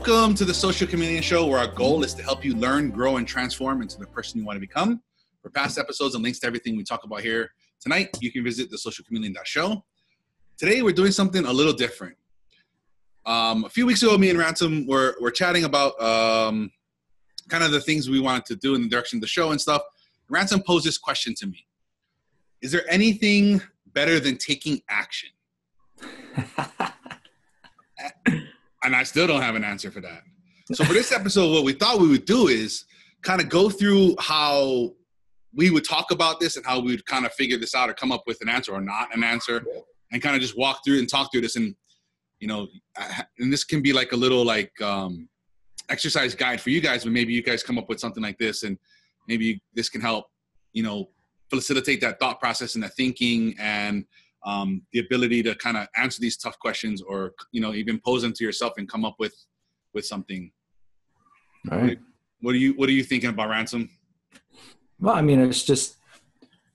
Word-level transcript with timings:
Welcome 0.00 0.34
to 0.36 0.46
the 0.46 0.54
Social 0.54 0.86
Chameleon 0.86 1.22
Show, 1.22 1.46
where 1.46 1.58
our 1.58 1.66
goal 1.66 2.04
is 2.04 2.14
to 2.14 2.22
help 2.22 2.42
you 2.42 2.54
learn, 2.54 2.88
grow, 2.88 3.18
and 3.18 3.28
transform 3.28 3.82
into 3.82 3.98
the 3.98 4.06
person 4.06 4.40
you 4.40 4.46
want 4.46 4.56
to 4.56 4.60
become. 4.60 5.02
For 5.42 5.50
past 5.50 5.76
episodes 5.76 6.14
and 6.14 6.24
links 6.24 6.38
to 6.38 6.46
everything 6.46 6.74
we 6.74 6.84
talk 6.84 7.04
about 7.04 7.20
here 7.20 7.50
tonight, 7.80 8.08
you 8.18 8.32
can 8.32 8.42
visit 8.42 8.70
the 8.70 8.78
socialchameleon.show. 8.78 9.84
Today, 10.56 10.80
we're 10.80 10.94
doing 10.94 11.12
something 11.12 11.44
a 11.44 11.52
little 11.52 11.74
different. 11.74 12.16
Um, 13.26 13.66
a 13.66 13.68
few 13.68 13.84
weeks 13.84 14.02
ago, 14.02 14.16
me 14.16 14.30
and 14.30 14.38
Ransom 14.38 14.86
were, 14.86 15.16
were 15.20 15.30
chatting 15.30 15.64
about 15.64 16.00
um, 16.00 16.72
kind 17.50 17.62
of 17.62 17.70
the 17.70 17.80
things 17.82 18.08
we 18.08 18.20
wanted 18.20 18.46
to 18.46 18.56
do 18.56 18.74
in 18.74 18.80
the 18.80 18.88
direction 18.88 19.18
of 19.18 19.20
the 19.20 19.28
show 19.28 19.50
and 19.50 19.60
stuff. 19.60 19.82
Ransom 20.30 20.62
posed 20.62 20.86
this 20.86 20.96
question 20.96 21.34
to 21.34 21.46
me 21.46 21.66
Is 22.62 22.72
there 22.72 22.84
anything 22.88 23.60
better 23.92 24.18
than 24.18 24.38
taking 24.38 24.80
action? 24.88 25.28
and 28.82 28.96
I 28.96 29.02
still 29.02 29.26
don't 29.26 29.42
have 29.42 29.54
an 29.54 29.64
answer 29.64 29.90
for 29.90 30.00
that. 30.00 30.22
So 30.72 30.84
for 30.84 30.92
this 30.92 31.12
episode, 31.12 31.52
what 31.52 31.64
we 31.64 31.72
thought 31.72 31.98
we 31.98 32.08
would 32.08 32.24
do 32.24 32.48
is 32.48 32.84
kind 33.22 33.40
of 33.40 33.48
go 33.48 33.68
through 33.68 34.14
how 34.18 34.92
we 35.54 35.70
would 35.70 35.84
talk 35.84 36.10
about 36.10 36.38
this 36.38 36.56
and 36.56 36.64
how 36.64 36.78
we 36.78 36.92
would 36.92 37.04
kind 37.06 37.26
of 37.26 37.32
figure 37.34 37.58
this 37.58 37.74
out 37.74 37.90
or 37.90 37.94
come 37.94 38.12
up 38.12 38.22
with 38.26 38.40
an 38.40 38.48
answer 38.48 38.72
or 38.72 38.80
not 38.80 39.14
an 39.14 39.24
answer, 39.24 39.64
and 40.12 40.22
kind 40.22 40.36
of 40.36 40.42
just 40.42 40.56
walk 40.56 40.80
through 40.84 40.98
and 40.98 41.08
talk 41.08 41.30
through 41.32 41.40
this. 41.40 41.56
And 41.56 41.74
you 42.38 42.48
know, 42.48 42.68
and 43.38 43.52
this 43.52 43.64
can 43.64 43.82
be 43.82 43.92
like 43.92 44.12
a 44.12 44.16
little 44.16 44.44
like 44.44 44.72
um, 44.80 45.28
exercise 45.90 46.34
guide 46.34 46.60
for 46.60 46.70
you 46.70 46.80
guys, 46.80 47.04
but 47.04 47.12
maybe 47.12 47.32
you 47.32 47.42
guys 47.42 47.62
come 47.62 47.78
up 47.78 47.88
with 47.88 48.00
something 48.00 48.22
like 48.22 48.38
this, 48.38 48.62
and 48.62 48.78
maybe 49.28 49.60
this 49.74 49.88
can 49.88 50.00
help, 50.00 50.26
you 50.72 50.82
know, 50.82 51.10
facilitate 51.50 52.00
that 52.00 52.18
thought 52.20 52.40
process 52.40 52.76
and 52.76 52.84
the 52.84 52.88
thinking 52.88 53.54
and 53.58 54.04
um, 54.44 54.82
the 54.92 55.00
ability 55.00 55.42
to 55.44 55.54
kind 55.56 55.76
of 55.76 55.86
answer 55.96 56.20
these 56.20 56.36
tough 56.36 56.58
questions 56.58 57.02
or 57.02 57.32
you 57.52 57.60
know 57.60 57.74
even 57.74 58.00
pose 58.04 58.22
them 58.22 58.32
to 58.32 58.44
yourself 58.44 58.74
and 58.78 58.88
come 58.88 59.04
up 59.04 59.16
with 59.18 59.34
with 59.94 60.06
something. 60.06 60.50
All 61.70 61.78
right. 61.78 61.98
What 62.40 62.54
are 62.54 62.58
you 62.58 62.74
what 62.74 62.88
are 62.88 62.92
you 62.92 63.04
thinking 63.04 63.30
about 63.30 63.50
ransom? 63.50 63.90
Well 64.98 65.14
i 65.14 65.22
mean 65.22 65.40
it's 65.40 65.62
just 65.62 65.96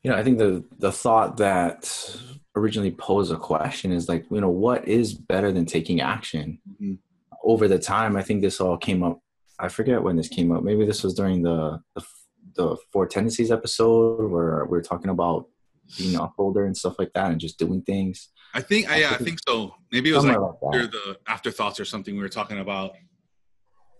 you 0.03 0.09
know 0.09 0.17
i 0.17 0.23
think 0.23 0.39
the 0.39 0.63
the 0.79 0.91
thought 0.91 1.37
that 1.37 2.17
originally 2.55 2.91
posed 2.91 3.31
a 3.31 3.37
question 3.37 3.91
is 3.91 4.09
like 4.09 4.25
you 4.31 4.41
know 4.41 4.49
what 4.49 4.87
is 4.87 5.13
better 5.13 5.51
than 5.51 5.65
taking 5.65 6.01
action? 6.01 6.59
Mm-hmm. 6.69 6.95
over 7.43 7.67
the 7.67 7.77
time 7.77 8.15
i 8.15 8.23
think 8.23 8.41
this 8.41 8.59
all 8.59 8.77
came 8.77 9.03
up 9.03 9.19
i 9.59 9.67
forget 9.67 10.01
when 10.01 10.15
this 10.15 10.27
came 10.27 10.51
up. 10.51 10.63
Maybe 10.63 10.85
this 10.85 11.03
was 11.03 11.13
during 11.13 11.41
the 11.43 11.81
the, 11.95 12.03
the 12.55 12.77
four 12.91 13.05
tendencies 13.07 13.51
episode 13.51 14.29
where 14.29 14.65
we 14.65 14.71
we're 14.71 14.81
talking 14.81 15.11
about 15.11 15.47
being 15.97 16.15
a 16.15 16.23
upholder 16.23 16.65
and 16.65 16.75
stuff 16.75 16.95
like 16.99 17.13
that 17.13 17.31
and 17.31 17.39
just 17.39 17.59
doing 17.59 17.81
things. 17.81 18.29
I 18.53 18.61
think, 18.61 18.89
I, 18.89 18.97
yeah, 18.97 19.11
I 19.11 19.17
think 19.17 19.39
so. 19.47 19.75
Maybe 19.91 20.11
it 20.11 20.15
was 20.15 20.25
like, 20.25 20.37
like 20.37 20.55
after 20.63 20.87
the 20.87 21.17
afterthoughts 21.27 21.79
or 21.79 21.85
something 21.85 22.15
we 22.15 22.21
were 22.21 22.29
talking 22.29 22.59
about, 22.59 22.93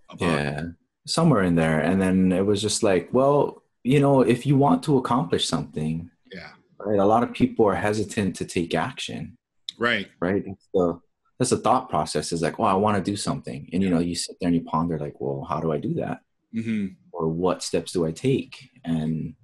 about. 0.09 0.29
Yeah, 0.29 0.61
somewhere 1.05 1.43
in 1.43 1.55
there. 1.55 1.79
And 1.79 2.01
then 2.01 2.31
it 2.31 2.45
was 2.45 2.61
just 2.61 2.83
like, 2.83 3.09
well, 3.11 3.63
you 3.83 3.99
know, 3.99 4.21
if 4.21 4.45
you 4.45 4.55
want 4.55 4.83
to 4.83 4.97
accomplish 4.97 5.47
something, 5.47 6.09
yeah, 6.31 6.51
right. 6.79 6.99
A 6.99 7.05
lot 7.05 7.23
of 7.23 7.33
people 7.33 7.65
are 7.67 7.75
hesitant 7.75 8.35
to 8.37 8.45
take 8.45 8.73
action. 8.73 9.37
Right. 9.77 10.07
Right. 10.19 10.45
The 10.73 10.99
that's 11.37 11.49
the 11.49 11.57
thought 11.57 11.89
process 11.89 12.31
is 12.31 12.41
like, 12.41 12.57
well, 12.57 12.69
I 12.69 12.75
want 12.75 12.95
to 12.95 13.11
do 13.11 13.17
something, 13.17 13.69
and 13.73 13.83
you 13.83 13.89
know, 13.89 13.99
you 13.99 14.15
sit 14.15 14.37
there 14.39 14.47
and 14.47 14.55
you 14.55 14.63
ponder 14.63 14.97
like, 14.97 15.19
well, 15.19 15.45
how 15.47 15.59
do 15.59 15.73
I 15.73 15.77
do 15.77 15.93
that? 15.95 16.21
Mm-hmm. 16.55 16.87
Or 17.11 17.27
what 17.27 17.61
steps 17.61 17.91
do 17.91 18.05
I 18.05 18.11
take? 18.11 18.69
And 18.85 19.35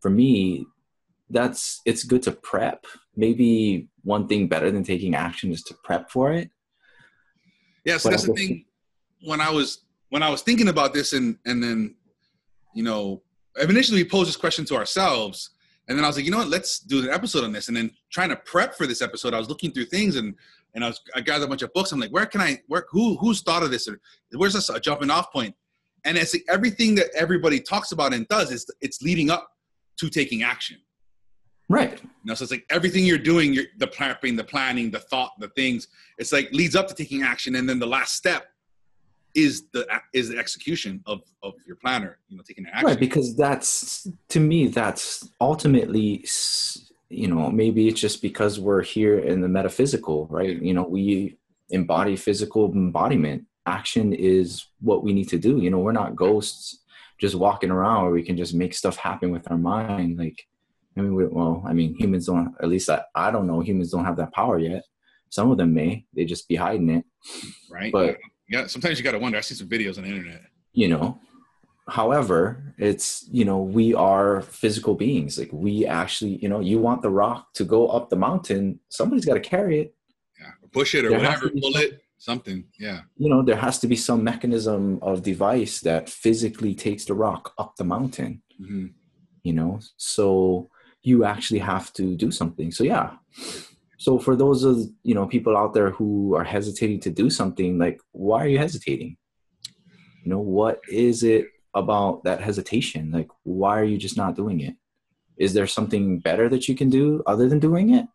for 0.00 0.10
me, 0.10 0.66
that's 1.30 1.80
it's 1.84 2.04
good 2.04 2.22
to 2.24 2.32
prep. 2.32 2.86
Maybe 3.16 3.88
one 4.02 4.28
thing 4.28 4.48
better 4.48 4.70
than 4.70 4.84
taking 4.84 5.14
action 5.14 5.52
is 5.52 5.62
to 5.64 5.74
prep 5.84 6.10
for 6.10 6.32
it. 6.32 6.50
Yeah, 7.84 7.98
so 7.98 8.08
but 8.08 8.10
that's 8.12 8.26
the 8.26 8.34
thing. 8.34 8.64
When 9.22 9.40
I 9.40 9.50
was 9.50 9.84
when 10.10 10.22
I 10.22 10.30
was 10.30 10.42
thinking 10.42 10.68
about 10.68 10.94
this, 10.94 11.12
and 11.12 11.36
and 11.44 11.62
then, 11.62 11.94
you 12.74 12.82
know, 12.82 13.22
initially 13.60 14.02
we 14.02 14.08
posed 14.08 14.28
this 14.28 14.36
question 14.36 14.64
to 14.66 14.76
ourselves, 14.76 15.50
and 15.88 15.96
then 15.96 16.04
I 16.04 16.08
was 16.08 16.16
like, 16.16 16.24
you 16.24 16.30
know 16.30 16.38
what, 16.38 16.48
let's 16.48 16.80
do 16.80 17.02
an 17.02 17.10
episode 17.10 17.44
on 17.44 17.52
this. 17.52 17.68
And 17.68 17.76
then 17.76 17.90
trying 18.10 18.30
to 18.30 18.36
prep 18.36 18.74
for 18.74 18.86
this 18.86 19.02
episode, 19.02 19.34
I 19.34 19.38
was 19.38 19.48
looking 19.48 19.72
through 19.72 19.86
things, 19.86 20.16
and 20.16 20.34
and 20.74 20.84
I 20.84 20.88
was 20.88 21.00
I 21.14 21.20
gathered 21.20 21.44
a 21.44 21.48
bunch 21.48 21.62
of 21.62 21.72
books. 21.72 21.92
I'm 21.92 22.00
like, 22.00 22.10
where 22.10 22.26
can 22.26 22.40
I 22.40 22.60
where 22.68 22.86
who 22.90 23.16
who's 23.18 23.42
thought 23.42 23.62
of 23.62 23.70
this, 23.70 23.88
or 23.88 24.00
where's 24.32 24.54
this 24.54 24.70
a 24.70 24.80
jumping 24.80 25.10
off 25.10 25.32
point? 25.32 25.54
And 26.04 26.16
it's 26.16 26.32
like 26.32 26.44
everything 26.48 26.94
that 26.94 27.08
everybody 27.14 27.60
talks 27.60 27.92
about 27.92 28.14
and 28.14 28.26
does 28.28 28.52
is 28.52 28.66
it's 28.80 29.02
leading 29.02 29.30
up 29.30 29.50
to 29.98 30.08
taking 30.08 30.42
action. 30.42 30.78
Right. 31.68 32.00
You 32.02 32.08
know, 32.24 32.34
so 32.34 32.44
it's 32.44 32.50
like 32.50 32.64
everything 32.70 33.04
you're 33.04 33.18
doing, 33.18 33.52
you're, 33.52 33.66
the 33.76 33.86
prepping, 33.86 34.36
the 34.36 34.44
planning, 34.44 34.90
the 34.90 35.00
thought, 35.00 35.32
the 35.38 35.48
things. 35.48 35.88
It's 36.16 36.32
like 36.32 36.50
leads 36.52 36.74
up 36.74 36.88
to 36.88 36.94
taking 36.94 37.22
action, 37.22 37.56
and 37.56 37.68
then 37.68 37.78
the 37.78 37.86
last 37.86 38.14
step 38.14 38.46
is 39.34 39.64
the 39.72 39.86
is 40.14 40.30
the 40.30 40.38
execution 40.38 41.02
of 41.06 41.22
of 41.42 41.54
your 41.66 41.76
planner. 41.76 42.18
You 42.28 42.36
know, 42.36 42.42
taking 42.42 42.66
action. 42.66 42.86
Right, 42.86 42.98
because 42.98 43.36
that's 43.36 44.08
to 44.30 44.40
me 44.40 44.68
that's 44.68 45.28
ultimately, 45.40 46.24
you 47.10 47.28
know, 47.28 47.50
maybe 47.50 47.86
it's 47.88 48.00
just 48.00 48.22
because 48.22 48.58
we're 48.58 48.82
here 48.82 49.18
in 49.18 49.42
the 49.42 49.48
metaphysical, 49.48 50.26
right? 50.28 50.60
You 50.60 50.72
know, 50.72 50.84
we 50.84 51.36
embody 51.68 52.16
physical 52.16 52.72
embodiment. 52.72 53.44
Action 53.66 54.14
is 54.14 54.64
what 54.80 55.04
we 55.04 55.12
need 55.12 55.28
to 55.28 55.38
do. 55.38 55.58
You 55.58 55.70
know, 55.70 55.78
we're 55.78 55.92
not 55.92 56.16
ghosts 56.16 56.78
just 57.18 57.34
walking 57.34 57.70
around 57.70 58.04
where 58.04 58.12
we 58.12 58.22
can 58.22 58.38
just 58.38 58.54
make 58.54 58.72
stuff 58.72 58.96
happen 58.96 59.30
with 59.30 59.50
our 59.50 59.58
mind, 59.58 60.18
like 60.18 60.47
I 60.98 61.02
mean, 61.02 61.14
we, 61.14 61.26
well, 61.26 61.62
I 61.66 61.72
mean, 61.72 61.94
humans 61.94 62.26
don't. 62.26 62.54
At 62.60 62.68
least 62.68 62.90
I, 62.90 63.02
I 63.14 63.30
don't 63.30 63.46
know. 63.46 63.60
Humans 63.60 63.92
don't 63.92 64.04
have 64.04 64.16
that 64.16 64.32
power 64.32 64.58
yet. 64.58 64.82
Some 65.30 65.50
of 65.50 65.58
them 65.58 65.74
may. 65.74 66.04
They 66.14 66.24
just 66.24 66.48
be 66.48 66.56
hiding 66.56 66.90
it. 66.90 67.04
Right. 67.70 67.92
But 67.92 68.18
yeah, 68.48 68.66
sometimes 68.66 68.98
you 68.98 69.04
got 69.04 69.12
to 69.12 69.18
wonder. 69.18 69.38
I 69.38 69.42
see 69.42 69.54
some 69.54 69.68
videos 69.68 69.98
on 69.98 70.04
the 70.04 70.10
internet. 70.10 70.42
You 70.72 70.88
know, 70.88 71.20
however, 71.88 72.74
it's 72.78 73.28
you 73.30 73.44
know 73.44 73.62
we 73.62 73.94
are 73.94 74.42
physical 74.42 74.94
beings. 74.94 75.38
Like 75.38 75.50
we 75.52 75.86
actually, 75.86 76.36
you 76.36 76.48
know, 76.48 76.60
you 76.60 76.78
want 76.78 77.02
the 77.02 77.10
rock 77.10 77.52
to 77.54 77.64
go 77.64 77.88
up 77.88 78.10
the 78.10 78.16
mountain. 78.16 78.80
Somebody's 78.88 79.24
got 79.24 79.34
to 79.34 79.40
carry 79.40 79.80
it. 79.80 79.94
Yeah, 80.40 80.52
or 80.62 80.68
push 80.70 80.94
it 80.94 81.04
or 81.04 81.10
there 81.10 81.18
whatever. 81.18 81.50
Pull 81.50 81.72
some, 81.72 81.82
it. 81.82 82.02
Something. 82.18 82.64
Yeah. 82.78 83.02
You 83.16 83.28
know, 83.28 83.42
there 83.42 83.56
has 83.56 83.78
to 83.80 83.86
be 83.86 83.96
some 83.96 84.24
mechanism 84.24 84.98
of 85.02 85.22
device 85.22 85.80
that 85.82 86.08
physically 86.08 86.74
takes 86.74 87.04
the 87.04 87.14
rock 87.14 87.54
up 87.58 87.76
the 87.76 87.84
mountain. 87.84 88.42
Mm-hmm. 88.60 88.86
You 89.44 89.52
know, 89.52 89.78
so 89.96 90.68
you 91.02 91.24
actually 91.24 91.60
have 91.60 91.92
to 91.94 92.16
do 92.16 92.30
something. 92.30 92.70
So 92.70 92.84
yeah. 92.84 93.12
So 93.98 94.18
for 94.18 94.36
those 94.36 94.62
of 94.64 94.78
you 95.02 95.14
know 95.14 95.26
people 95.26 95.56
out 95.56 95.74
there 95.74 95.90
who 95.90 96.34
are 96.34 96.44
hesitating 96.44 97.00
to 97.00 97.10
do 97.10 97.30
something, 97.30 97.78
like 97.78 98.00
why 98.12 98.44
are 98.44 98.48
you 98.48 98.58
hesitating? 98.58 99.16
You 100.24 100.30
know, 100.30 100.40
what 100.40 100.80
is 100.88 101.22
it 101.22 101.46
about 101.74 102.24
that 102.24 102.40
hesitation? 102.40 103.10
Like 103.10 103.28
why 103.42 103.78
are 103.78 103.84
you 103.84 103.98
just 103.98 104.16
not 104.16 104.36
doing 104.36 104.60
it? 104.60 104.74
Is 105.36 105.54
there 105.54 105.66
something 105.66 106.18
better 106.18 106.48
that 106.48 106.68
you 106.68 106.74
can 106.74 106.90
do 106.90 107.22
other 107.26 107.48
than 107.48 107.60
doing 107.60 107.94
it? 107.94 108.06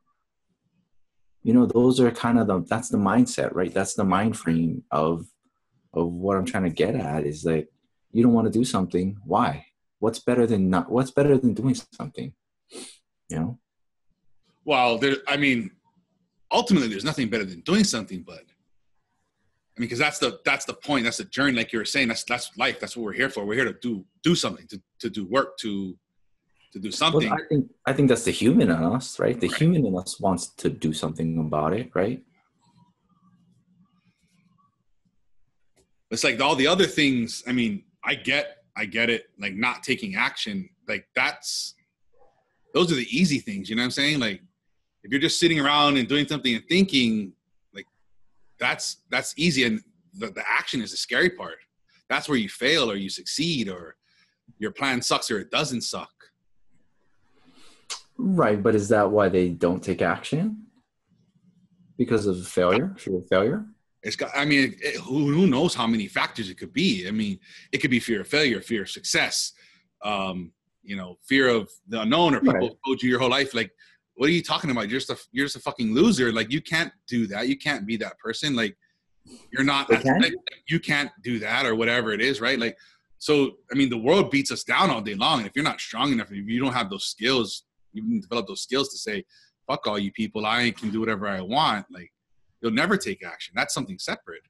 You 1.42 1.54
know, 1.54 1.66
those 1.66 2.00
are 2.00 2.12
kind 2.12 2.40
of 2.40 2.48
the 2.48 2.64
that's 2.68 2.90
the 2.90 2.98
mindset, 2.98 3.54
right? 3.54 3.74
That's 3.74 3.96
the 3.96 4.06
mind 4.06 4.38
frame 4.38 4.84
of 4.92 5.26
of 5.94 6.12
what 6.12 6.38
I'm 6.38 6.46
trying 6.46 6.64
to 6.64 6.70
get 6.70 6.96
at 6.96 7.26
is 7.26 7.46
like 7.46 7.68
you 8.12 8.24
don't 8.24 8.34
want 8.34 8.48
to 8.48 8.60
do 8.60 8.64
something. 8.64 9.18
Why? 9.26 9.66
What's 10.00 10.20
better 10.20 10.46
than 10.46 10.70
not 10.70 10.92
what's 10.92 11.12
better 11.12 11.38
than 11.38 11.54
doing 11.54 11.76
something? 11.76 12.34
You 12.72 13.38
know? 13.38 13.60
Well 14.66 14.98
there 14.98 15.18
i 15.28 15.38
mean 15.38 15.72
ultimately 16.52 16.88
there's 16.88 17.04
nothing 17.04 17.30
better 17.30 17.46
than 17.46 17.62
doing 17.62 17.84
something 17.84 18.24
but 18.26 18.40
i 18.40 19.80
mean 19.80 19.88
because 19.88 20.00
that's 20.00 20.20
the 20.20 20.40
that's 20.46 20.66
the 20.66 20.74
point 20.74 21.04
that's 21.04 21.18
the 21.18 21.26
journey 21.26 21.58
like 21.58 21.74
you 21.74 21.80
were 21.80 21.86
saying 21.86 22.08
that's 22.08 22.24
that's 22.24 22.56
life 22.58 22.80
that's 22.80 22.96
what 22.96 23.04
we're 23.04 23.14
here 23.14 23.30
for. 23.30 23.44
We're 23.46 23.56
here 23.56 23.74
to 23.74 23.80
do 23.82 24.06
do 24.22 24.36
something 24.36 24.68
to, 24.68 24.82
to 25.00 25.10
do 25.10 25.26
work 25.26 25.58
to 25.60 25.98
to 26.72 26.80
do 26.80 26.92
something. 26.92 27.30
Well, 27.30 27.40
i 27.40 27.48
think 27.50 27.70
i 27.86 27.94
think 27.94 28.10
that's 28.10 28.24
the 28.24 28.32
human 28.32 28.70
in 28.70 28.84
us 28.84 29.20
right? 29.20 29.40
The 29.40 29.48
right. 29.48 29.58
human 29.58 29.86
in 29.86 29.98
us 29.98 30.20
wants 30.20 30.48
to 30.56 30.70
do 30.70 30.94
something 30.94 31.40
about 31.40 31.74
it 31.74 31.90
right? 31.94 32.24
It's 36.12 36.24
like 36.24 36.40
all 36.40 36.56
the 36.56 36.68
other 36.68 36.86
things 36.86 37.44
i 37.48 37.52
mean 37.52 37.84
i 38.04 38.14
get 38.14 38.58
i 38.78 38.86
get 38.86 39.10
it 39.10 39.26
like 39.40 39.56
not 39.56 39.82
taking 39.82 40.16
action 40.16 40.70
like 40.88 41.08
that's 41.16 41.74
those 42.74 42.92
are 42.92 42.96
the 42.96 43.08
easy 43.10 43.40
things. 43.40 43.70
You 43.70 43.76
know 43.76 43.82
what 43.82 43.86
I'm 43.86 43.92
saying? 43.92 44.20
Like 44.20 44.42
if 45.04 45.12
you're 45.12 45.22
just 45.22 45.40
sitting 45.40 45.60
around 45.60 45.98
and 45.98 46.08
doing 46.08 46.28
something 46.28 46.56
and 46.56 46.64
thinking, 46.68 47.34
like 47.74 47.86
that's 48.60 48.98
that's 49.10 49.34
easy, 49.38 49.64
and 49.66 49.82
the, 50.14 50.28
the 50.28 50.44
action 50.48 50.82
is 50.82 50.92
the 50.92 50.98
scary 50.98 51.30
part. 51.30 51.58
That's 52.10 52.28
where 52.28 52.38
you 52.38 52.50
fail 52.50 52.92
or 52.92 52.96
you 52.96 53.10
succeed 53.10 53.70
or 53.70 53.96
your 54.60 54.72
plan 54.72 55.02
sucks 55.02 55.32
or 55.32 55.40
it 55.40 55.52
doesn't 55.52 55.82
suck. 55.82 56.12
Right, 58.18 58.62
but 58.62 58.76
is 58.76 58.90
that 58.90 59.10
why 59.10 59.30
they 59.30 59.50
don't 59.50 59.84
take 59.84 60.02
action? 60.02 60.66
Because 61.98 62.28
of 62.28 62.48
failure, 62.48 62.94
fear 62.98 63.18
of 63.18 63.28
failure. 63.28 63.66
It's 64.04 64.16
got. 64.16 64.32
I 64.36 64.46
mean, 64.46 64.76
it, 64.82 64.98
who, 64.98 65.32
who 65.32 65.48
knows 65.48 65.74
how 65.74 65.88
many 65.88 66.08
factors 66.08 66.50
it 66.50 66.58
could 66.58 66.74
be? 66.74 67.08
I 67.08 67.12
mean, 67.12 67.40
it 67.72 67.80
could 67.80 67.92
be 67.92 68.00
fear 68.00 68.22
of 68.22 68.28
failure, 68.28 68.62
fear 68.62 68.84
of 68.84 68.90
success, 68.90 69.54
um, 70.04 70.52
you 70.84 70.96
know 70.96 71.18
fear 71.28 71.48
of 71.48 71.70
the 71.88 72.02
unknown 72.02 72.36
or 72.36 72.40
people 72.40 72.54
right. 72.54 72.78
told 72.86 73.02
you 73.02 73.10
your 73.10 73.20
whole 73.20 73.30
life 73.30 73.54
like 73.54 73.72
what 74.16 74.30
are 74.30 74.34
you 74.34 74.44
talking 74.44 74.70
about 74.70 74.90
you're 74.90 75.00
just 75.00 75.10
a 75.10 75.18
you're 75.32 75.46
just 75.46 75.56
a 75.56 75.60
fucking 75.60 75.94
loser 75.94 76.32
like 76.32 76.52
you 76.52 76.62
can't 76.62 76.92
do 77.08 77.26
that 77.26 77.48
you 77.48 77.58
can't 77.58 77.86
be 77.88 77.98
that 77.98 78.18
person 78.20 78.56
like 78.56 78.76
you're 79.52 79.64
not 79.64 79.92
athletic, 79.92 80.34
you 80.68 80.80
can't 80.80 81.12
do 81.24 81.40
that 81.40 81.66
or 81.66 81.76
whatever 81.76 82.12
it 82.12 82.22
is, 82.22 82.42
right? 82.42 82.60
Like, 82.60 82.78
so 83.18 83.52
I 83.72 83.76
mean, 83.76 83.90
the 83.90 83.98
world 83.98 84.32
beats 84.32 84.52
us 84.52 84.64
down 84.64 84.90
all 84.90 85.02
day 85.02 85.16
long, 85.16 85.40
and 85.40 85.48
if 85.48 85.54
you're 85.56 85.64
not 85.64 85.80
strong 85.80 86.12
enough, 86.12 86.32
if 86.32 86.48
you 86.48 86.62
don't 86.62 86.74
have 86.74 86.90
those 86.90 87.06
skills, 87.06 87.64
you 87.94 88.02
can 88.02 88.20
develop 88.20 88.48
those 88.48 88.62
skills 88.62 88.90
to 88.90 88.98
say, 88.98 89.24
"Fuck 89.68 89.88
all 89.88 89.98
you 89.98 90.12
people, 90.12 90.46
I 90.46 90.72
can 90.72 90.90
do 90.90 91.00
whatever 91.00 91.28
I 91.28 91.42
want." 91.42 91.86
Like, 91.90 92.12
you'll 92.62 92.72
never 92.72 92.98
take 92.98 93.26
action. 93.26 93.54
That's 93.56 93.74
something 93.74 93.98
separate. 93.98 94.42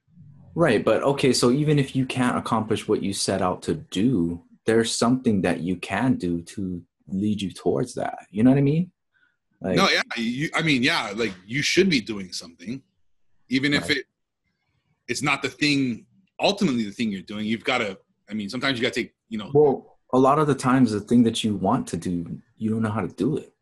Right, 0.56 0.84
but 0.84 1.02
okay, 1.02 1.32
so 1.32 1.50
even 1.50 1.78
if 1.78 1.94
you 1.94 2.06
can't 2.06 2.36
accomplish 2.36 2.88
what 2.88 3.02
you 3.02 3.12
set 3.12 3.42
out 3.42 3.62
to 3.62 3.74
do, 3.74 4.42
there's 4.66 4.96
something 4.96 5.42
that 5.42 5.60
you 5.60 5.76
can 5.76 6.16
do 6.16 6.42
to 6.42 6.82
lead 7.08 7.40
you 7.42 7.50
towards 7.50 7.94
that. 7.94 8.18
You 8.30 8.42
know 8.42 8.50
what 8.50 8.58
I 8.58 8.62
mean? 8.62 8.90
Like, 9.60 9.76
no, 9.76 9.88
yeah, 9.88 10.02
you, 10.16 10.50
I 10.54 10.62
mean, 10.62 10.82
yeah, 10.82 11.12
like 11.14 11.32
you 11.46 11.62
should 11.62 11.88
be 11.88 12.00
doing 12.00 12.32
something, 12.32 12.82
even 13.48 13.72
if 13.72 13.90
it 13.90 14.04
it's 15.08 15.22
not 15.22 15.42
the 15.42 15.48
thing. 15.48 16.06
Ultimately, 16.40 16.84
the 16.84 16.90
thing 16.90 17.10
you're 17.12 17.22
doing, 17.22 17.46
you've 17.46 17.64
got 17.64 17.78
to. 17.78 17.98
I 18.28 18.34
mean, 18.34 18.48
sometimes 18.48 18.78
you 18.78 18.82
got 18.82 18.92
to 18.94 19.02
take. 19.02 19.14
You 19.28 19.38
know, 19.38 19.50
Well, 19.54 19.96
a 20.12 20.18
lot 20.18 20.38
of 20.38 20.46
the 20.46 20.54
times, 20.54 20.92
the 20.92 21.00
thing 21.00 21.22
that 21.24 21.42
you 21.44 21.54
want 21.56 21.86
to 21.88 21.96
do, 21.96 22.40
you 22.56 22.70
don't 22.70 22.82
know 22.82 22.90
how 22.90 23.00
to 23.00 23.08
do 23.08 23.36
it. 23.38 23.52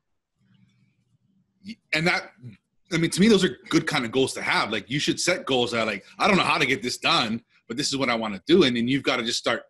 and 1.94 2.06
that 2.06 2.32
i 2.92 2.96
mean 2.96 3.10
to 3.10 3.20
me 3.20 3.28
those 3.28 3.44
are 3.44 3.56
good 3.68 3.86
kind 3.86 4.04
of 4.04 4.10
goals 4.10 4.32
to 4.34 4.42
have 4.42 4.70
like 4.70 4.90
you 4.90 4.98
should 4.98 5.18
set 5.20 5.46
goals 5.46 5.70
that 5.70 5.86
like 5.86 6.04
i 6.18 6.26
don't 6.26 6.36
know 6.36 6.42
how 6.42 6.58
to 6.58 6.66
get 6.66 6.82
this 6.82 6.98
done 6.98 7.40
but 7.68 7.76
this 7.76 7.88
is 7.88 7.96
what 7.96 8.10
i 8.10 8.14
want 8.14 8.34
to 8.34 8.42
do 8.46 8.64
and 8.64 8.76
then 8.76 8.88
you've 8.88 9.02
got 9.04 9.16
to 9.16 9.22
just 9.22 9.38
start 9.38 9.62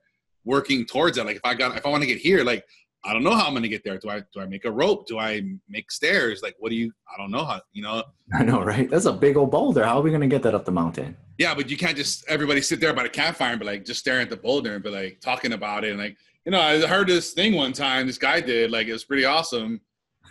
working 0.45 0.85
towards 0.85 1.17
that 1.17 1.27
like 1.27 1.37
if 1.37 1.45
i 1.45 1.55
got 1.55 1.77
if 1.77 1.87
i 1.87 1.89
want 1.89 2.03
to 2.03 2.07
get 2.07 2.19
here 2.19 2.43
like 2.43 2.65
i 3.05 3.13
don't 3.13 3.23
know 3.23 3.35
how 3.35 3.47
i'm 3.47 3.53
going 3.53 3.63
to 3.63 3.69
get 3.69 3.83
there. 3.85 3.99
Do 3.99 4.09
i 4.11 4.21
do 4.33 4.41
i 4.41 4.47
make 4.47 4.65
a 4.65 4.71
rope? 4.71 5.07
Do 5.07 5.19
i 5.19 5.43
make 5.69 5.91
stairs? 5.91 6.41
Like 6.43 6.55
what 6.59 6.71
do 6.71 6.77
you 6.77 6.93
i 7.13 7.21
don't 7.21 7.31
know 7.31 7.45
how 7.45 7.61
you 7.73 7.83
know? 7.83 8.05
I 8.35 8.45
know, 8.45 8.63
right? 8.63 8.89
That's 8.89 9.07
a 9.07 9.13
big 9.13 9.37
old 9.37 9.51
boulder. 9.51 9.85
How 9.85 9.99
are 9.99 10.03
we 10.03 10.11
going 10.11 10.23
to 10.23 10.27
get 10.29 10.43
that 10.45 10.55
up 10.55 10.65
the 10.65 10.73
mountain? 10.73 11.17
yeah 11.39 11.55
but 11.55 11.71
you 11.71 11.77
can't 11.77 11.97
just 11.97 12.25
everybody 12.29 12.61
sit 12.61 12.79
there 12.79 12.93
by 12.93 13.03
the 13.03 13.09
campfire 13.09 13.53
and 13.53 13.61
be 13.61 13.67
like 13.67 13.85
just 13.85 14.01
staring 14.01 14.23
at 14.23 14.31
the 14.31 14.37
boulder 14.37 14.75
and 14.75 14.85
be 14.85 14.91
like 14.91 15.21
talking 15.21 15.53
about 15.53 15.85
it. 15.85 15.91
And 15.91 15.99
like 15.99 16.17
you 16.45 16.53
know 16.53 16.61
i 16.61 16.79
heard 16.87 17.09
this 17.09 17.33
thing 17.33 17.55
one 17.55 17.73
time 17.73 18.07
this 18.07 18.19
guy 18.19 18.41
did 18.41 18.71
like 18.71 18.87
it 18.87 18.93
was 18.93 19.05
pretty 19.05 19.25
awesome. 19.25 19.81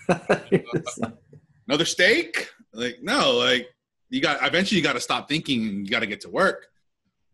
Another 1.68 1.86
steak? 1.86 2.50
Like 2.74 3.00
no 3.02 3.38
like 3.38 3.68
you 4.10 4.22
got 4.22 4.46
eventually 4.46 4.78
you 4.78 4.84
got 4.84 4.94
to 4.94 5.02
stop 5.02 5.28
thinking 5.28 5.68
and 5.68 5.86
you 5.86 5.92
got 5.92 6.02
to 6.02 6.08
get 6.08 6.22
to 6.22 6.30
work. 6.30 6.68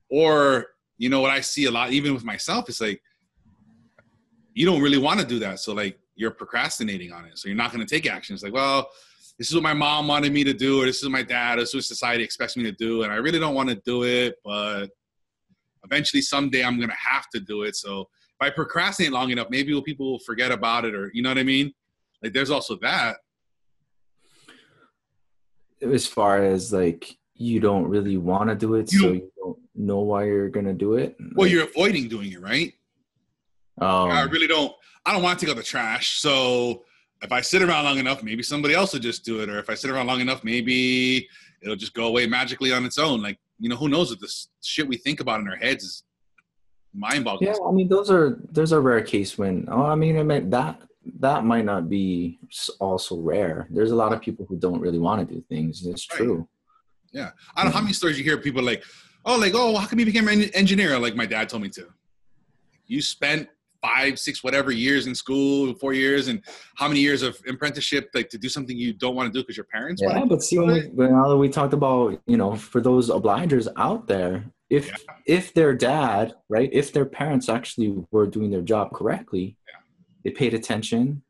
Or 0.09 0.67
you 0.97 1.09
know 1.09 1.21
what 1.21 1.31
i 1.31 1.41
see 1.41 1.65
a 1.65 1.71
lot 1.71 1.91
even 1.91 2.13
with 2.13 2.23
myself 2.23 2.69
it's 2.69 2.81
like 2.81 3.01
you 4.57 4.65
don't 4.65 4.81
really 4.81 4.97
want 4.97 5.19
to 5.19 5.25
do 5.25 5.37
that. 5.37 5.59
So 5.59 5.73
like 5.73 5.99
you're 6.15 6.31
procrastinating 6.31 7.13
on 7.13 7.25
it. 7.25 7.37
So 7.37 7.47
you're 7.47 7.55
not 7.55 7.71
going 7.71 7.85
to 7.85 7.95
take 7.95 8.11
action. 8.11 8.33
It's 8.33 8.43
like 8.43 8.53
well 8.53 8.89
this 9.37 9.49
is 9.49 9.53
what 9.53 9.61
my 9.61 9.73
mom 9.73 10.07
wanted 10.07 10.33
me 10.33 10.43
to 10.43 10.53
do 10.53 10.81
or 10.81 10.85
this 10.85 10.97
is 10.97 11.03
what 11.03 11.11
my 11.11 11.21
dad 11.21 11.59
or 11.59 11.61
this 11.61 11.69
is 11.69 11.75
what 11.75 11.83
society 11.83 12.23
expects 12.23 12.57
me 12.57 12.63
to 12.63 12.71
do 12.71 13.03
and 13.03 13.13
i 13.13 13.17
really 13.17 13.37
don't 13.37 13.53
want 13.53 13.69
to 13.69 13.75
do 13.85 14.01
it 14.01 14.33
but 14.43 14.87
eventually 15.83 16.23
someday 16.23 16.63
i'm 16.63 16.77
going 16.77 16.89
to 16.89 16.95
have 16.95 17.29
to 17.29 17.39
do 17.39 17.61
it. 17.61 17.75
So 17.75 18.01
if 18.01 18.07
i 18.41 18.49
procrastinate 18.49 19.11
long 19.11 19.29
enough 19.29 19.47
maybe 19.51 19.79
people 19.83 20.13
will 20.13 20.19
forget 20.19 20.51
about 20.51 20.85
it 20.85 20.95
or 20.95 21.11
you 21.13 21.21
know 21.21 21.29
what 21.29 21.37
i 21.37 21.43
mean? 21.43 21.71
Like 22.23 22.33
there's 22.33 22.49
also 22.49 22.77
that. 22.81 23.17
As 25.83 26.07
far 26.07 26.41
as 26.41 26.73
like 26.73 27.15
you 27.35 27.59
don't 27.59 27.87
really 27.87 28.17
want 28.17 28.49
to 28.49 28.55
do 28.55 28.73
it, 28.73 28.91
You 28.91 28.99
so 28.99 29.11
you 29.11 29.31
know 29.77 29.99
why 29.99 30.25
you're 30.25 30.49
to 30.49 30.73
do 30.73 30.95
it. 30.95 31.15
well 31.35 31.45
Like, 31.45 31.51
you're 31.51 31.63
avoiding 31.63 32.07
doing 32.07 32.31
it 32.31 32.41
right 32.41 32.73
um, 33.79 34.09
I 34.09 34.23
really 34.23 34.47
don't. 34.47 34.73
I 35.05 35.13
don't 35.13 35.21
want 35.21 35.39
to 35.39 35.45
take 35.45 35.51
out 35.51 35.57
the 35.57 35.63
trash. 35.63 36.19
So 36.19 36.83
if 37.21 37.31
I 37.31 37.41
sit 37.41 37.61
around 37.61 37.85
long 37.85 37.99
enough, 37.99 38.23
maybe 38.23 38.43
somebody 38.43 38.73
else 38.73 38.93
will 38.93 38.99
just 38.99 39.23
do 39.23 39.41
it. 39.41 39.49
Or 39.49 39.59
if 39.59 39.69
I 39.69 39.75
sit 39.75 39.91
around 39.91 40.07
long 40.07 40.19
enough, 40.19 40.43
maybe 40.43 41.27
it'll 41.61 41.75
just 41.75 41.93
go 41.93 42.07
away 42.07 42.27
magically 42.27 42.73
on 42.73 42.85
its 42.85 42.97
own. 42.97 43.21
Like 43.21 43.37
you 43.59 43.69
know, 43.69 43.75
who 43.75 43.89
knows 43.89 44.09
what 44.09 44.19
this 44.19 44.49
shit 44.63 44.87
we 44.87 44.97
think 44.97 45.19
about 45.19 45.39
in 45.39 45.47
our 45.47 45.55
heads 45.55 45.83
is 45.83 46.03
mind-boggling. 46.93 47.49
Yeah, 47.49 47.57
I 47.67 47.71
mean, 47.71 47.87
those 47.87 48.09
are 48.09 48.39
there's 48.51 48.71
a 48.71 48.79
rare 48.79 49.01
case 49.01 49.37
when. 49.37 49.67
Oh, 49.71 49.85
I 49.85 49.95
mean, 49.95 50.17
I 50.17 50.23
mean 50.23 50.49
that 50.49 50.81
that 51.19 51.45
might 51.45 51.65
not 51.65 51.87
be 51.89 52.39
also 52.79 53.17
rare. 53.17 53.67
There's 53.69 53.91
a 53.91 53.95
lot 53.95 54.11
of 54.11 54.21
people 54.21 54.45
who 54.49 54.57
don't 54.57 54.81
really 54.81 54.99
want 54.99 55.27
to 55.27 55.35
do 55.35 55.41
things. 55.47 55.85
It's 55.85 56.07
Right. 56.11 56.17
true. 56.17 56.47
Yeah, 57.13 57.31
I 57.55 57.63
don't 57.63 57.71
know 57.71 57.77
how 57.77 57.81
many 57.81 57.93
stories 57.93 58.17
you 58.17 58.23
hear. 58.23 58.37
People 58.37 58.63
like, 58.63 58.83
oh, 59.27 59.37
like, 59.37 59.53
oh, 59.53 59.75
how 59.77 59.85
come 59.85 59.99
you 59.99 60.05
became 60.05 60.27
an 60.29 60.43
engineer? 60.55 60.97
Like 60.97 61.15
my 61.15 61.25
dad 61.25 61.49
told 61.49 61.61
me 61.61 61.69
to. 61.69 61.85
You 62.87 63.01
spent 63.01 63.49
five, 63.81 64.17
six, 64.17 64.43
whatever 64.43 64.71
years 64.71 65.05
in 65.05 65.13
school, 65.13 65.73
four 65.75 65.93
years, 65.93 66.29
and 66.29 66.41
how 66.75 66.87
many 66.87 67.01
years 67.01 67.21
of 67.21 67.37
apprenticeship, 67.47 68.09
like 68.15 68.29
to 68.29 68.37
do 68.37 68.49
something 68.49 68.75
you 68.75 68.93
don't 68.93 69.15
want 69.15 69.31
to 69.31 69.37
do 69.37 69.43
because 69.43 69.57
your 69.57 69.65
parents 69.65 70.01
Yeah, 70.01 70.25
but 70.25 70.41
see, 70.41 70.57
when 70.57 70.73
we, 70.73 70.81
when 70.87 71.11
now 71.11 71.27
that 71.29 71.37
we 71.37 71.49
talked 71.49 71.73
about, 71.73 72.19
you 72.25 72.37
know, 72.37 72.55
for 72.55 72.81
those 72.81 73.09
obligers 73.09 73.67
out 73.77 74.07
there, 74.07 74.45
if 74.69 74.87
Yeah. 74.87 74.95
if 75.37 75.53
their 75.53 75.73
dad, 75.75 76.33
right, 76.49 76.69
if 76.73 76.91
their 76.91 77.05
parents 77.05 77.49
actually 77.49 77.89
were 78.11 78.25
doing 78.25 78.49
their 78.49 78.61
job 78.61 78.91
correctly, 78.93 79.57
Yeah. 79.67 79.79
they 80.23 80.31
paid 80.31 80.53
attention, 80.53 81.21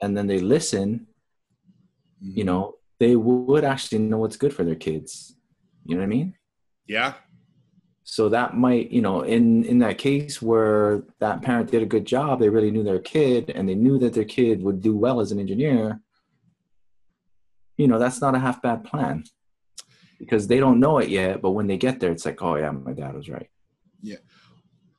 and 0.00 0.16
then 0.16 0.26
they 0.26 0.38
listen, 0.38 1.06
Mhm. 2.22 2.36
you 2.38 2.44
know, 2.44 2.76
they 2.98 3.14
would 3.16 3.64
actually 3.64 3.98
know 3.98 4.18
what's 4.18 4.36
good 4.36 4.54
for 4.54 4.64
their 4.64 4.74
kids. 4.88 5.36
You 5.84 5.94
know 5.96 6.00
what 6.00 6.06
I 6.06 6.16
mean? 6.16 6.34
Yeah, 6.96 7.12
So 8.02 8.28
that 8.30 8.56
might, 8.56 8.90
you 8.96 9.02
know, 9.06 9.18
in 9.22 9.64
in 9.70 9.78
that 9.84 9.96
case 9.98 10.42
where 10.42 11.04
that 11.20 11.40
parent 11.42 11.70
did 11.70 11.82
a 11.82 11.86
good 11.94 12.04
job, 12.04 12.32
they 12.40 12.48
really 12.48 12.72
knew 12.72 12.82
their 12.82 12.98
kid, 13.14 13.42
and 13.56 13.68
they 13.68 13.76
knew 13.84 13.96
that 14.02 14.12
their 14.14 14.24
kid 14.38 14.56
would 14.64 14.80
do 14.88 14.96
well 15.04 15.20
as 15.20 15.30
an 15.32 15.38
engineer. 15.38 16.00
You 17.76 17.86
know, 17.88 17.98
that's 18.02 18.20
not 18.20 18.34
a 18.34 18.38
half 18.46 18.60
bad 18.60 18.82
plan, 18.84 19.22
because 20.18 20.48
they 20.48 20.58
don't 20.58 20.80
know 20.80 20.98
it 20.98 21.08
yet. 21.08 21.40
But 21.42 21.52
when 21.52 21.66
they 21.68 21.78
get 21.86 22.00
there, 22.00 22.12
it's 22.12 22.26
like, 22.26 22.42
oh 22.42 22.56
yeah, 22.56 22.72
my 22.72 22.92
dad 22.92 23.14
was 23.14 23.28
right. 23.28 23.48
Yeah. 24.02 24.22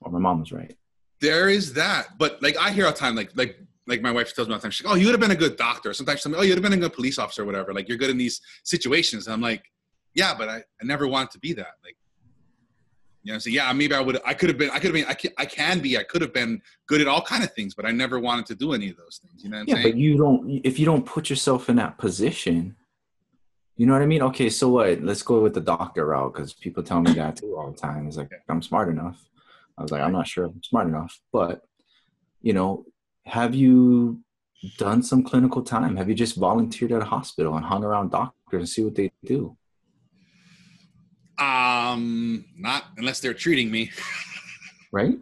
Or 0.01 0.11
my 0.11 0.19
mom 0.19 0.39
was 0.39 0.51
right. 0.51 0.75
there 1.19 1.49
is 1.49 1.73
that. 1.73 2.17
But 2.17 2.41
like 2.41 2.57
I 2.57 2.71
hear 2.71 2.85
all 2.85 2.93
the 2.93 2.97
time, 2.97 3.15
like 3.15 3.31
like 3.35 3.57
like 3.87 4.01
my 4.01 4.11
wife 4.11 4.33
tells 4.33 4.47
me 4.47 4.53
all 4.53 4.59
the 4.59 4.63
time, 4.63 4.71
she's 4.71 4.85
like, 4.85 4.93
"Oh, 4.93 4.97
you 4.99 5.05
would 5.07 5.13
have 5.13 5.25
been 5.27 5.31
a 5.39 5.43
good 5.45 5.57
doctor." 5.57 5.93
Sometimes 5.93 6.25
me, 6.25 6.35
"Oh, 6.37 6.43
you'd 6.43 6.53
have 6.59 6.63
been 6.63 6.73
a 6.73 6.77
good 6.85 6.93
police 6.93 7.19
officer, 7.19 7.43
or 7.43 7.45
whatever." 7.45 7.73
Like 7.73 7.87
you're 7.89 7.97
good 8.03 8.09
in 8.15 8.17
these 8.17 8.41
situations. 8.63 9.27
And 9.27 9.33
I'm 9.33 9.41
like, 9.41 9.63
"Yeah, 10.13 10.33
but 10.37 10.49
I, 10.49 10.57
I 10.57 10.83
never 10.83 11.07
wanted 11.07 11.31
to 11.31 11.39
be 11.39 11.53
that." 11.53 11.73
Like, 11.83 11.95
you 13.23 13.33
know, 13.33 13.39
so 13.39 13.49
yeah, 13.49 13.71
maybe 13.73 13.93
I 13.93 14.01
would. 14.01 14.19
I 14.25 14.33
could 14.33 14.49
have 14.49 14.57
been. 14.57 14.69
I 14.71 14.79
could 14.79 14.85
have 14.85 14.93
been. 14.93 15.05
I 15.05 15.13
can, 15.13 15.31
I 15.37 15.45
can 15.45 15.79
be. 15.79 15.97
I 15.97 16.03
could 16.03 16.21
have 16.21 16.33
been 16.33 16.61
good 16.87 17.01
at 17.01 17.07
all 17.07 17.21
kind 17.21 17.43
of 17.43 17.53
things, 17.53 17.73
but 17.75 17.85
I 17.85 17.91
never 17.91 18.19
wanted 18.19 18.45
to 18.47 18.55
do 18.55 18.73
any 18.73 18.89
of 18.89 18.97
those 18.97 19.19
things. 19.23 19.43
You 19.43 19.49
know 19.49 19.57
what 19.57 19.61
I'm 19.61 19.67
Yeah, 19.67 19.75
saying? 19.75 19.87
but 19.91 19.97
you 19.97 20.17
don't. 20.17 20.61
If 20.63 20.79
you 20.79 20.85
don't 20.85 21.05
put 21.05 21.29
yourself 21.29 21.69
in 21.69 21.75
that 21.77 21.97
position, 21.97 22.75
you 23.77 23.85
know 23.85 23.93
what 23.93 24.01
I 24.01 24.07
mean. 24.07 24.21
Okay, 24.23 24.49
so 24.49 24.69
what? 24.69 25.01
Let's 25.01 25.21
go 25.21 25.41
with 25.41 25.53
the 25.53 25.61
doctor 25.61 26.07
route 26.07 26.33
because 26.33 26.53
people 26.53 26.83
tell 26.83 27.01
me 27.01 27.13
that 27.13 27.37
too 27.37 27.55
all 27.57 27.71
the 27.71 27.77
time. 27.77 28.07
It's 28.07 28.17
like 28.17 28.31
I'm 28.49 28.61
smart 28.61 28.89
enough. 28.89 29.23
I 29.77 29.83
was 29.83 29.91
like, 29.91 30.01
I'm 30.01 30.11
not 30.11 30.27
sure 30.27 30.45
I'm 30.45 30.61
smart 30.63 30.87
enough, 30.87 31.19
but 31.31 31.63
you 32.41 32.53
know, 32.53 32.85
have 33.25 33.53
you 33.55 34.19
done 34.77 35.01
some 35.01 35.23
clinical 35.23 35.61
time? 35.61 35.95
Have 35.95 36.09
you 36.09 36.15
just 36.15 36.35
volunteered 36.37 36.91
at 36.91 37.01
a 37.01 37.05
hospital 37.05 37.55
and 37.55 37.65
hung 37.65 37.83
around 37.83 38.11
doctors 38.11 38.35
and 38.59 38.69
see 38.69 38.83
what 38.83 38.95
they 38.95 39.11
do? 39.23 39.55
Um, 41.41 42.45
not 42.57 42.85
unless 42.97 43.19
they're 43.19 43.33
treating 43.33 43.71
me. 43.71 43.91
Right? 44.91 45.17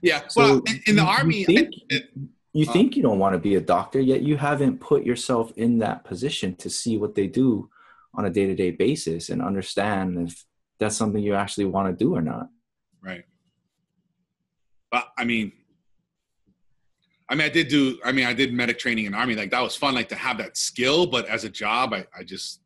Yeah. 0.00 0.22
So 0.28 0.40
well, 0.40 0.62
in, 0.66 0.80
in 0.86 0.96
the 0.96 1.02
you- 1.02 1.08
army, 1.08 1.44
think- 1.44 1.74
it- 1.88 2.10
You 2.54 2.66
Uh, 2.68 2.72
think 2.72 2.96
you 2.96 3.02
don't 3.02 3.18
want 3.18 3.32
to 3.34 3.38
be 3.38 3.54
a 3.54 3.60
doctor, 3.62 3.98
yet 3.98 4.20
you 4.22 4.36
haven't 4.36 4.78
put 4.78 5.04
yourself 5.04 5.52
in 5.56 5.78
that 5.78 6.04
position 6.04 6.54
to 6.56 6.68
see 6.68 6.98
what 6.98 7.14
they 7.14 7.26
do 7.26 7.70
on 8.14 8.26
a 8.26 8.30
day 8.30 8.46
to 8.46 8.54
day 8.54 8.70
basis 8.70 9.30
and 9.30 9.40
understand 9.40 10.28
if 10.28 10.44
that's 10.78 10.94
something 10.96 11.22
you 11.22 11.34
actually 11.34 11.64
want 11.64 11.86
to 11.88 12.04
do 12.04 12.14
or 12.14 12.20
not. 12.20 12.50
Right. 13.00 13.24
But 14.90 15.04
I 15.16 15.24
mean, 15.24 15.52
I 17.30 17.34
mean, 17.34 17.46
I 17.46 17.48
did 17.48 17.68
do. 17.68 17.98
I 18.04 18.12
mean, 18.12 18.26
I 18.26 18.34
did 18.34 18.52
medic 18.52 18.78
training 18.78 19.06
in 19.06 19.14
army. 19.14 19.34
Like 19.34 19.50
that 19.52 19.62
was 19.62 19.74
fun. 19.74 19.94
Like 19.94 20.10
to 20.10 20.16
have 20.16 20.36
that 20.36 20.58
skill, 20.58 21.06
but 21.06 21.24
as 21.28 21.44
a 21.44 21.48
job, 21.48 21.94
I, 21.94 22.06
I 22.18 22.22
just, 22.22 22.60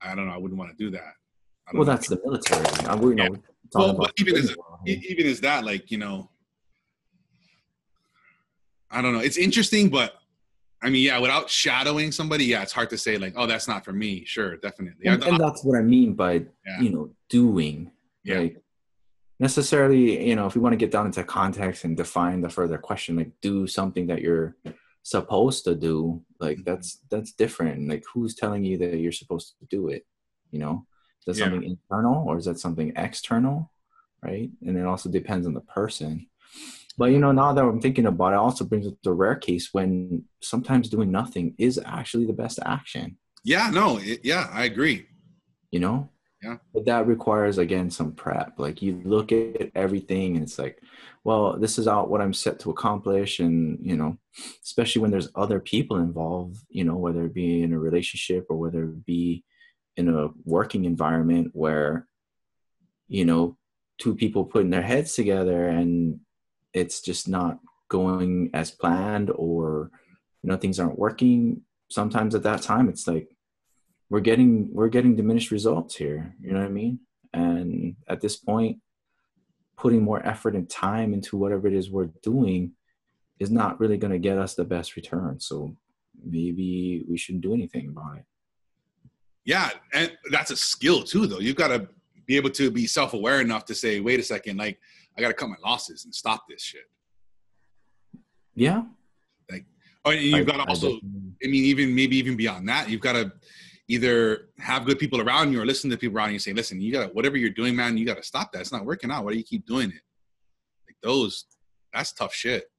I 0.00 0.14
don't 0.14 0.26
know. 0.28 0.32
I 0.34 0.38
wouldn't 0.38 0.58
want 0.60 0.70
to 0.70 0.76
do 0.84 0.90
that. 0.92 1.14
Well, 1.72 1.84
know. 1.84 1.92
that's 1.92 2.08
the 2.08 2.20
military. 2.24 2.64
I, 2.86 2.94
we're, 2.94 3.10
you 3.10 3.14
know, 3.16 3.22
Yeah. 3.24 3.28
we're 3.30 3.36
talking 3.36 3.46
Well, 3.74 3.90
about 3.90 3.98
but 4.16 4.20
even 4.20 4.36
as 4.36 4.48
civil 4.48 4.64
world 4.68 4.80
here. 4.86 5.00
even 5.08 5.26
as 5.26 5.40
that. 5.40 5.64
Like 5.64 5.90
you 5.90 5.98
know, 5.98 6.30
I 8.90 9.00
don't 9.00 9.12
know. 9.14 9.20
It's 9.20 9.36
interesting, 9.38 9.88
but 9.88 10.14
I 10.82 10.90
mean, 10.90 11.04
yeah, 11.04 11.18
without 11.18 11.48
shadowing 11.48 12.10
somebody, 12.12 12.44
yeah, 12.46 12.62
it's 12.62 12.72
hard 12.72 12.90
to 12.90 12.98
say 12.98 13.16
like, 13.16 13.34
oh, 13.36 13.46
that's 13.46 13.68
not 13.68 13.84
for 13.84 13.92
me. 13.92 14.24
Sure, 14.24 14.56
definitely. 14.56 15.06
and, 15.06 15.22
and 15.22 15.38
that's 15.40 15.64
what 15.64 15.78
I 15.78 15.82
mean 15.82 16.14
by 16.14 16.44
Yeah. 16.66 16.80
you 16.80 16.90
know 16.90 17.10
doing. 17.28 17.90
Yeah. 18.24 18.40
Like 18.40 18.56
necessarily, 19.40 20.28
you 20.28 20.36
know, 20.36 20.46
if 20.46 20.54
we 20.54 20.60
want 20.60 20.72
to 20.72 20.76
get 20.76 20.90
down 20.90 21.06
into 21.06 21.24
context 21.24 21.84
and 21.84 21.96
define 21.96 22.40
the 22.40 22.48
further 22.48 22.78
question, 22.78 23.16
like 23.16 23.32
do 23.40 23.66
something 23.66 24.06
that 24.08 24.20
you're 24.22 24.56
supposed 25.02 25.64
to 25.64 25.74
do, 25.74 26.22
like 26.38 26.58
Mhm. 26.58 26.64
that's 26.64 26.98
that's 27.10 27.32
different. 27.32 27.88
Like 27.88 28.04
who's 28.12 28.34
telling 28.34 28.64
you 28.64 28.76
that 28.78 28.98
you're 28.98 29.10
supposed 29.12 29.54
to 29.60 29.66
do 29.66 29.88
it? 29.88 30.04
You 30.50 30.58
know, 30.58 30.86
is 31.26 31.36
that 31.36 31.38
Yeah. 31.38 31.50
something 31.50 31.68
internal 31.68 32.24
or 32.28 32.36
is 32.38 32.44
that 32.46 32.58
something 32.58 32.92
external? 32.96 33.70
Right. 34.22 34.50
And 34.66 34.76
it 34.76 34.84
also 34.86 35.10
depends 35.10 35.46
on 35.46 35.54
the 35.54 35.60
person. 35.62 36.26
But 36.98 37.06
you 37.06 37.18
know, 37.18 37.32
now 37.32 37.52
that 37.54 37.64
I'm 37.64 37.80
thinking 37.80 38.06
about 38.06 38.32
it, 38.32 38.36
it 38.36 38.38
also 38.38 38.64
brings 38.64 38.86
up 38.86 38.94
the 39.02 39.12
rare 39.12 39.34
case 39.36 39.70
when 39.72 40.24
sometimes 40.42 40.88
doing 40.88 41.10
nothing 41.10 41.54
is 41.58 41.80
actually 41.84 42.26
the 42.26 42.32
best 42.34 42.58
action. 42.64 43.18
yeah, 43.44 43.70
no, 43.70 43.98
it, 43.98 44.20
yeah, 44.24 44.48
I 44.52 44.64
agree. 44.64 45.06
You 45.72 45.80
know, 45.80 46.08
Yeah. 46.42 46.58
But 46.74 46.84
that 46.86 47.06
requires 47.06 47.58
again 47.58 47.90
some 47.90 48.12
prep. 48.12 48.58
Like 48.58 48.82
you 48.82 49.00
look 49.04 49.32
at 49.32 49.70
everything 49.74 50.34
and 50.36 50.42
it's 50.44 50.58
like, 50.58 50.78
well, 51.24 51.56
this 51.58 51.78
is 51.78 51.86
out 51.88 52.10
what 52.10 52.20
I'm 52.20 52.34
set 52.34 52.58
to 52.60 52.70
accomplish. 52.70 53.40
And, 53.40 53.78
you 53.80 53.96
know, 53.96 54.18
especially 54.64 55.02
when 55.02 55.10
there's 55.12 55.30
other 55.34 55.60
people 55.60 55.96
involved, 55.98 56.56
you 56.68 56.84
know, 56.84 56.96
whether 56.96 57.24
it 57.26 57.34
be 57.34 57.62
in 57.62 57.72
a 57.72 57.78
relationship 57.78 58.46
or 58.50 58.56
whether 58.58 58.84
it 58.84 59.06
be 59.06 59.44
in 59.96 60.08
a 60.08 60.28
working 60.44 60.84
environment 60.84 61.50
where, 61.52 62.06
you 63.08 63.24
know, 63.24 63.56
two 63.98 64.14
people 64.14 64.44
putting 64.44 64.70
their 64.70 64.82
heads 64.82 65.14
together 65.14 65.68
and 65.68 66.18
it's 66.72 67.00
just 67.00 67.28
not 67.28 67.58
going 67.88 68.50
as 68.54 68.70
planned 68.70 69.30
or 69.34 69.90
you 70.42 70.48
know 70.48 70.56
things 70.56 70.80
aren't 70.80 70.98
working 70.98 71.60
sometimes 71.90 72.34
at 72.34 72.42
that 72.42 72.62
time 72.62 72.88
it's 72.88 73.06
like 73.06 73.28
we're 74.08 74.18
getting 74.18 74.68
we're 74.72 74.88
getting 74.88 75.14
diminished 75.14 75.50
results 75.50 75.94
here 75.94 76.34
you 76.40 76.52
know 76.52 76.60
what 76.60 76.68
i 76.68 76.70
mean? 76.70 76.98
And 77.34 77.96
at 78.08 78.20
this 78.20 78.36
point 78.36 78.78
putting 79.76 80.02
more 80.02 80.24
effort 80.26 80.54
and 80.54 80.68
time 80.68 81.12
into 81.12 81.36
whatever 81.36 81.66
it 81.66 81.74
is 81.74 81.90
we're 81.90 82.10
doing 82.22 82.72
is 83.38 83.50
not 83.50 83.80
really 83.80 83.96
going 83.96 84.12
to 84.12 84.18
get 84.18 84.38
us 84.38 84.54
the 84.54 84.64
best 84.64 84.96
return. 84.96 85.40
So 85.40 85.76
maybe 86.24 87.04
we 87.08 87.18
shouldn't 87.18 87.42
do 87.42 87.54
anything 87.54 87.88
about 87.88 88.18
it 88.18 88.24
yeah 89.44 89.70
and 89.92 90.12
that's 90.30 90.50
a 90.50 90.56
skill 90.56 91.02
too 91.02 91.26
though 91.26 91.38
you've 91.38 91.56
got 91.56 91.68
to 91.68 91.88
be 92.26 92.36
able 92.36 92.50
to 92.50 92.70
be 92.70 92.86
self-aware 92.86 93.40
enough 93.40 93.64
to 93.64 93.74
say 93.74 94.00
wait 94.00 94.20
a 94.20 94.22
second 94.22 94.56
like 94.56 94.78
i 95.16 95.20
got 95.20 95.28
to 95.28 95.34
cut 95.34 95.48
my 95.48 95.56
losses 95.64 96.04
and 96.04 96.14
stop 96.14 96.44
this 96.48 96.62
shit 96.62 96.88
yeah 98.54 98.82
like 99.50 99.64
oh 100.04 100.10
and 100.10 100.22
you've 100.22 100.46
got 100.46 100.56
to 100.56 100.64
also 100.64 100.98
I 101.44 101.48
mean, 101.48 101.64
even 101.64 101.94
maybe 101.94 102.16
even 102.16 102.36
beyond 102.36 102.68
that, 102.68 102.88
you've 102.88 103.00
got 103.00 103.14
to 103.14 103.32
either 103.88 104.48
have 104.58 104.84
good 104.84 104.98
people 104.98 105.20
around 105.20 105.52
you 105.52 105.60
or 105.60 105.66
listen 105.66 105.90
to 105.90 105.96
people 105.96 106.16
around 106.16 106.28
you 106.28 106.34
and 106.34 106.42
say, 106.42 106.52
listen, 106.52 106.80
you 106.80 106.92
got 106.92 107.08
to, 107.08 107.12
whatever 107.12 107.36
you're 107.36 107.50
doing, 107.50 107.74
man, 107.74 107.96
you 107.96 108.06
got 108.06 108.16
to 108.16 108.22
stop 108.22 108.52
that. 108.52 108.60
It's 108.60 108.72
not 108.72 108.84
working 108.84 109.10
out. 109.10 109.24
Why 109.24 109.32
do 109.32 109.38
you 109.38 109.44
keep 109.44 109.66
doing 109.66 109.88
it? 109.88 110.02
Like 110.86 110.96
those, 111.02 111.46
that's 111.92 112.12
tough 112.12 112.32
shit. 112.32 112.70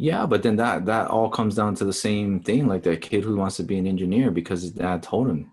Yeah, 0.00 0.24
but 0.24 0.42
then 0.42 0.56
that 0.56 0.86
that 0.86 1.08
all 1.08 1.28
comes 1.28 1.56
down 1.56 1.74
to 1.74 1.84
the 1.84 1.92
same 1.92 2.40
thing, 2.40 2.66
like 2.66 2.84
that 2.84 3.02
kid 3.02 3.22
who 3.22 3.36
wants 3.36 3.58
to 3.58 3.62
be 3.62 3.76
an 3.76 3.86
engineer 3.86 4.30
because 4.30 4.62
his 4.62 4.70
dad 4.70 5.02
told 5.02 5.28
him. 5.28 5.50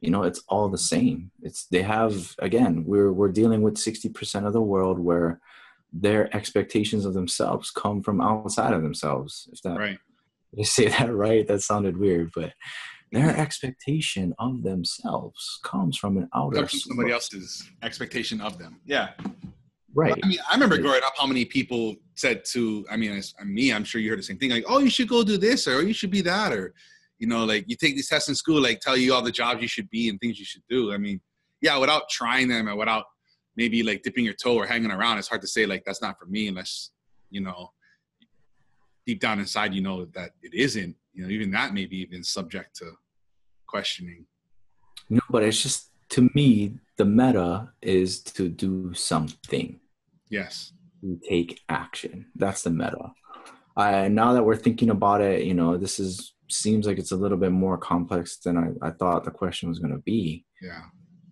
You 0.00 0.10
know, 0.10 0.22
it's 0.22 0.42
all 0.48 0.70
the 0.70 0.78
same. 0.78 1.30
It's 1.42 1.66
they 1.66 1.82
have 1.82 2.34
again, 2.38 2.84
we're 2.86 3.12
we're 3.12 3.28
dealing 3.28 3.60
with 3.60 3.76
sixty 3.76 4.08
percent 4.08 4.46
of 4.46 4.54
the 4.54 4.62
world 4.62 4.98
where 4.98 5.42
their 5.92 6.34
expectations 6.34 7.04
of 7.04 7.12
themselves 7.12 7.70
come 7.70 8.02
from 8.02 8.22
outside 8.22 8.72
of 8.72 8.80
themselves. 8.80 9.46
If 9.52 9.60
that 9.60 9.76
Right. 9.76 9.98
you 10.54 10.64
say 10.64 10.88
that 10.88 11.14
right, 11.14 11.46
that 11.46 11.60
sounded 11.60 11.98
weird, 11.98 12.30
but 12.34 12.54
their 13.12 13.36
expectation 13.36 14.32
of 14.38 14.62
themselves 14.62 15.60
comes 15.64 15.98
from 15.98 16.16
an 16.16 16.30
outer 16.34 16.66
from 16.66 16.78
somebody 16.78 17.12
else's 17.12 17.68
expectation 17.82 18.40
of 18.40 18.56
them. 18.56 18.80
Yeah. 18.86 19.10
Right. 19.92 20.18
I 20.22 20.26
mean, 20.26 20.38
I 20.50 20.54
remember 20.54 20.78
growing 20.78 21.02
up 21.04 21.12
how 21.18 21.26
many 21.26 21.44
people 21.44 21.96
said 22.20 22.44
to, 22.52 22.86
I 22.90 22.96
mean, 22.96 23.12
as, 23.12 23.34
me, 23.44 23.72
I'm 23.72 23.84
sure 23.84 24.00
you 24.00 24.10
heard 24.10 24.18
the 24.18 24.22
same 24.22 24.38
thing, 24.38 24.50
like, 24.50 24.64
oh, 24.68 24.78
you 24.78 24.90
should 24.90 25.08
go 25.08 25.24
do 25.24 25.36
this 25.36 25.66
or 25.66 25.76
oh, 25.76 25.80
you 25.80 25.92
should 25.92 26.10
be 26.10 26.20
that 26.22 26.52
or, 26.52 26.74
you 27.18 27.26
know, 27.26 27.44
like 27.44 27.64
you 27.68 27.76
take 27.76 27.94
these 27.96 28.08
tests 28.08 28.28
in 28.28 28.34
school, 28.34 28.60
like 28.62 28.80
tell 28.80 28.96
you 28.96 29.12
all 29.14 29.22
the 29.22 29.32
jobs 29.32 29.60
you 29.62 29.68
should 29.68 29.90
be 29.90 30.08
and 30.08 30.20
things 30.20 30.38
you 30.38 30.44
should 30.44 30.62
do. 30.68 30.92
I 30.92 30.98
mean, 30.98 31.20
yeah, 31.60 31.76
without 31.76 32.08
trying 32.08 32.48
them 32.48 32.68
and 32.68 32.78
without 32.78 33.04
maybe 33.56 33.82
like 33.82 34.02
dipping 34.02 34.24
your 34.24 34.34
toe 34.34 34.56
or 34.56 34.66
hanging 34.66 34.90
around, 34.90 35.18
it's 35.18 35.28
hard 35.28 35.42
to 35.42 35.48
say 35.48 35.66
like 35.66 35.82
that's 35.84 36.02
not 36.02 36.18
for 36.18 36.26
me 36.26 36.48
unless, 36.48 36.90
you 37.30 37.40
know, 37.40 37.70
deep 39.06 39.20
down 39.20 39.40
inside 39.40 39.74
you 39.74 39.82
know 39.82 40.04
that 40.06 40.30
it 40.42 40.54
isn't. 40.54 40.96
You 41.12 41.24
know, 41.24 41.30
even 41.30 41.50
that 41.50 41.74
may 41.74 41.86
be 41.86 41.98
even 41.98 42.22
subject 42.22 42.76
to 42.76 42.92
questioning. 43.66 44.26
No, 45.08 45.20
but 45.28 45.42
it's 45.42 45.62
just 45.62 45.90
to 46.10 46.30
me, 46.34 46.78
the 46.96 47.04
meta 47.04 47.70
is 47.82 48.20
to 48.20 48.48
do 48.48 48.94
something. 48.94 49.80
Yes. 50.28 50.72
You 51.02 51.20
take 51.28 51.60
action. 51.68 52.26
That's 52.36 52.62
the 52.62 52.70
meta. 52.70 53.12
I 53.76 54.08
now 54.08 54.32
that 54.34 54.44
we're 54.44 54.56
thinking 54.56 54.90
about 54.90 55.20
it, 55.20 55.44
you 55.44 55.54
know, 55.54 55.76
this 55.76 55.98
is 56.00 56.34
seems 56.48 56.86
like 56.86 56.98
it's 56.98 57.12
a 57.12 57.16
little 57.16 57.38
bit 57.38 57.52
more 57.52 57.78
complex 57.78 58.38
than 58.38 58.56
I, 58.58 58.88
I 58.88 58.90
thought 58.90 59.24
the 59.24 59.30
question 59.30 59.68
was 59.68 59.78
going 59.78 59.92
to 59.92 60.00
be. 60.02 60.44
Yeah. 60.60 60.82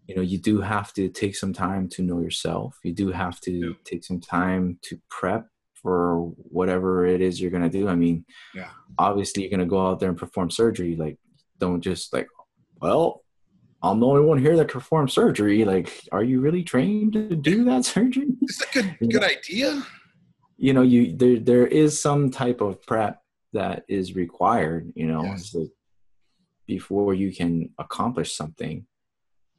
You 0.07 0.17
know, 0.17 0.23
you 0.23 0.39
do 0.39 0.61
have 0.61 0.93
to 0.95 1.09
take 1.09 1.35
some 1.37 1.53
time 1.53 1.89
to 1.91 2.03
know 2.03 2.21
yourself. 2.21 2.79
You 2.85 2.93
do 2.95 3.11
have 3.11 3.41
to 3.41 3.53
Yeah. 3.53 3.73
take 3.85 4.05
some 4.05 4.21
time 4.21 4.79
to 4.83 4.99
prep 5.11 5.49
for 5.75 6.21
whatever 6.51 7.05
it 7.05 7.21
is 7.21 7.41
you're 7.41 7.51
going 7.51 7.69
to 7.69 7.79
do. 7.79 7.89
I 7.89 7.95
mean, 7.95 8.25
Yeah. 8.55 8.71
obviously 8.99 9.43
you're 9.43 9.51
going 9.51 9.61
to 9.61 9.67
go 9.67 9.87
out 9.87 10.01
there 10.01 10.09
and 10.09 10.17
perform 10.19 10.51
surgery. 10.51 10.97
Like, 10.97 11.19
don't 11.59 11.81
just 11.81 12.13
like, 12.13 12.29
well, 12.81 13.23
I'm 13.83 14.01
the 14.01 14.07
only 14.07 14.23
one 14.23 14.39
here 14.39 14.57
that 14.57 14.69
can 14.69 14.81
perform 14.81 15.09
surgery. 15.09 15.65
Like, 15.65 15.93
are 16.11 16.25
you 16.25 16.41
really 16.41 16.65
trained 16.65 17.13
to 17.13 17.37
do 17.37 17.65
that 17.65 17.85
surgery? 17.95 18.27
Is 18.43 18.59
that 18.59 18.77
a 18.77 18.83
good 18.83 19.11
good 19.13 19.25
idea? 19.25 19.83
you 20.61 20.73
know 20.73 20.83
you 20.83 21.17
there 21.17 21.39
there 21.39 21.67
is 21.69 22.01
some 22.03 22.33
type 22.33 22.61
of 22.61 22.83
prep 22.85 23.23
that 23.53 23.85
is 23.89 24.17
required 24.17 24.91
you 24.97 25.07
know 25.07 25.23
Yes. 25.23 25.53
so 25.53 25.69
before 26.67 27.15
you 27.15 27.33
can 27.33 27.71
accomplish 27.79 28.35
something 28.35 28.85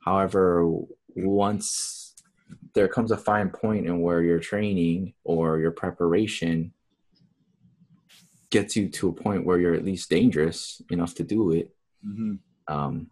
however 0.03 0.69
once 1.15 2.13
there 2.75 2.89
comes 2.89 3.11
a 3.11 3.17
fine 3.17 3.49
point 3.49 3.85
in 3.87 4.01
where 4.01 4.21
your 4.21 4.39
training 4.39 5.13
or 5.23 5.59
your 5.59 5.71
preparation 5.71 6.73
gets 8.49 8.75
you 8.75 8.89
to 8.89 9.07
a 9.07 9.13
point 9.13 9.45
where 9.45 9.57
you're 9.57 9.75
at 9.75 9.85
least 9.85 10.09
dangerous 10.09 10.81
enough 10.89 11.15
to 11.15 11.23
do 11.23 11.51
it 11.53 11.71
Mm-hmm. 12.05 12.33
um 12.73 13.07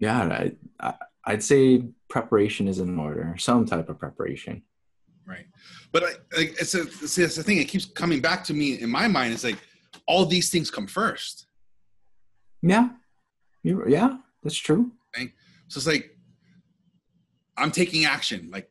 yeah 0.00 0.48
I, 0.80 0.94
i'd 1.26 1.42
say 1.42 1.84
preparation 2.08 2.66
is 2.66 2.80
in 2.80 2.98
order 2.98 3.36
some 3.38 3.64
type 3.64 3.88
of 3.88 3.98
preparation 3.98 4.62
Right. 5.26 5.46
But 5.92 6.02
I, 6.02 6.06
like, 6.36 6.60
it's 6.60 6.74
a, 6.74 6.82
it's, 6.82 7.16
it's 7.16 7.36
the 7.36 7.44
thing. 7.44 7.58
It 7.58 7.68
keeps 7.68 7.84
coming 7.84 8.20
back 8.20 8.42
to 8.44 8.54
me 8.54 8.80
in 8.80 8.90
my 8.90 9.06
mind. 9.06 9.32
It's 9.32 9.44
like 9.44 9.58
all 10.06 10.26
these 10.26 10.50
things 10.50 10.70
come 10.70 10.88
first. 10.88 11.46
yeah 12.62 12.88
you 13.62 13.84
yeah 13.86 14.16
that's 14.42 14.56
true 14.56 14.90
So 15.68 15.78
it's 15.78 15.86
like 15.86 16.16
I'm 17.56 17.70
taking 17.70 18.06
action. 18.06 18.48
Like 18.52 18.68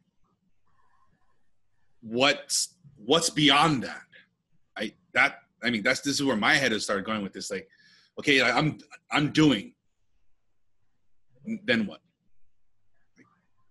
what's 2.01 2.75
what's 2.97 3.29
beyond 3.29 3.83
that? 3.83 4.01
I 4.77 4.93
that 5.13 5.39
I 5.63 5.69
mean 5.69 5.83
that's 5.83 6.01
this 6.01 6.15
is 6.15 6.23
where 6.23 6.35
my 6.35 6.55
head 6.55 6.71
has 6.73 6.83
started 6.83 7.05
going 7.05 7.23
with 7.23 7.33
this. 7.33 7.49
Like, 7.49 7.69
okay, 8.19 8.41
I'm 8.41 8.79
I'm 9.11 9.31
doing. 9.31 9.73
Then 11.65 11.85
what? 11.87 12.01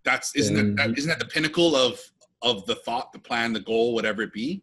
That's 0.05 0.35
isn't 0.35 0.55
that, 0.55 0.63
Then- 0.63 0.75
that 0.77 0.99
isn't 0.99 1.09
that 1.09 1.19
the 1.19 1.27
pinnacle 1.27 1.77
of 1.77 2.01
of 2.41 2.65
the 2.67 2.77
thought, 2.77 3.13
the 3.13 3.19
plan, 3.19 3.53
the 3.53 3.61
goal, 3.61 3.95
whatever 3.95 4.23
it 4.23 4.33
be? 4.33 4.63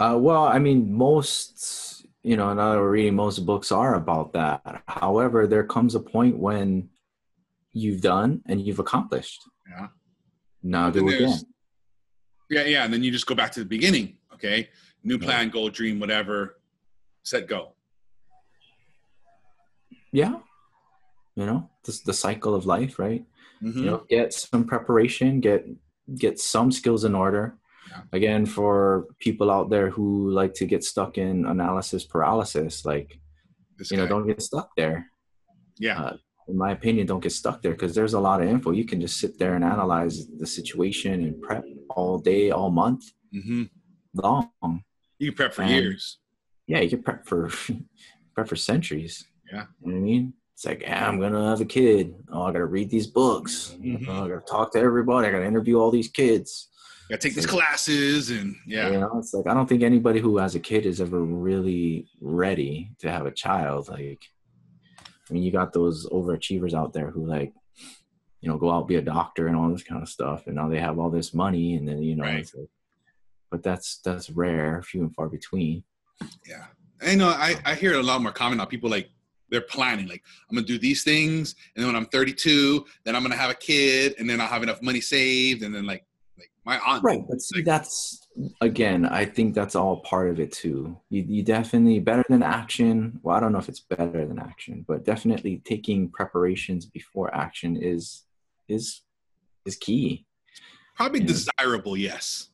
Uh, 0.00 0.18
well, 0.20 0.42
I 0.44 0.58
mean, 0.58 0.92
most, 0.92 2.04
you 2.24 2.36
know, 2.36 2.52
now 2.52 2.72
that 2.72 2.78
we're 2.80 2.90
reading, 2.90 3.14
most 3.14 3.46
books 3.46 3.70
are 3.70 3.94
about 3.94 4.32
that. 4.32 4.82
However, 4.88 5.46
there 5.46 5.62
comes 5.62 5.94
a 5.94 6.00
point 6.00 6.36
when 6.36 6.88
you've 7.72 8.00
done 8.00 8.42
and 8.46 8.60
you've 8.60 8.80
accomplished. 8.80 9.42
Yeah. 9.70 9.86
Now 10.64 10.90
do 10.90 11.06
again. 11.08 11.38
Yeah, 12.50 12.64
yeah, 12.64 12.84
and 12.84 12.92
then 12.92 13.04
you 13.04 13.12
just 13.12 13.26
go 13.26 13.36
back 13.36 13.52
to 13.52 13.60
the 13.60 13.66
beginning. 13.66 14.18
Okay, 14.34 14.68
new 15.04 15.18
plan, 15.18 15.50
goal, 15.50 15.68
dream, 15.70 16.00
whatever. 16.00 16.58
Set, 17.22 17.46
go. 17.46 17.74
Yeah. 20.12 20.40
You 21.36 21.46
know, 21.46 21.70
this 21.84 22.00
the 22.00 22.12
cycle 22.14 22.54
of 22.54 22.64
life, 22.66 22.98
right? 22.98 23.24
Mhm. 23.62 23.76
You 23.76 23.84
know, 23.84 24.04
get 24.08 24.32
some 24.32 24.64
preparation, 24.64 25.40
get 25.40 25.66
get 26.16 26.38
some 26.38 26.70
skills 26.70 27.04
in 27.04 27.14
order. 27.14 27.56
Yeah. 27.90 28.02
Again, 28.12 28.46
for 28.46 29.06
people 29.18 29.50
out 29.50 29.68
there 29.70 29.90
who 29.90 30.30
like 30.30 30.54
to 30.54 30.66
get 30.66 30.84
stuck 30.84 31.18
in 31.18 31.44
analysis 31.46 32.04
paralysis, 32.04 32.84
like 32.84 33.18
This 33.78 33.90
you 33.90 33.96
know, 33.96 34.06
don't 34.06 34.26
get 34.26 34.40
stuck 34.42 34.68
there. 34.76 35.10
yeah, 35.78 36.00
uh, 36.00 36.16
in 36.48 36.56
my 36.56 36.70
opinion, 36.72 37.06
don't 37.06 37.22
get 37.22 37.32
stuck 37.32 37.62
there 37.62 37.72
because 37.72 37.94
there's 37.94 38.14
a 38.14 38.20
lot 38.20 38.40
of 38.42 38.48
info. 38.48 38.70
You 38.70 38.84
can 38.84 39.00
just 39.00 39.18
sit 39.18 39.38
there 39.38 39.54
and 39.56 39.64
analyze 39.64 40.16
the 40.40 40.46
situation 40.46 41.14
and 41.24 41.40
prep 41.42 41.64
all 41.90 42.18
day, 42.18 42.50
all 42.50 42.70
month 42.70 43.02
hmm 43.32 43.64
long. 44.14 44.84
you 45.18 45.26
can 45.32 45.36
prep 45.36 45.52
for 45.54 45.62
And- 45.62 45.72
years. 45.72 46.18
Yeah, 46.66 46.80
you 46.80 46.88
can 46.90 47.02
prep 47.02 47.26
for 47.26 47.50
prep 48.34 48.48
for 48.48 48.56
centuries. 48.56 49.14
Yeah. 49.52 49.66
you 49.82 49.88
know 49.92 49.94
what 49.94 49.96
I 49.96 50.00
mean. 50.10 50.24
It's 50.54 50.64
like, 50.64 50.84
ah, 50.86 51.08
I'm 51.08 51.18
gonna 51.20 51.48
have 51.50 51.60
a 51.60 51.64
kid. 51.64 52.14
Oh, 52.32 52.42
I 52.42 52.52
gotta 52.52 52.66
read 52.66 52.88
these 52.90 53.08
books. 53.08 53.76
Mhm. 53.80 54.06
Oh, 54.08 54.24
I 54.24 54.28
gotta 54.28 54.40
talk 54.46 54.72
to 54.72 54.78
everybody. 54.78 55.26
I 55.28 55.32
gotta 55.32 55.44
interview 55.46 55.78
all 55.80 55.90
these 55.90 56.08
kids. 56.08 56.68
Got 57.10 57.20
to 57.20 57.28
take 57.28 57.34
these 57.34 57.44
classes, 57.44 58.30
and 58.30 58.56
yeah, 58.66 58.88
You 58.90 59.00
know, 59.00 59.18
it's 59.18 59.34
like 59.34 59.46
I 59.46 59.52
don't 59.52 59.68
think 59.68 59.82
anybody 59.82 60.20
who 60.20 60.38
has 60.38 60.54
a 60.54 60.60
kid 60.60 60.86
is 60.86 61.00
ever 61.02 61.20
really 61.22 62.08
ready 62.20 62.92
to 63.00 63.10
have 63.10 63.26
a 63.26 63.30
child. 63.30 63.88
Like, 63.88 64.22
I 65.28 65.32
mean, 65.34 65.42
you 65.42 65.50
got 65.52 65.72
those 65.74 66.06
overachievers 66.06 66.72
out 66.72 66.94
there 66.94 67.10
who 67.10 67.26
like, 67.26 67.52
you 68.40 68.48
know, 68.48 68.56
go 68.56 68.70
out 68.70 68.88
be 68.88 68.94
a 68.96 69.02
doctor 69.02 69.48
and 69.48 69.56
all 69.56 69.68
this 69.70 69.82
kind 69.82 70.00
of 70.02 70.08
stuff, 70.08 70.46
and 70.46 70.54
now 70.56 70.68
they 70.68 70.80
have 70.80 70.98
all 70.98 71.10
this 71.10 71.34
money, 71.34 71.74
and 71.74 71.86
then 71.86 72.02
you 72.02 72.14
know, 72.16 72.24
Right. 72.24 72.48
like, 72.56 72.68
but 73.50 73.62
that's 73.62 73.98
that's 73.98 74.30
rare, 74.30 74.82
few 74.82 75.02
and 75.02 75.14
far 75.14 75.28
between. 75.28 75.82
yeah. 76.48 76.66
I 77.02 77.16
know. 77.16 77.28
I 77.28 77.56
I 77.66 77.74
hear 77.74 77.92
it 77.94 77.98
a 77.98 78.02
lot 78.02 78.22
more 78.22 78.32
common 78.32 78.56
now. 78.58 78.64
People 78.64 78.88
like 78.88 79.10
they're 79.50 79.60
planning 79.60 80.06
like 80.08 80.22
i'm 80.50 80.56
gonna 80.56 80.66
do 80.66 80.78
these 80.78 81.04
things 81.04 81.54
and 81.74 81.82
then 81.82 81.92
when 81.92 81.96
i'm 81.96 82.06
32 82.06 82.84
then 83.04 83.14
i'm 83.14 83.22
gonna 83.22 83.36
have 83.36 83.50
a 83.50 83.54
kid 83.54 84.14
and 84.18 84.28
then 84.28 84.40
i'll 84.40 84.48
have 84.48 84.62
enough 84.62 84.82
money 84.82 85.00
saved 85.00 85.62
and 85.62 85.74
then 85.74 85.86
like 85.86 86.04
like 86.38 86.50
my 86.64 86.78
aunt 86.86 87.02
right 87.04 87.24
but 87.28 87.40
see 87.40 87.62
that's 87.62 88.26
again 88.60 89.04
i 89.06 89.24
think 89.24 89.54
that's 89.54 89.76
all 89.76 89.98
part 90.00 90.28
of 90.30 90.40
it 90.40 90.50
too. 90.50 90.98
You, 91.10 91.22
you 91.22 91.42
definitely 91.42 92.00
better 92.00 92.24
than 92.28 92.42
action 92.42 93.20
well 93.22 93.36
i 93.36 93.40
don't 93.40 93.52
know 93.52 93.58
if 93.58 93.68
it's 93.68 93.80
better 93.80 94.26
than 94.26 94.38
action 94.38 94.84
but 94.88 95.04
definitely 95.04 95.62
taking 95.64 96.10
preparations 96.10 96.86
before 96.86 97.34
action 97.34 97.76
is 97.76 98.24
is 98.68 99.02
is 99.64 99.76
key. 99.76 100.26
Probably 100.96 101.20
desirable 101.20 101.96
yes. 101.96 102.50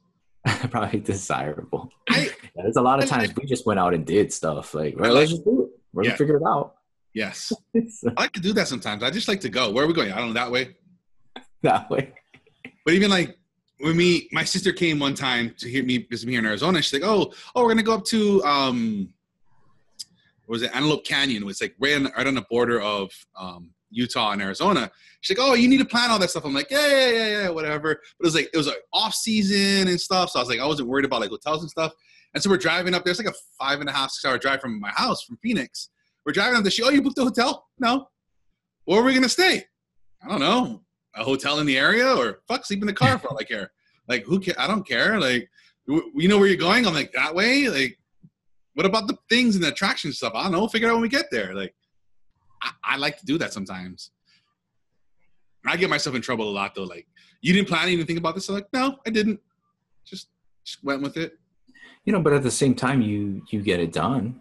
Probably 0.70 1.00
desirable. 1.00 1.90
I, 2.08 2.24
yeah, 2.24 2.30
there's 2.62 2.76
a 2.76 2.82
lot 2.82 3.02
of 3.02 3.08
times 3.08 3.34
we 3.36 3.46
just 3.46 3.66
went 3.66 3.78
out 3.78 3.94
and 3.94 4.06
did 4.06 4.32
stuff 4.32 4.74
like 4.74 4.98
well, 4.98 5.12
let's 5.12 5.30
just 5.30 5.44
do 5.44 5.64
it. 5.64 5.80
We're 5.92 6.04
yeah. 6.04 6.10
gonna 6.10 6.18
figure 6.18 6.36
it 6.36 6.42
out 6.46 6.76
Yes. 7.14 7.52
I 7.76 8.22
like 8.22 8.32
to 8.32 8.40
do 8.40 8.52
that 8.54 8.68
sometimes. 8.68 9.02
I 9.02 9.10
just 9.10 9.28
like 9.28 9.40
to 9.40 9.48
go. 9.48 9.70
Where 9.70 9.84
are 9.84 9.88
we 9.88 9.94
going? 9.94 10.12
I 10.12 10.18
don't 10.18 10.28
know, 10.28 10.34
that 10.34 10.50
way. 10.50 10.76
That 11.62 11.90
way. 11.90 12.14
But 12.86 12.94
even 12.94 13.10
like 13.10 13.36
when 13.80 13.94
me, 13.94 14.28
my 14.32 14.44
sister 14.44 14.72
came 14.72 14.98
one 14.98 15.14
time 15.14 15.54
to 15.58 15.68
hear 15.68 15.84
me 15.84 16.06
visit 16.10 16.26
me 16.26 16.32
here 16.32 16.40
in 16.40 16.46
Arizona. 16.46 16.80
She's 16.80 16.98
like, 16.98 17.08
"Oh, 17.08 17.34
oh, 17.54 17.62
we're 17.62 17.68
gonna 17.68 17.82
go 17.82 17.92
up 17.92 18.04
to 18.06 18.42
um, 18.44 19.12
what 20.46 20.54
was 20.54 20.62
it 20.62 20.74
Antelope 20.74 21.04
Canyon? 21.04 21.46
It's 21.48 21.60
like 21.60 21.74
right 21.78 21.96
on, 21.96 22.04
right 22.16 22.26
on 22.26 22.34
the 22.34 22.46
border 22.48 22.80
of 22.80 23.10
um, 23.38 23.70
Utah 23.90 24.30
and 24.30 24.40
Arizona." 24.40 24.90
She's 25.20 25.36
like, 25.36 25.46
"Oh, 25.46 25.52
you 25.52 25.68
need 25.68 25.78
to 25.78 25.84
plan 25.84 26.10
all 26.10 26.18
that 26.18 26.30
stuff." 26.30 26.46
I'm 26.46 26.54
like, 26.54 26.70
"Yeah, 26.70 26.86
yeah, 26.86 27.08
yeah, 27.10 27.26
yeah, 27.26 27.48
whatever." 27.50 28.00
But 28.18 28.24
it 28.24 28.26
was 28.26 28.34
like 28.34 28.48
it 28.54 28.56
was 28.56 28.66
like 28.66 28.82
off 28.94 29.14
season 29.14 29.88
and 29.88 30.00
stuff, 30.00 30.30
so 30.30 30.38
I 30.38 30.42
was 30.42 30.48
like, 30.48 30.60
I 30.60 30.66
wasn't 30.66 30.88
worried 30.88 31.04
about 31.04 31.20
like 31.20 31.30
hotels 31.30 31.60
and 31.60 31.70
stuff. 31.70 31.92
And 32.32 32.42
so 32.42 32.48
we're 32.48 32.56
driving 32.56 32.94
up 32.94 33.04
there. 33.04 33.10
It's 33.10 33.20
like 33.20 33.34
a 33.34 33.38
five 33.58 33.80
and 33.80 33.88
a 33.88 33.92
half, 33.92 34.10
six 34.10 34.24
hour 34.24 34.38
drive 34.38 34.60
from 34.62 34.80
my 34.80 34.90
house 34.90 35.22
from 35.24 35.36
Phoenix. 35.42 35.90
We're 36.24 36.32
driving 36.32 36.56
on 36.56 36.62
the 36.62 36.70
show. 36.70 36.86
Oh, 36.86 36.90
you 36.90 37.02
booked 37.02 37.18
a 37.18 37.24
hotel? 37.24 37.66
No. 37.78 38.08
Where 38.84 39.00
are 39.00 39.04
we 39.04 39.14
gonna 39.14 39.28
stay? 39.28 39.64
I 40.22 40.28
don't 40.28 40.40
know. 40.40 40.82
A 41.16 41.24
hotel 41.24 41.58
in 41.58 41.66
the 41.66 41.78
area, 41.78 42.14
or 42.14 42.40
fuck, 42.46 42.64
sleep 42.64 42.80
in 42.82 42.86
the 42.86 42.92
car 42.92 43.18
for 43.18 43.28
all 43.28 43.38
I 43.38 43.44
care. 43.44 43.72
Like, 44.08 44.24
who 44.24 44.38
care? 44.40 44.54
I 44.58 44.66
don't 44.66 44.86
care. 44.86 45.18
Like, 45.18 45.48
you 45.86 46.28
know 46.28 46.38
where 46.38 46.46
you're 46.46 46.56
going? 46.56 46.86
I'm 46.86 46.94
like 46.94 47.12
that 47.12 47.34
way. 47.34 47.68
Like, 47.68 47.98
what 48.74 48.86
about 48.86 49.08
the 49.08 49.16
things 49.28 49.56
and 49.56 49.64
the 49.64 49.68
attraction 49.68 50.12
stuff? 50.12 50.32
I 50.34 50.44
don't 50.44 50.52
know. 50.52 50.68
Figure 50.68 50.88
out 50.88 50.94
when 50.94 51.02
we 51.02 51.08
get 51.08 51.26
there. 51.30 51.54
Like, 51.54 51.74
I, 52.62 52.70
I 52.84 52.96
like 52.96 53.18
to 53.18 53.26
do 53.26 53.38
that 53.38 53.52
sometimes. 53.52 54.10
I 55.66 55.76
get 55.76 55.90
myself 55.90 56.16
in 56.16 56.22
trouble 56.22 56.48
a 56.48 56.52
lot 56.52 56.74
though. 56.74 56.84
Like, 56.84 57.06
you 57.40 57.52
didn't 57.52 57.68
plan 57.68 57.88
anything 57.88 58.18
about 58.18 58.34
this? 58.34 58.48
I'm 58.48 58.54
like, 58.54 58.68
no, 58.72 58.98
I 59.06 59.10
didn't. 59.10 59.40
Just, 60.04 60.28
just 60.64 60.82
went 60.84 61.02
with 61.02 61.16
it. 61.16 61.38
You 62.04 62.12
know, 62.12 62.20
but 62.20 62.32
at 62.32 62.42
the 62.42 62.50
same 62.50 62.74
time, 62.74 63.02
you 63.02 63.42
you 63.50 63.62
get 63.62 63.80
it 63.80 63.92
done. 63.92 64.40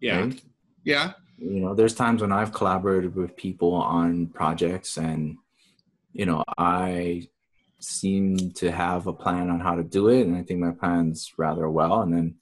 Yeah. 0.00 0.20
Right? 0.20 0.42
Yeah. 0.84 1.12
You 1.38 1.60
know, 1.60 1.74
there's 1.74 1.94
times 1.94 2.22
when 2.22 2.32
I've 2.32 2.52
collaborated 2.52 3.14
with 3.14 3.36
people 3.36 3.74
on 3.74 4.28
projects 4.28 4.96
and, 4.96 5.38
you 6.12 6.26
know, 6.26 6.44
I 6.56 7.28
seem 7.80 8.52
to 8.52 8.70
have 8.70 9.06
a 9.06 9.12
plan 9.12 9.50
on 9.50 9.58
how 9.58 9.74
to 9.74 9.82
do 9.82 10.08
it. 10.08 10.26
And 10.26 10.36
I 10.36 10.42
think 10.42 10.60
my 10.60 10.70
plan's 10.70 11.32
rather 11.36 11.68
well. 11.68 12.02
And 12.02 12.12
then 12.12 12.34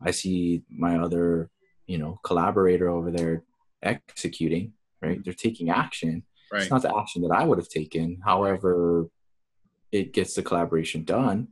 I 0.00 0.12
see 0.12 0.62
my 0.70 0.98
other, 0.98 1.50
you 1.86 1.98
know, 1.98 2.20
collaborator 2.22 2.88
over 2.88 3.10
there 3.10 3.44
executing, 3.82 4.72
right? 5.02 5.22
They're 5.22 5.34
taking 5.34 5.70
action. 5.70 6.24
Right. 6.50 6.62
It's 6.62 6.70
not 6.70 6.82
the 6.82 6.96
action 6.96 7.22
that 7.22 7.34
I 7.34 7.44
would 7.44 7.58
have 7.58 7.68
taken. 7.68 8.20
However, 8.24 9.08
it 9.92 10.14
gets 10.14 10.34
the 10.34 10.42
collaboration 10.42 11.04
done. 11.04 11.48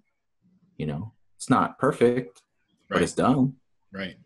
You 0.78 0.86
know, 0.86 1.12
it's 1.36 1.50
not 1.50 1.78
perfect, 1.78 2.40
right. 2.88 2.96
but 2.96 3.02
it's 3.02 3.12
done. 3.12 3.54
Right 3.92 4.16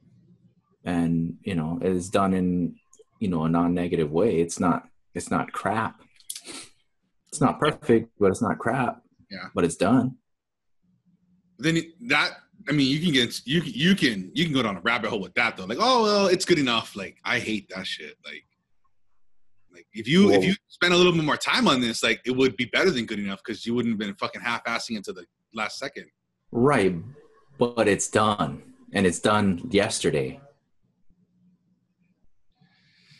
and 0.85 1.37
you 1.43 1.55
know 1.55 1.79
it 1.83 1.93
is 1.93 2.09
done 2.09 2.33
in 2.35 2.77
you 3.19 3.29
know 3.29 3.45
a 3.45 3.49
non-negative 3.49 4.11
way. 4.11 4.41
It's 4.41 4.59
not 4.59 4.89
it's 5.15 5.31
not 5.31 5.53
crap. 5.53 6.01
It's 7.29 7.41
not 7.41 7.61
perfect 7.61 8.11
but 8.19 8.31
it's 8.31 8.43
not 8.43 8.59
crap. 8.59 9.03
Yeah. 9.31 9.49
But 9.55 9.65
it's 9.65 9.77
done. 9.77 10.17
Then 11.59 11.81
that 12.09 12.33
i 12.69 12.73
mean 12.73 12.91
you 12.91 13.01
can 13.01 13.13
get 13.13 13.41
you 13.47 13.63
you 13.63 13.95
can 13.95 14.31
you 14.35 14.45
can 14.45 14.53
go 14.53 14.63
down 14.63 14.77
a 14.77 14.81
rabbit 14.81 15.11
hole 15.11 15.21
with 15.21 15.35
that 15.35 15.57
though. 15.57 15.65
Like 15.65 15.79
oh 15.81 16.03
well 16.03 16.27
it's 16.27 16.45
good 16.45 16.59
enough. 16.59 16.97
Like 16.97 17.19
i 17.25 17.39
hate 17.39 17.71
that 17.75 17.87
shit. 17.87 18.17
Like 18.25 18.45
like 19.73 19.87
if 19.93 20.09
you 20.09 20.29
Whoa. 20.29 20.35
if 20.35 20.45
you 20.45 20.55
spend 20.69 20.95
a 20.95 20.97
little 20.97 21.13
bit 21.13 21.25
more 21.25 21.37
time 21.37 21.69
on 21.69 21.81
this 21.81 22.03
like 22.03 22.21
it 22.25 22.33
would 22.33 22.57
be 22.57 22.65
better 22.67 22.91
than 22.91 23.07
good 23.07 23.19
enough 23.19 23.41
because 23.45 23.67
you 23.67 23.75
wouldn't 23.75 23.93
have 23.93 23.99
been 23.99 24.15
fucking 24.15 24.41
half-assing 24.41 24.97
into 24.97 25.13
the 25.13 25.25
last 25.55 25.79
second. 25.79 26.07
Right. 26.53 26.97
But 27.59 27.87
it's 27.87 28.09
done. 28.09 28.63
And 28.93 29.07
it's 29.07 29.21
done 29.21 29.69
yesterday 29.71 30.41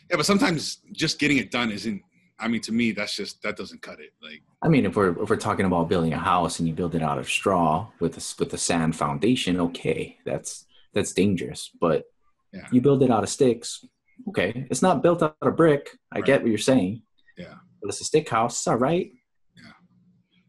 yeah, 0.09 0.17
but 0.17 0.25
sometimes 0.25 0.79
just 0.91 1.19
getting 1.19 1.37
it 1.37 1.51
done 1.51 1.71
isn't. 1.71 2.01
I 2.39 2.47
mean, 2.47 2.61
to 2.61 2.71
me, 2.71 2.91
that's 2.91 3.15
just 3.15 3.41
that 3.43 3.55
doesn't 3.55 3.81
cut 3.83 3.99
it. 3.99 4.13
Like, 4.21 4.41
I 4.63 4.67
mean, 4.67 4.85
if 4.85 4.95
we're 4.95 5.21
if 5.21 5.29
we're 5.29 5.37
talking 5.37 5.65
about 5.65 5.89
building 5.89 6.13
a 6.13 6.17
house 6.17 6.59
and 6.59 6.67
you 6.67 6.73
build 6.73 6.95
it 6.95 7.03
out 7.03 7.17
of 7.17 7.29
straw 7.29 7.87
with 7.99 8.17
a 8.17 8.35
with 8.39 8.53
a 8.53 8.57
sand 8.57 8.95
foundation, 8.95 9.59
okay, 9.59 10.17
that's 10.25 10.65
that's 10.93 11.13
dangerous. 11.13 11.69
But 11.79 12.05
yeah. 12.51 12.67
you 12.71 12.81
build 12.81 13.03
it 13.03 13.11
out 13.11 13.23
of 13.23 13.29
sticks, 13.29 13.85
okay, 14.29 14.65
it's 14.71 14.81
not 14.81 15.03
built 15.03 15.21
out 15.21 15.35
of 15.41 15.55
brick. 15.55 15.89
I 16.11 16.17
right. 16.17 16.25
get 16.25 16.41
what 16.41 16.49
you're 16.49 16.57
saying. 16.57 17.03
Yeah, 17.37 17.55
but 17.81 17.89
it's 17.89 18.01
a 18.01 18.05
stick 18.05 18.27
house. 18.27 18.59
It's 18.59 18.67
all 18.67 18.77
right. 18.77 19.11
Yeah, 19.55 19.71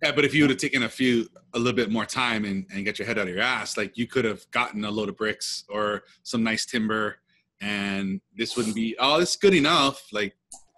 yeah. 0.03 0.13
But 0.13 0.25
if 0.25 0.35
you 0.35 0.45
would 0.45 0.51
have 0.51 0.59
taken 0.59 0.85
a 0.85 0.89
few 0.89 1.29
a 1.55 1.59
little 1.59 1.77
bit 1.77 1.91
more 1.91 2.07
time 2.07 2.47
and, 2.47 2.65
and 2.73 2.85
get 2.85 2.99
your 2.99 3.07
head 3.07 3.19
out 3.19 3.29
of 3.29 3.35
your 3.35 3.43
ass, 3.43 3.77
like 3.77 3.99
you 3.99 4.07
could 4.07 4.25
have 4.25 4.51
gotten 4.51 4.85
a 4.85 4.91
load 4.91 5.11
of 5.11 5.17
bricks 5.17 5.65
or 5.69 6.05
some 6.23 6.43
nice 6.43 6.65
timber 6.65 7.19
and 7.63 8.21
this 8.37 8.57
wouldn't 8.57 8.75
be 8.75 8.97
oh 8.99 9.21
it's 9.21 9.37
good 9.37 9.55
enough 9.55 10.03
like 10.13 10.35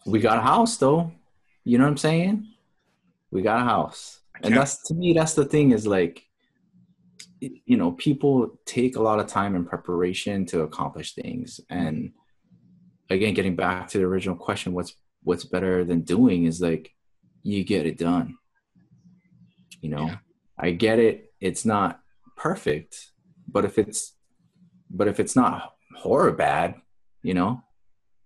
we 0.06 0.20
got 0.20 0.38
a 0.38 0.42
house 0.42 0.76
though. 0.76 1.10
You 1.64 1.78
know 1.78 1.84
what 1.84 1.90
i'm 1.90 1.96
saying? 1.96 2.46
We 3.30 3.40
got 3.42 3.62
a 3.62 3.64
house. 3.64 4.20
And 4.42 4.54
that's 4.54 4.86
to 4.88 4.94
me 4.94 5.14
that's 5.14 5.34
the 5.34 5.46
thing 5.46 5.72
is 5.72 5.86
like 5.86 6.22
you 7.40 7.76
know 7.76 7.92
people 7.92 8.58
take 8.66 8.96
a 8.96 9.02
lot 9.02 9.18
of 9.18 9.26
time 9.26 9.56
and 9.56 9.66
preparation 9.66 10.44
to 10.46 10.60
accomplish 10.60 11.14
things. 11.14 11.58
And 11.70 12.12
again 13.10 13.34
getting 13.34 13.56
back 13.56 13.88
to 13.88 13.98
the 13.98 14.04
original 14.04 14.36
question 14.36 14.74
what's 14.74 14.94
what's 15.22 15.44
better 15.44 15.84
than 15.84 16.02
doing 16.02 16.44
is 16.44 16.60
like 16.60 16.92
you 17.42 17.64
get 17.64 17.86
it 17.86 17.96
done. 17.96 18.36
You 19.80 19.90
know? 19.90 20.06
Yeah. 20.06 20.16
i 20.58 20.70
get 20.70 20.98
it. 20.98 21.32
It's 21.40 21.64
not 21.64 22.00
perfect 22.36 23.10
but 23.48 23.64
if 23.64 23.78
it's 23.78 24.14
but 24.90 25.08
if 25.08 25.20
it's 25.20 25.36
not 25.36 25.73
horror 25.96 26.32
bad, 26.32 26.74
you 27.22 27.34
know. 27.34 27.62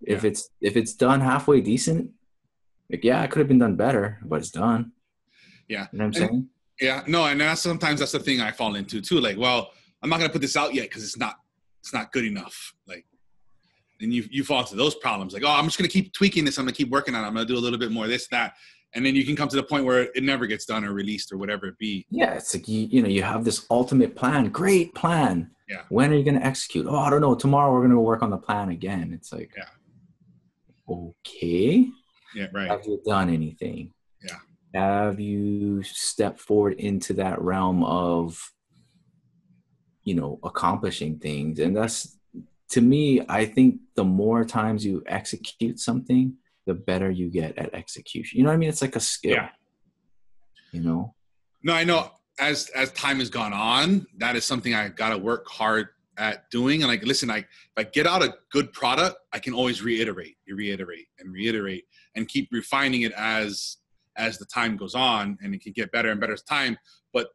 Yeah. 0.00 0.14
If 0.14 0.24
it's 0.24 0.50
if 0.60 0.76
it's 0.76 0.94
done 0.94 1.20
halfway 1.20 1.60
decent, 1.60 2.10
like 2.90 3.04
yeah, 3.04 3.22
it 3.22 3.30
could 3.30 3.40
have 3.40 3.48
been 3.48 3.58
done 3.58 3.76
better, 3.76 4.18
but 4.22 4.36
it's 4.40 4.50
done. 4.50 4.92
Yeah. 5.68 5.86
You 5.92 5.98
know 5.98 6.06
what 6.06 6.16
I'm 6.16 6.28
saying? 6.28 6.48
Yeah, 6.80 7.02
no, 7.08 7.24
and 7.26 7.40
that's 7.40 7.60
sometimes 7.60 7.98
that's 8.00 8.12
the 8.12 8.20
thing 8.20 8.40
I 8.40 8.52
fall 8.52 8.76
into 8.76 9.00
too. 9.00 9.20
Like, 9.20 9.36
well, 9.36 9.72
I'm 10.02 10.10
not 10.10 10.18
gonna 10.18 10.32
put 10.32 10.42
this 10.42 10.56
out 10.56 10.74
yet 10.74 10.84
because 10.84 11.02
it's 11.02 11.18
not 11.18 11.36
it's 11.80 11.92
not 11.92 12.12
good 12.12 12.24
enough. 12.24 12.74
Like 12.86 13.04
and 14.00 14.12
you 14.12 14.24
you 14.30 14.44
fall 14.44 14.60
into 14.60 14.76
those 14.76 14.94
problems. 14.94 15.32
Like, 15.32 15.42
oh, 15.44 15.50
I'm 15.50 15.64
just 15.64 15.78
gonna 15.78 15.88
keep 15.88 16.12
tweaking 16.12 16.44
this. 16.44 16.58
I'm 16.58 16.64
gonna 16.64 16.72
keep 16.72 16.90
working 16.90 17.14
on 17.14 17.24
it. 17.24 17.26
I'm 17.26 17.34
gonna 17.34 17.46
do 17.46 17.56
a 17.56 17.60
little 17.60 17.78
bit 17.78 17.90
more 17.90 18.06
this, 18.06 18.28
that, 18.28 18.54
and 18.94 19.04
then 19.04 19.14
you 19.14 19.24
can 19.24 19.36
come 19.36 19.48
to 19.48 19.56
the 19.56 19.62
point 19.62 19.84
where 19.84 20.02
it 20.14 20.22
never 20.22 20.46
gets 20.46 20.64
done 20.64 20.84
or 20.84 20.92
released 20.92 21.32
or 21.32 21.38
whatever 21.38 21.66
it 21.66 21.78
be. 21.78 22.06
Yeah, 22.10 22.34
it's 22.34 22.54
like 22.54 22.68
you 22.68 22.86
you 22.90 23.02
know 23.02 23.08
you 23.08 23.22
have 23.22 23.44
this 23.44 23.66
ultimate 23.70 24.14
plan, 24.14 24.48
great 24.50 24.94
plan, 24.94 25.50
yeah. 25.68 25.82
When 25.90 26.10
are 26.10 26.16
you 26.16 26.24
going 26.24 26.38
to 26.38 26.46
execute? 26.46 26.86
Oh, 26.88 26.96
I 26.96 27.10
don't 27.10 27.20
know. 27.20 27.34
Tomorrow 27.34 27.72
we're 27.72 27.80
going 27.80 27.90
to 27.90 28.00
work 28.00 28.22
on 28.22 28.30
the 28.30 28.38
plan 28.38 28.70
again. 28.70 29.12
It's 29.12 29.32
like, 29.32 29.52
yeah. 29.56 29.64
Okay. 30.88 31.88
Yeah, 32.34 32.46
right. 32.52 32.70
Have 32.70 32.82
you 32.86 33.02
done 33.04 33.28
anything? 33.28 33.92
Yeah. 34.22 34.38
Have 34.74 35.20
you 35.20 35.82
stepped 35.82 36.40
forward 36.40 36.74
into 36.74 37.12
that 37.14 37.40
realm 37.40 37.84
of, 37.84 38.52
you 40.04 40.14
know, 40.14 40.38
accomplishing 40.42 41.18
things? 41.18 41.58
And 41.58 41.76
that's, 41.76 42.18
to 42.70 42.80
me, 42.80 43.22
I 43.28 43.44
think 43.44 43.80
the 43.94 44.04
more 44.04 44.44
times 44.44 44.84
you 44.84 45.02
execute 45.06 45.78
something, 45.80 46.34
the 46.66 46.74
better 46.74 47.10
you 47.10 47.28
get 47.28 47.56
at 47.58 47.74
execution. 47.74 48.38
You 48.38 48.44
know 48.44 48.50
what 48.50 48.54
I 48.54 48.58
mean? 48.58 48.68
It's 48.68 48.82
like 48.82 48.96
a 48.96 49.00
skill. 49.00 49.32
Yeah. 49.32 49.48
You 50.72 50.80
know? 50.80 51.14
No, 51.62 51.72
I 51.74 51.84
know 51.84 52.10
as 52.38 52.68
as 52.70 52.92
time 52.92 53.18
has 53.18 53.30
gone 53.30 53.52
on, 53.52 54.06
that 54.18 54.36
is 54.36 54.44
something 54.44 54.74
I 54.74 54.88
got 54.88 55.10
to 55.10 55.18
work 55.18 55.46
hard 55.48 55.88
at 56.16 56.50
doing. 56.50 56.82
And 56.82 56.90
like, 56.90 57.04
listen, 57.04 57.30
I 57.30 57.38
if 57.38 57.46
I 57.76 57.84
get 57.84 58.06
out 58.06 58.22
a 58.22 58.34
good 58.50 58.72
product, 58.72 59.16
I 59.32 59.38
can 59.38 59.54
always 59.54 59.82
reiterate, 59.82 60.36
reiterate, 60.48 61.06
and 61.18 61.32
reiterate, 61.32 61.84
and 62.14 62.28
keep 62.28 62.48
refining 62.52 63.02
it 63.02 63.12
as 63.12 63.78
as 64.16 64.38
the 64.38 64.46
time 64.46 64.76
goes 64.76 64.94
on, 64.94 65.38
and 65.42 65.54
it 65.54 65.62
can 65.62 65.72
get 65.72 65.92
better 65.92 66.10
and 66.10 66.20
better 66.20 66.32
as 66.32 66.42
time. 66.42 66.76
But 67.12 67.28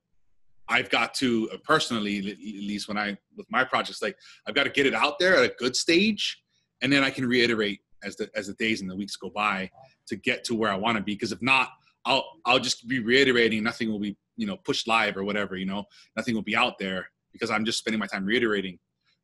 I've 0.68 0.90
got 0.90 1.14
to 1.16 1.50
uh, 1.54 1.58
personally, 1.64 2.20
at 2.20 2.38
least 2.38 2.88
when 2.88 2.98
I 2.98 3.18
with 3.36 3.48
my 3.50 3.64
projects, 3.64 4.02
like 4.02 4.18
I've 4.48 4.56
got 4.56 4.64
to 4.64 4.70
get 4.70 4.86
it 4.86 4.94
out 4.94 5.20
there 5.20 5.38
at 5.38 5.44
a 5.44 5.54
good 5.58 5.76
stage, 5.76 6.42
and 6.82 6.92
then 6.92 7.04
I 7.04 7.10
can 7.10 7.26
reiterate 7.26 7.80
as 8.04 8.16
the 8.18 8.30
as 8.36 8.48
the 8.48 8.54
days 8.54 8.82
and 8.82 8.90
the 8.90 8.96
weeks 8.96 9.16
go 9.16 9.30
by 9.30 9.70
to 10.08 10.16
get 10.16 10.44
to 10.46 10.56
where 10.56 10.72
I 10.72 10.76
want 10.76 10.98
to 10.98 11.04
be. 11.04 11.14
Because 11.14 11.32
if 11.32 11.42
not, 11.42 11.70
I'll 12.06 12.26
I'll 12.46 12.60
just 12.60 12.88
be 12.88 13.00
reiterating. 13.00 13.64
Nothing 13.64 13.90
will 13.92 14.00
be 14.00 14.18
you 14.38 14.48
know 14.48 14.58
pushed 14.58 14.88
live 14.88 15.16
or 15.18 15.24
whatever 15.24 15.56
you 15.56 15.66
know 15.66 15.84
nothing 16.16 16.34
will 16.34 16.42
be 16.42 16.56
out 16.56 16.78
there 16.80 17.08
because 17.32 17.52
i'm 17.52 17.66
just 17.66 17.78
spending 17.78 18.00
my 18.00 18.08
time 18.08 18.26
reiterating 18.26 18.78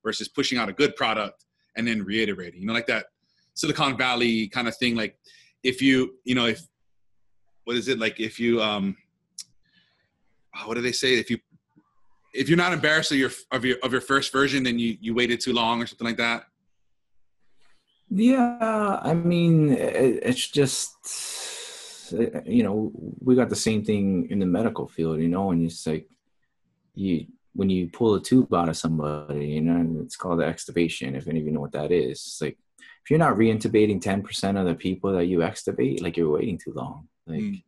versus 0.04 0.28
pushing 0.28 0.58
out 0.58 0.70
a 0.70 0.74
good 0.74 0.96
product 0.96 1.46
and 1.78 1.88
then 1.88 2.04
reiterating 2.04 2.62
you 2.62 2.68
know 2.68 2.74
like 2.74 2.88
that 2.88 3.06
Silicon 3.60 3.98
Valley 3.98 4.48
kind 4.48 4.68
of 4.68 4.78
thing. 4.78 4.96
Like 4.96 5.18
if 5.64 5.82
you, 5.82 6.16
you 6.24 6.34
know, 6.34 6.46
if 6.46 6.62
what 7.66 7.76
is 7.76 7.88
it 7.88 8.00
like 8.00 8.20
if 8.20 8.40
you 8.40 8.62
um 8.62 8.96
oh, 10.56 10.68
what 10.68 10.76
do 10.76 10.82
they 10.82 10.94
say? 10.94 11.16
If 11.16 11.30
you 11.30 11.40
if 12.34 12.48
you're 12.48 12.58
not 12.58 12.74
embarrassed 12.74 13.12
of 13.12 13.18
your 13.18 13.32
of 13.52 13.66
your 13.66 13.78
of 13.84 13.92
your 13.92 14.02
first 14.02 14.32
version, 14.32 14.64
then 14.64 14.80
you 14.80 14.98
you 15.02 15.14
waited 15.14 15.42
too 15.42 15.54
long 15.54 15.82
or 15.82 15.88
something 15.88 16.08
like 16.08 16.18
that. 16.18 16.44
Yeah, 18.12 19.00
I 19.04 19.14
mean, 19.14 19.72
it, 19.72 20.20
it's 20.24 20.48
just 20.48 20.96
you 22.12 22.64
know 22.64 22.92
we 23.20 23.36
got 23.36 23.50
the 23.50 23.56
same 23.56 23.84
thing 23.84 24.28
in 24.30 24.40
the 24.40 24.46
medical 24.46 24.88
field, 24.88 25.20
you 25.20 25.28
know, 25.28 25.52
and 25.52 25.66
it's 25.66 25.86
like 25.86 26.08
you 26.96 27.26
when 27.54 27.70
you 27.70 27.90
pull 27.90 28.16
a 28.16 28.22
tube 28.22 28.54
out 28.54 28.70
of 28.70 28.78
somebody, 28.78 29.48
you 29.48 29.62
know, 29.62 30.02
it's 30.02 30.16
called 30.16 30.40
extubation. 30.40 31.16
If 31.16 31.28
any 31.28 31.40
of 31.40 31.46
you 31.46 31.52
know 31.52 31.62
what 31.62 31.72
that 31.74 31.92
is, 31.92 32.12
it's 32.12 32.42
like 32.42 32.58
if 33.04 33.10
you're 33.10 33.20
not 33.20 33.36
reintubating 33.36 34.02
ten 34.02 34.22
percent 34.22 34.58
of 34.58 34.66
the 34.66 34.76
people 34.76 35.14
that 35.14 35.26
you 35.26 35.40
extubate, 35.40 36.02
like 36.02 36.18
you're 36.18 36.32
waiting 36.32 36.58
too 36.58 36.74
long. 36.74 37.08
Like, 37.26 37.42
mm. 37.42 37.64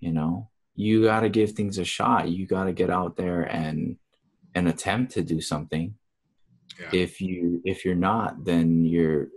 you 0.00 0.12
know, 0.12 0.48
you 0.74 1.04
got 1.04 1.20
to 1.20 1.28
give 1.28 1.52
things 1.52 1.78
a 1.78 1.84
shot. 1.84 2.28
You 2.28 2.46
got 2.46 2.64
to 2.64 2.72
get 2.72 2.90
out 2.90 3.16
there 3.16 3.42
and 3.42 3.96
and 4.54 4.68
attempt 4.68 5.12
to 5.12 5.22
do 5.22 5.40
something. 5.40 5.94
Yeah. 6.80 6.88
If 6.92 7.20
you 7.20 7.60
if 7.64 7.84
you're 7.84 7.94
not, 7.94 8.44
then 8.44 8.84
you're 8.84 9.28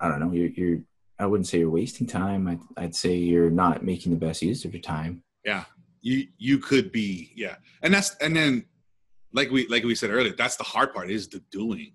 I 0.00 0.08
don't 0.08 0.20
know. 0.20 0.32
You're, 0.32 0.48
you're 0.48 0.78
I 1.20 1.26
wouldn't 1.26 1.46
say 1.46 1.58
you're 1.58 1.70
wasting 1.70 2.06
time. 2.06 2.48
I'd, 2.48 2.60
I'd 2.78 2.94
say 2.94 3.14
you're 3.14 3.50
not 3.50 3.84
making 3.84 4.10
the 4.10 4.18
best 4.18 4.40
use 4.40 4.64
of 4.64 4.72
your 4.72 4.80
time. 4.80 5.22
Yeah, 5.44 5.64
you 6.00 6.26
you 6.38 6.58
could 6.58 6.90
be. 6.90 7.32
Yeah, 7.36 7.56
and 7.82 7.92
that's 7.92 8.16
and 8.16 8.34
then 8.34 8.64
like 9.32 9.50
we 9.50 9.68
like 9.68 9.84
we 9.84 9.94
said 9.94 10.10
earlier, 10.10 10.34
that's 10.34 10.56
the 10.56 10.64
hard 10.64 10.94
part 10.94 11.10
is 11.10 11.28
the 11.28 11.42
doing. 11.50 11.92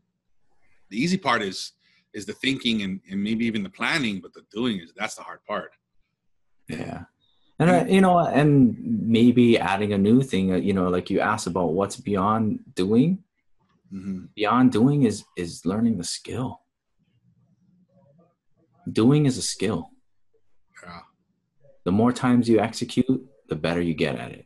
The 0.91 1.01
easy 1.01 1.17
part 1.17 1.41
is 1.41 1.71
is 2.13 2.25
the 2.27 2.33
thinking 2.33 2.83
and, 2.83 3.01
and 3.09 3.21
maybe 3.21 3.45
even 3.45 3.63
the 3.63 3.69
planning, 3.69 4.21
but 4.21 4.33
the 4.33 4.43
doing 4.51 4.79
is 4.79 4.93
that's 4.95 5.15
the 5.15 5.23
hard 5.23 5.43
part. 5.45 5.71
Yeah. 6.69 7.05
And 7.57 7.71
I, 7.71 7.85
you 7.85 8.01
know, 8.01 8.19
and 8.19 8.77
maybe 8.79 9.57
adding 9.57 9.93
a 9.93 9.97
new 9.97 10.21
thing, 10.21 10.53
uh, 10.53 10.57
you 10.57 10.73
know, 10.73 10.89
like 10.89 11.09
you 11.09 11.19
asked 11.19 11.47
about 11.47 11.73
what's 11.73 11.95
beyond 11.95 12.59
doing. 12.75 13.23
Mm-hmm. 13.93 14.25
Beyond 14.35 14.71
doing 14.71 15.03
is 15.03 15.23
is 15.35 15.65
learning 15.65 15.97
the 15.97 16.03
skill 16.03 16.61
doing 18.91 19.25
is 19.25 19.37
a 19.37 19.41
skill. 19.41 19.91
Yeah. 20.83 20.99
The 21.83 21.91
more 21.91 22.11
times 22.11 22.49
you 22.49 22.59
execute, 22.59 23.25
the 23.49 23.55
better 23.55 23.81
you 23.81 23.93
get 23.93 24.17
at 24.17 24.31
it. 24.31 24.45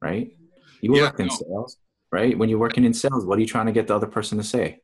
Right? 0.00 0.36
You 0.80 0.94
yeah, 0.96 1.02
work 1.02 1.20
in 1.20 1.26
no. 1.26 1.34
sales, 1.34 1.76
right? 2.12 2.36
When 2.36 2.48
you're 2.48 2.58
working 2.58 2.84
in 2.84 2.94
sales, 2.94 3.24
what 3.24 3.38
are 3.38 3.40
you 3.40 3.46
trying 3.46 3.66
to 3.66 3.72
get 3.72 3.86
the 3.86 3.96
other 3.96 4.06
person 4.06 4.38
to 4.38 4.44
say? 4.44 4.80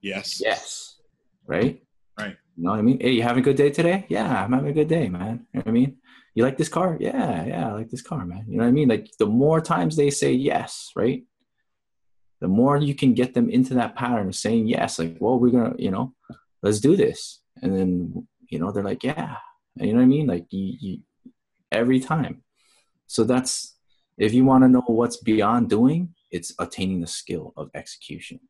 Yes. 0.00 0.40
Yes. 0.40 0.98
Right? 1.46 1.82
Right. 2.18 2.36
You 2.56 2.64
know 2.64 2.70
what 2.70 2.78
I 2.78 2.82
mean? 2.82 3.00
Hey, 3.00 3.12
you 3.12 3.22
having 3.22 3.42
a 3.42 3.44
good 3.44 3.56
day 3.56 3.70
today? 3.70 4.04
Yeah, 4.08 4.44
I'm 4.44 4.52
having 4.52 4.70
a 4.70 4.74
good 4.74 4.88
day, 4.88 5.08
man. 5.08 5.46
You 5.52 5.58
know 5.58 5.62
what 5.64 5.68
I 5.68 5.70
mean? 5.70 5.96
You 6.34 6.44
like 6.44 6.58
this 6.58 6.68
car? 6.68 6.96
Yeah, 7.00 7.44
yeah, 7.44 7.68
I 7.68 7.72
like 7.72 7.90
this 7.90 8.02
car, 8.02 8.24
man. 8.24 8.44
You 8.46 8.58
know 8.58 8.64
what 8.64 8.68
I 8.68 8.72
mean? 8.72 8.88
Like 8.88 9.10
the 9.18 9.26
more 9.26 9.60
times 9.60 9.96
they 9.96 10.10
say 10.10 10.32
yes, 10.32 10.92
right? 10.94 11.24
The 12.40 12.48
more 12.48 12.76
you 12.76 12.94
can 12.94 13.14
get 13.14 13.34
them 13.34 13.50
into 13.50 13.74
that 13.74 13.96
pattern 13.96 14.28
of 14.28 14.34
saying 14.34 14.68
yes, 14.68 14.98
like, 14.98 15.16
well, 15.20 15.38
we're 15.38 15.50
gonna, 15.50 15.74
you 15.78 15.90
know, 15.90 16.14
let's 16.62 16.80
do 16.80 16.96
this. 16.96 17.40
And 17.62 17.76
then, 17.76 18.28
you 18.48 18.58
know, 18.58 18.72
they're 18.72 18.82
like, 18.82 19.04
yeah, 19.04 19.36
and 19.78 19.86
you 19.86 19.92
know 19.92 20.00
what 20.00 20.04
I 20.04 20.08
mean? 20.08 20.26
Like 20.26 20.46
you, 20.50 20.74
you 20.80 20.98
every 21.70 22.00
time. 22.00 22.42
So 23.06 23.24
that's, 23.24 23.76
if 24.18 24.34
you 24.34 24.44
want 24.44 24.64
to 24.64 24.68
know 24.68 24.82
what's 24.86 25.16
beyond 25.16 25.70
doing, 25.70 26.14
it's 26.30 26.52
attaining 26.58 27.00
the 27.00 27.06
skill 27.06 27.52
of 27.56 27.70
execution. 27.74 28.40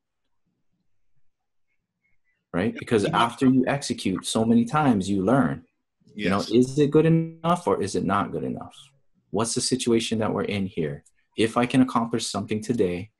Right? 2.52 2.74
Because 2.74 3.04
after 3.04 3.46
you 3.46 3.64
execute 3.66 4.26
so 4.26 4.44
many 4.44 4.64
times, 4.64 5.08
you 5.08 5.24
learn. 5.24 5.64
Yes. 6.06 6.16
You 6.16 6.30
know, 6.30 6.60
is 6.60 6.78
it 6.78 6.90
good 6.90 7.06
enough 7.06 7.66
or 7.66 7.80
is 7.80 7.94
it 7.94 8.04
not 8.04 8.32
good 8.32 8.42
enough? 8.42 8.74
What's 9.30 9.54
the 9.54 9.60
situation 9.60 10.18
that 10.18 10.34
we're 10.34 10.42
in 10.42 10.66
here? 10.66 11.04
If 11.38 11.56
I 11.56 11.64
can 11.64 11.80
accomplish 11.80 12.26
something 12.26 12.60
today, 12.60 13.10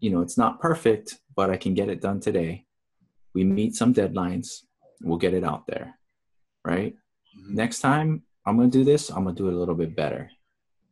you 0.00 0.10
know, 0.10 0.20
it's 0.20 0.36
not 0.36 0.60
perfect, 0.60 1.20
but 1.36 1.50
I 1.50 1.56
can 1.56 1.74
get 1.74 1.88
it 1.88 2.00
done 2.00 2.18
today 2.18 2.66
we 3.34 3.44
meet 3.44 3.74
some 3.74 3.94
deadlines 3.94 4.62
we'll 5.02 5.18
get 5.18 5.34
it 5.34 5.44
out 5.44 5.66
there 5.66 5.94
right? 6.64 6.94
Mm-hmm. 6.94 7.54
next 7.54 7.80
time 7.80 8.22
i'm 8.46 8.56
gonna 8.56 8.68
do 8.68 8.84
this 8.84 9.10
i'm 9.10 9.24
gonna 9.24 9.36
do 9.36 9.48
it 9.48 9.54
a 9.54 9.56
little 9.56 9.74
bit 9.74 9.96
better 9.96 10.30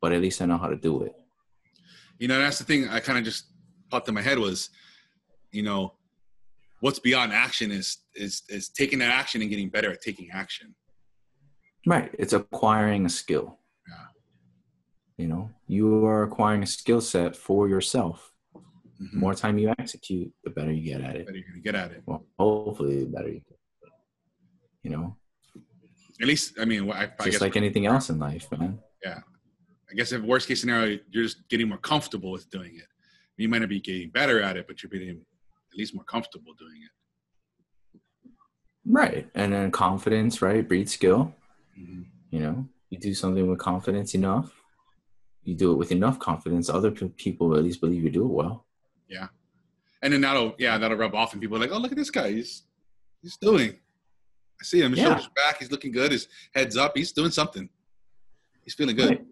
but 0.01 0.13
at 0.13 0.21
least 0.21 0.41
i 0.41 0.45
know 0.45 0.57
how 0.57 0.67
to 0.67 0.77
do 0.77 1.03
it. 1.03 1.13
You 2.17 2.27
know 2.27 2.39
that's 2.39 2.57
the 2.57 2.65
thing 2.65 2.87
i 2.89 2.99
kind 2.99 3.17
of 3.17 3.23
just 3.23 3.45
popped 3.89 4.07
in 4.07 4.13
my 4.13 4.21
head 4.21 4.39
was 4.39 4.69
you 5.51 5.63
know 5.63 5.93
what's 6.79 6.99
beyond 6.99 7.33
action 7.33 7.71
is 7.71 7.97
is 8.15 8.43
is 8.49 8.69
taking 8.69 8.99
that 8.99 9.13
action 9.13 9.41
and 9.41 9.49
getting 9.49 9.69
better 9.69 9.91
at 9.91 10.01
taking 10.01 10.29
action. 10.31 10.75
Right 11.85 12.13
it's 12.17 12.33
acquiring 12.33 13.05
a 13.05 13.09
skill. 13.09 13.59
Yeah. 13.87 15.23
You 15.23 15.27
know 15.27 15.49
you 15.67 16.05
are 16.05 16.23
acquiring 16.23 16.63
a 16.63 16.67
skill 16.67 17.01
set 17.01 17.35
for 17.35 17.67
yourself 17.67 18.31
Mm-hmm. 19.01 19.19
More 19.19 19.33
time 19.33 19.57
you 19.57 19.73
execute, 19.79 20.31
the 20.43 20.49
better 20.49 20.71
you 20.71 20.83
get 20.83 21.01
at 21.01 21.15
it. 21.15 21.19
The 21.19 21.25
better 21.25 21.37
you're 21.37 21.47
gonna 21.49 21.61
get 21.61 21.75
at 21.75 21.91
it. 21.91 22.03
Well, 22.05 22.25
hopefully, 22.37 23.05
the 23.05 23.09
better 23.09 23.29
you. 23.29 23.41
Get, 23.47 23.57
you 24.83 24.91
know. 24.91 25.15
At 26.21 26.27
least, 26.27 26.59
I 26.59 26.65
mean, 26.65 26.91
I, 26.91 27.09
I 27.17 27.25
just 27.25 27.39
like 27.39 27.55
anything 27.55 27.85
else 27.85 28.09
in 28.09 28.19
life, 28.19 28.47
man. 28.51 28.79
Yeah, 29.03 29.19
I 29.89 29.93
guess 29.93 30.11
if 30.11 30.21
worst 30.21 30.49
case 30.49 30.59
scenario, 30.59 30.99
you're 31.09 31.23
just 31.23 31.47
getting 31.47 31.69
more 31.69 31.77
comfortable 31.77 32.31
with 32.31 32.49
doing 32.49 32.75
it. 32.75 32.87
You 33.37 33.47
might 33.47 33.59
not 33.59 33.69
be 33.69 33.79
getting 33.79 34.09
better 34.09 34.41
at 34.41 34.57
it, 34.57 34.67
but 34.67 34.83
you're 34.83 34.89
getting 34.89 35.11
at 35.11 35.77
least 35.77 35.95
more 35.95 36.03
comfortable 36.03 36.53
doing 36.59 36.81
it. 36.83 38.01
Right, 38.85 39.29
and 39.33 39.53
then 39.53 39.71
confidence, 39.71 40.41
right, 40.41 40.67
breeds 40.67 40.93
skill. 40.93 41.33
Mm-hmm. 41.79 42.01
You 42.31 42.39
know, 42.41 42.67
you 42.89 42.99
do 42.99 43.13
something 43.13 43.47
with 43.47 43.59
confidence 43.59 44.13
enough, 44.13 44.51
you 45.43 45.55
do 45.55 45.71
it 45.71 45.75
with 45.75 45.93
enough 45.93 46.19
confidence, 46.19 46.69
other 46.69 46.91
people 46.91 47.55
at 47.55 47.63
least 47.63 47.79
believe 47.79 48.03
you 48.03 48.09
do 48.09 48.25
it 48.25 48.33
well. 48.33 48.65
Yeah. 49.09 49.27
And 50.01 50.13
then 50.13 50.21
that'll 50.21 50.55
yeah, 50.57 50.77
that'll 50.77 50.97
rub 50.97 51.15
off 51.15 51.33
and 51.33 51.41
people 51.41 51.57
are 51.57 51.59
like, 51.59 51.71
Oh, 51.71 51.77
look 51.77 51.91
at 51.91 51.97
this 51.97 52.11
guy. 52.11 52.31
He's 52.31 52.63
he's 53.21 53.37
doing. 53.37 53.71
I 53.71 54.63
see 54.63 54.81
him. 54.81 54.91
His 54.91 54.99
yeah. 54.99 55.05
shoulders 55.05 55.29
back, 55.35 55.59
he's 55.59 55.71
looking 55.71 55.91
good, 55.91 56.11
his 56.11 56.27
head's 56.53 56.77
up, 56.77 56.95
he's 56.95 57.11
doing 57.11 57.31
something. 57.31 57.69
He's 58.63 58.73
feeling 58.73 58.95
good. 58.95 59.09
Right. 59.09 59.25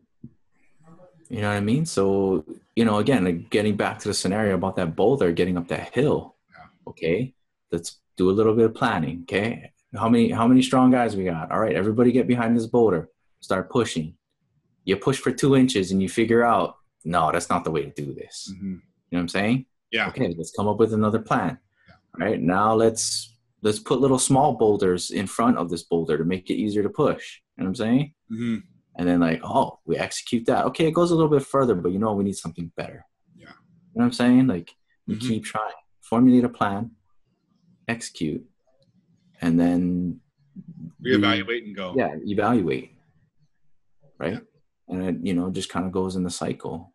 You 1.30 1.42
know 1.42 1.50
what 1.50 1.58
I 1.58 1.62
mean? 1.62 1.86
So, 1.86 2.46
you 2.76 2.86
know, 2.86 3.00
again, 3.00 3.26
like 3.26 3.50
getting 3.50 3.76
back 3.76 4.00
to 4.00 4.08
the 4.08 4.14
scenario 4.14 4.56
about 4.56 4.78
that 4.78 4.96
boulder 4.96 5.32
getting 5.32 5.58
up 5.58 5.68
that 5.68 5.94
hill. 5.94 6.36
Yeah. 6.50 6.90
Okay. 6.90 7.34
Let's 7.72 8.00
do 8.16 8.30
a 8.30 8.32
little 8.32 8.56
bit 8.56 8.66
of 8.66 8.76
planning. 8.76 9.22
Okay. 9.24 9.72
How 9.96 10.10
many 10.10 10.32
how 10.32 10.48
many 10.48 10.62
strong 10.62 10.92
guys 10.92 11.16
we 11.16 11.26
got? 11.26 11.52
All 11.52 11.60
right, 11.60 11.76
everybody 11.76 12.12
get 12.12 12.28
behind 12.28 12.56
this 12.56 12.66
boulder. 12.66 13.10
Start 13.40 13.70
pushing. 13.70 14.16
You 14.84 14.98
push 14.98 15.18
for 15.18 15.32
two 15.32 15.56
inches 15.56 15.92
and 15.92 16.02
you 16.02 16.10
figure 16.10 16.44
out, 16.44 16.78
no, 17.04 17.32
that's 17.32 17.50
not 17.50 17.64
the 17.64 17.72
way 17.72 17.84
to 17.84 17.92
do 17.92 18.14
this. 18.14 18.52
Mm-hmm. 18.54 18.76
You 19.10 19.18
know 19.18 19.20
what 19.20 19.24
I'm 19.24 19.30
saying? 19.30 19.66
Yeah. 19.92 20.10
Okay, 20.10 20.34
let's 20.38 20.52
come 20.52 20.68
up 20.68 20.78
with 20.78 20.94
another 20.94 21.20
plan. 21.20 21.58
Yeah. 21.88 22.26
Right 22.26 22.42
now, 22.42 22.74
let's 22.74 23.38
let's 23.62 23.80
put 23.80 24.02
little 24.02 24.20
small 24.20 24.54
boulders 24.54 25.12
in 25.12 25.28
front 25.28 25.58
of 25.58 25.70
this 25.70 25.84
boulder 25.84 26.18
to 26.18 26.24
make 26.24 26.50
it 26.50 26.56
easier 26.56 26.84
to 26.84 26.90
push. 26.90 27.40
You 27.58 27.64
know 27.64 27.70
what 27.70 27.70
I'm 27.70 27.76
saying? 27.76 28.14
Mm-hmm. 28.32 28.58
And 28.98 29.08
then 29.08 29.20
like, 29.20 29.42
oh, 29.44 29.80
we 29.86 29.98
execute 29.98 30.46
that. 30.48 30.66
Okay, 30.66 30.88
it 30.88 30.94
goes 30.94 31.12
a 31.12 31.16
little 31.16 31.30
bit 31.30 31.46
further, 31.46 31.76
but 31.76 31.92
you 31.92 32.00
know 32.00 32.14
we 32.14 32.24
need 32.24 32.36
something 32.36 32.72
better. 32.76 33.06
Yeah. 33.36 33.46
You 33.46 33.50
know 33.50 33.56
what 33.94 34.06
I'm 34.06 34.14
saying? 34.14 34.48
Like 34.48 34.72
you 35.06 35.16
mm-hmm. 35.16 35.28
keep 35.28 35.46
trying, 35.46 35.74
formulate 36.02 36.44
a 36.44 36.50
plan, 36.50 36.92
execute, 37.88 38.44
and 39.42 39.60
then 39.60 40.20
reevaluate 41.06 41.66
and 41.66 41.76
go. 41.76 41.94
Yeah, 41.96 42.16
evaluate. 42.26 42.92
Right. 44.20 44.34
Yeah. 44.34 44.40
And 44.90 45.06
it, 45.06 45.16
you 45.22 45.34
know, 45.34 45.52
just 45.52 45.70
kind 45.70 45.86
of 45.86 45.92
goes 45.92 46.16
in 46.16 46.24
the 46.24 46.32
cycle. 46.32 46.94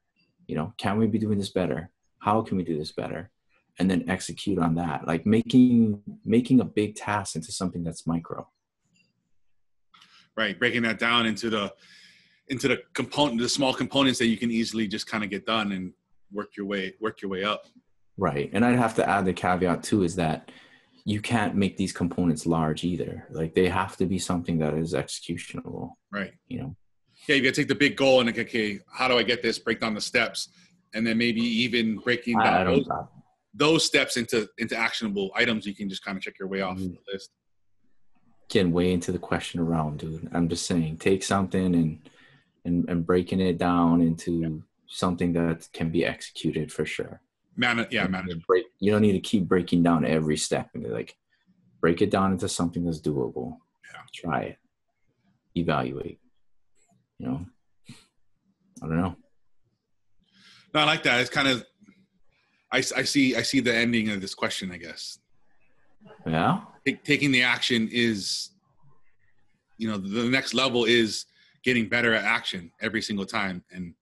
You 0.49 0.57
know, 0.57 0.75
can 0.77 0.99
we 0.99 1.07
be 1.07 1.19
doing 1.19 1.39
this 1.39 1.51
better? 1.51 1.92
How 2.23 2.41
can 2.41 2.57
we 2.57 2.63
do 2.63 2.79
this 2.79 2.93
better? 2.93 3.31
And 3.79 3.91
then 3.91 4.09
execute 4.09 4.59
on 4.59 4.77
that 4.77 5.07
like 5.07 5.27
making 5.27 6.01
making 6.25 6.61
a 6.61 6.65
big 6.65 6.95
task 6.95 7.37
into 7.37 7.51
something 7.51 7.83
that's 7.83 8.07
micro. 8.07 8.49
Right 10.37 10.59
breaking 10.59 10.83
that 10.83 10.99
down 10.99 11.27
into 11.27 11.51
the 11.51 11.73
into 12.49 12.69
the 12.69 12.79
component 12.95 13.41
the 13.41 13.49
small 13.49 13.75
components 13.75 14.19
that 14.21 14.27
you 14.27 14.37
can 14.37 14.51
easily 14.51 14.87
just 14.87 15.07
kind 15.07 15.25
of 15.25 15.31
get 15.31 15.47
done 15.47 15.73
and 15.73 15.93
work 16.33 16.57
your 16.57 16.67
way 16.67 16.95
work 17.01 17.23
your 17.23 17.31
way 17.31 17.45
up. 17.45 17.65
Right 18.17 18.51
and 18.53 18.65
i'd 18.65 18.79
have 18.79 18.95
to 18.97 19.09
add 19.09 19.25
the 19.25 19.33
caveat 19.33 19.83
too 19.83 20.03
is 20.05 20.15
that 20.17 20.53
you 21.05 21.21
can't 21.21 21.57
make 21.57 21.77
these 21.77 21.93
components 21.93 22.47
large 22.47 22.85
either. 22.85 23.27
Like 23.31 23.55
they 23.55 23.69
have 23.69 23.97
to 23.97 24.07
be 24.07 24.21
something 24.21 24.59
that 24.59 24.75
is 24.75 24.95
executionable 24.95 25.99
right. 26.13 26.35
You 26.47 26.59
know? 26.61 26.77
Yeah 27.27 27.37
you 27.37 27.43
gotta 27.43 27.57
take 27.57 27.69
the 27.69 27.75
big 27.75 27.97
goal 27.97 28.21
and 28.21 28.27
like 28.29 28.39
okay 28.39 28.79
how 28.93 29.09
do 29.09 29.19
i 29.19 29.23
get 29.25 29.43
this? 29.43 29.59
Break 29.59 29.81
down 29.81 29.95
the 29.95 30.01
steps 30.01 30.51
and 30.95 31.07
then 31.07 31.19
maybe 31.19 31.41
even 31.41 31.97
breaking 31.99 32.39
down 32.39 32.67
those, 32.67 32.89
those, 33.55 33.85
steps 33.85 34.17
into 34.17 34.49
into 34.59 34.77
actionable 34.77 35.31
items 35.35 35.67
you 35.67 35.75
can 35.75 35.89
just 35.89 36.05
kind 36.05 36.17
of 36.17 36.23
check 36.23 36.39
your 36.39 36.49
way 36.49 36.61
off 36.61 36.77
mm-hmm. 36.77 36.95
the 36.95 37.13
list 37.13 37.31
getting 38.49 38.73
way 38.73 38.93
into 38.93 39.13
the 39.13 39.19
question 39.19 39.61
around 39.61 39.99
dude 39.99 40.29
i'm 40.33 40.49
just 40.49 40.67
saying 40.67 40.97
take 40.97 41.23
something 41.23 41.75
and 41.75 42.09
and, 42.65 42.89
and 42.89 43.07
breaking 43.07 43.41
it 43.41 43.59
down 43.59 44.01
into 44.01 44.33
yeah. 44.33 44.49
something 44.87 45.33
that 45.33 45.69
can 45.73 45.91
be 45.91 46.05
executed 46.05 46.73
for 46.73 46.85
sure 46.85 47.21
Man, 47.57 47.87
yeah, 47.91 48.05
You 48.05 48.09
man. 48.09 48.21
don't 48.21 48.27
need 48.29 48.41
to 48.41 48.47
break. 48.47 48.65
You 48.81 48.93
don't 48.93 49.03
need 49.03 49.13
to 49.13 49.21
keep 49.21 49.47
breaking 49.47 49.83
down 49.83 50.05
every 50.05 50.37
step 50.37 50.71
and 50.75 50.85
like 50.91 51.17
break 51.81 52.01
it 52.01 52.11
down 52.11 52.33
into 52.33 52.49
something 52.49 52.85
that's 52.85 53.01
doable. 53.01 53.59
Yeah. 53.93 54.01
Try 54.15 54.41
it. 54.43 54.59
Evaluate. 55.55 56.19
You 57.19 57.27
know. 57.27 57.47
I 58.83 58.87
don't 58.87 58.97
know. 58.97 59.17
No, 60.75 60.81
I 60.81 60.85
like 60.85 61.03
that. 61.05 61.21
It's 61.21 61.31
kind 61.31 61.49
of. 61.49 61.65
I, 62.71 62.79
I 62.79 63.03
see 63.03 63.37
I 63.37 63.43
see 63.43 63.61
the 63.61 63.75
ending 63.75 64.09
of 64.11 64.21
this 64.21 64.35
question. 64.35 64.73
I 64.73 64.79
guess 64.79 65.19
Yeah. 66.27 66.61
Take, 66.87 67.05
taking 67.05 67.31
the 67.31 67.43
action 67.43 67.89
is, 67.93 68.51
you 69.77 69.89
know, 69.89 69.99
the 69.99 70.29
next 70.31 70.55
level 70.55 70.85
is 70.85 71.27
getting 71.63 71.89
better 71.89 72.15
at 72.15 72.25
action 72.25 72.73
every 72.81 73.03
single 73.03 73.27
time 73.27 73.63
and 73.71 73.95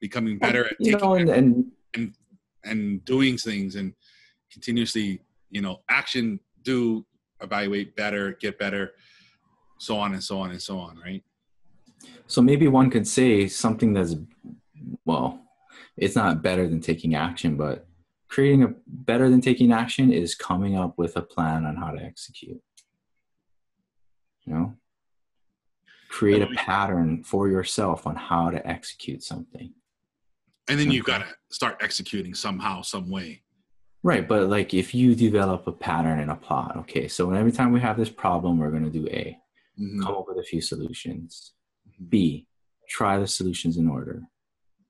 becoming 0.00 0.38
better 0.38 0.66
at 0.66 0.76
You 0.78 0.92
taking 0.92 1.08
know, 1.08 1.14
and, 1.14 1.72
and 1.94 2.14
and 2.64 3.04
doing 3.04 3.36
things 3.36 3.74
and 3.74 3.92
continuously, 4.50 5.20
you 5.50 5.60
know, 5.60 5.80
action, 5.90 6.40
do, 6.62 7.04
evaluate, 7.40 7.94
better, 7.96 8.32
get 8.40 8.58
better, 8.58 8.92
so 9.78 9.98
on 9.98 10.14
and 10.14 10.22
so 10.22 10.38
on 10.38 10.52
and 10.52 10.62
so 10.62 10.78
on, 10.78 10.98
right? 11.04 11.22
so 12.26 12.42
maybe 12.42 12.68
one 12.68 12.90
could 12.90 13.06
say 13.06 13.46
something 13.48 13.92
that's 13.92 14.16
well, 15.04 15.43
it's 15.96 16.16
not 16.16 16.42
better 16.42 16.68
than 16.68 16.80
taking 16.80 17.14
action, 17.14 17.56
but 17.56 17.86
creating 18.28 18.62
a 18.64 18.74
better 18.86 19.28
than 19.28 19.40
taking 19.40 19.72
action 19.72 20.12
is 20.12 20.34
coming 20.34 20.76
up 20.76 20.98
with 20.98 21.16
a 21.16 21.22
plan 21.22 21.64
on 21.64 21.76
how 21.76 21.90
to 21.90 22.02
execute. 22.02 22.60
You 24.44 24.52
know? 24.54 24.74
Create 26.08 26.42
a 26.42 26.48
pattern 26.48 27.22
for 27.24 27.48
yourself 27.48 28.06
on 28.06 28.16
how 28.16 28.50
to 28.50 28.66
execute 28.66 29.22
something. 29.22 29.72
And 30.68 30.78
then 30.78 30.90
you've 30.90 31.04
got 31.04 31.18
to 31.18 31.26
start 31.50 31.78
executing 31.80 32.34
somehow, 32.34 32.82
some 32.82 33.10
way. 33.10 33.42
Right, 34.02 34.26
but 34.26 34.48
like 34.48 34.74
if 34.74 34.94
you 34.94 35.14
develop 35.14 35.66
a 35.66 35.72
pattern 35.72 36.20
and 36.20 36.30
a 36.30 36.36
plot, 36.36 36.76
okay, 36.78 37.08
so 37.08 37.30
every 37.32 37.52
time 37.52 37.72
we 37.72 37.80
have 37.80 37.96
this 37.96 38.10
problem, 38.10 38.58
we're 38.58 38.70
going 38.70 38.84
to 38.84 38.90
do 38.90 39.06
A, 39.08 39.38
Mhm. 39.78 40.02
come 40.02 40.14
up 40.14 40.28
with 40.28 40.38
a 40.38 40.42
few 40.42 40.60
solutions. 40.60 41.54
Mhm. 41.88 42.10
B, 42.10 42.46
try 42.88 43.18
the 43.18 43.26
solutions 43.26 43.76
in 43.76 43.88
order. 43.88 44.22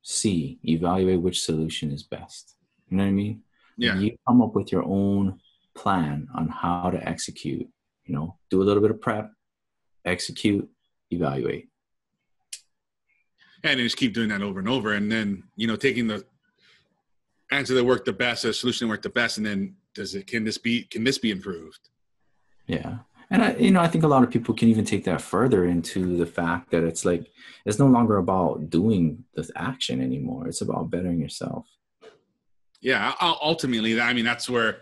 C, 0.04 0.58
evaluate 0.64 1.20
which 1.22 1.42
solution 1.42 1.90
is 1.90 2.02
best. 2.02 2.54
You 2.88 2.98
know 2.98 3.04
what 3.04 3.08
I 3.08 3.12
mean? 3.12 3.42
Yeah. 3.78 3.98
You 3.98 4.16
come 4.28 4.40
up 4.42 4.54
with 4.54 4.70
your 4.70 4.84
own 4.84 5.40
plan 5.74 6.28
on 6.34 6.48
how 6.48 6.90
to 6.90 7.08
execute. 7.08 7.66
You 8.04 8.14
know, 8.14 8.36
do 8.50 8.62
a 8.62 8.64
little 8.64 8.82
bit 8.82 8.90
of 8.92 9.00
prep, 9.00 9.32
execute, 10.04 10.68
evaluate. 11.10 11.68
and 13.64 13.80
just 13.80 13.96
keep 13.96 14.12
doing 14.12 14.28
that 14.28 14.42
over 14.42 14.58
and 14.60 14.68
over 14.68 14.92
and 14.92 15.10
then 15.10 15.42
you 15.56 15.66
know 15.66 15.76
taking 15.76 16.06
the 16.06 16.22
answer 17.50 17.72
that 17.74 17.84
worked 17.84 18.04
the 18.04 18.12
best 18.12 18.42
the 18.42 18.52
solution 18.52 18.86
that 18.86 18.90
worked 18.92 19.02
the 19.04 19.08
best 19.08 19.38
and 19.38 19.46
then 19.46 19.74
does 19.94 20.14
it 20.14 20.26
can 20.26 20.44
this 20.44 20.58
be 20.58 20.82
can 20.84 21.02
this 21.04 21.16
be 21.18 21.30
improved 21.30 21.88
Yeah. 22.66 22.98
And 23.30 23.42
I, 23.42 23.54
you 23.56 23.70
know, 23.70 23.80
I 23.80 23.88
think 23.88 24.04
a 24.04 24.08
lot 24.08 24.22
of 24.22 24.30
people 24.30 24.54
can 24.54 24.68
even 24.68 24.84
take 24.84 25.04
that 25.04 25.20
further 25.20 25.64
into 25.64 26.16
the 26.16 26.26
fact 26.26 26.70
that 26.70 26.84
it's 26.84 27.04
like 27.04 27.30
it's 27.64 27.78
no 27.78 27.87
longer 27.87 28.18
about 28.18 28.68
doing 28.70 29.24
this 29.34 29.50
action 29.56 30.00
anymore. 30.02 30.46
It's 30.48 30.60
about 30.60 30.90
bettering 30.90 31.20
yourself. 31.20 31.66
yeah 32.80 33.14
ultimately 33.50 33.92
i 34.00 34.12
mean 34.12 34.26
that's 34.30 34.46
where 34.54 34.72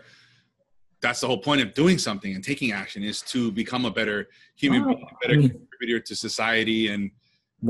that's 1.03 1.21
the 1.21 1.27
whole 1.27 1.37
point 1.49 1.61
of 1.61 1.73
doing 1.73 1.97
something 1.97 2.31
and 2.35 2.43
taking 2.43 2.71
action 2.71 3.01
is 3.11 3.21
to 3.33 3.39
become 3.51 3.83
a 3.85 3.91
better 3.99 4.27
human 4.55 4.81
Oh, 4.81 4.87
being 4.87 5.07
a 5.11 5.15
better 5.21 5.33
I 5.33 5.37
mean- 5.37 5.49
contributor 5.49 5.99
to 6.09 6.13
society 6.15 6.81
and 6.93 7.11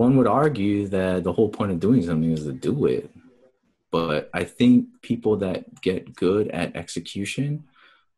One 0.05 0.17
would 0.17 0.27
argue 0.27 0.87
that 0.97 1.23
the 1.23 1.33
whole 1.37 1.49
point 1.57 1.71
of 1.73 1.79
doing 1.79 2.01
something 2.09 2.31
is 2.31 2.43
to 2.49 2.53
do 2.69 2.73
it. 2.97 3.05
But 3.91 4.21
I 4.33 4.43
think 4.57 4.75
people 5.03 5.33
that 5.45 5.59
get 5.87 6.15
good 6.25 6.45
at 6.61 6.75
execution, 6.83 7.49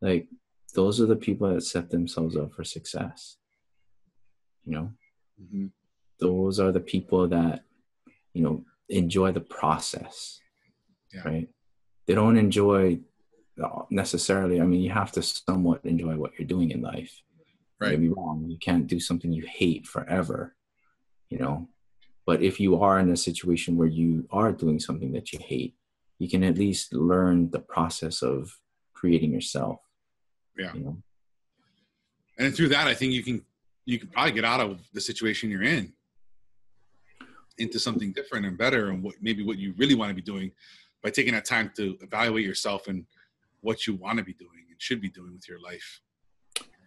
like 0.00 0.24
those 0.76 1.00
are 1.00 1.06
the 1.06 1.16
people 1.26 1.46
that 1.52 1.62
set 1.62 1.90
themselves 1.90 2.36
up 2.36 2.52
for 2.54 2.64
success. 2.64 3.38
You 4.64 4.72
know, 4.74 4.86
Mhm. 5.42 5.72
those 6.18 6.60
are 6.60 6.72
the 6.72 6.80
people 6.94 7.22
that, 7.28 7.64
you 8.34 8.42
know, 8.44 8.64
enjoy 8.88 9.32
the 9.32 9.40
process. 9.58 10.40
Yeah. 11.14 11.22
Right. 11.28 11.48
They 12.06 12.14
don't 12.14 12.36
enjoy 12.36 13.00
uh, 13.58 13.84
necessarily. 13.88 14.60
I 14.60 14.66
mean, 14.66 14.82
you 14.82 14.90
have 14.90 15.12
to 15.12 15.22
somewhat 15.22 15.80
enjoy 15.86 16.14
what 16.18 16.32
you're 16.38 16.46
doing 16.54 16.70
in 16.72 16.82
life. 16.82 17.22
Right 17.80 17.98
me 17.98 18.08
wrong. 18.08 18.44
You 18.52 18.58
can't 18.58 18.86
do 18.86 19.00
something 19.00 19.32
you 19.32 19.46
hate 19.46 19.86
forever, 19.86 20.54
you 21.30 21.38
know. 21.38 21.70
But 22.26 22.42
if 22.42 22.60
you 22.60 22.70
are 22.82 22.98
in 23.00 23.08
a 23.10 23.16
situation 23.28 23.78
where 23.78 23.88
you 23.88 24.28
are 24.30 24.52
doing 24.52 24.78
something 24.78 25.12
that 25.12 25.32
you 25.32 25.38
hate, 25.38 25.74
you 26.18 26.28
can 26.28 26.42
at 26.44 26.58
least 26.58 26.92
learn 26.92 27.50
the 27.50 27.60
process 27.74 28.22
of 28.22 28.60
creating 28.92 29.32
yourself. 29.32 29.80
Yeah. 30.58 30.72
You 30.74 30.80
know. 30.80 30.96
and 32.38 32.54
through 32.54 32.68
that 32.68 32.86
i 32.86 32.94
think 32.94 33.12
you 33.12 33.22
can 33.22 33.44
you 33.84 33.98
can 33.98 34.08
probably 34.08 34.32
get 34.32 34.44
out 34.44 34.60
of 34.60 34.80
the 34.92 35.00
situation 35.00 35.50
you're 35.50 35.62
in 35.62 35.92
into 37.58 37.78
something 37.78 38.12
different 38.12 38.46
and 38.46 38.58
better 38.58 38.90
and 38.90 39.02
what 39.02 39.14
maybe 39.20 39.44
what 39.44 39.58
you 39.58 39.74
really 39.78 39.94
want 39.94 40.10
to 40.10 40.14
be 40.14 40.22
doing 40.22 40.50
by 41.02 41.10
taking 41.10 41.32
that 41.34 41.44
time 41.44 41.70
to 41.76 41.96
evaluate 42.00 42.44
yourself 42.44 42.88
and 42.88 43.06
what 43.60 43.86
you 43.86 43.94
want 43.94 44.18
to 44.18 44.24
be 44.24 44.34
doing 44.34 44.64
and 44.68 44.80
should 44.80 45.00
be 45.00 45.08
doing 45.08 45.32
with 45.32 45.48
your 45.48 45.60
life 45.60 46.00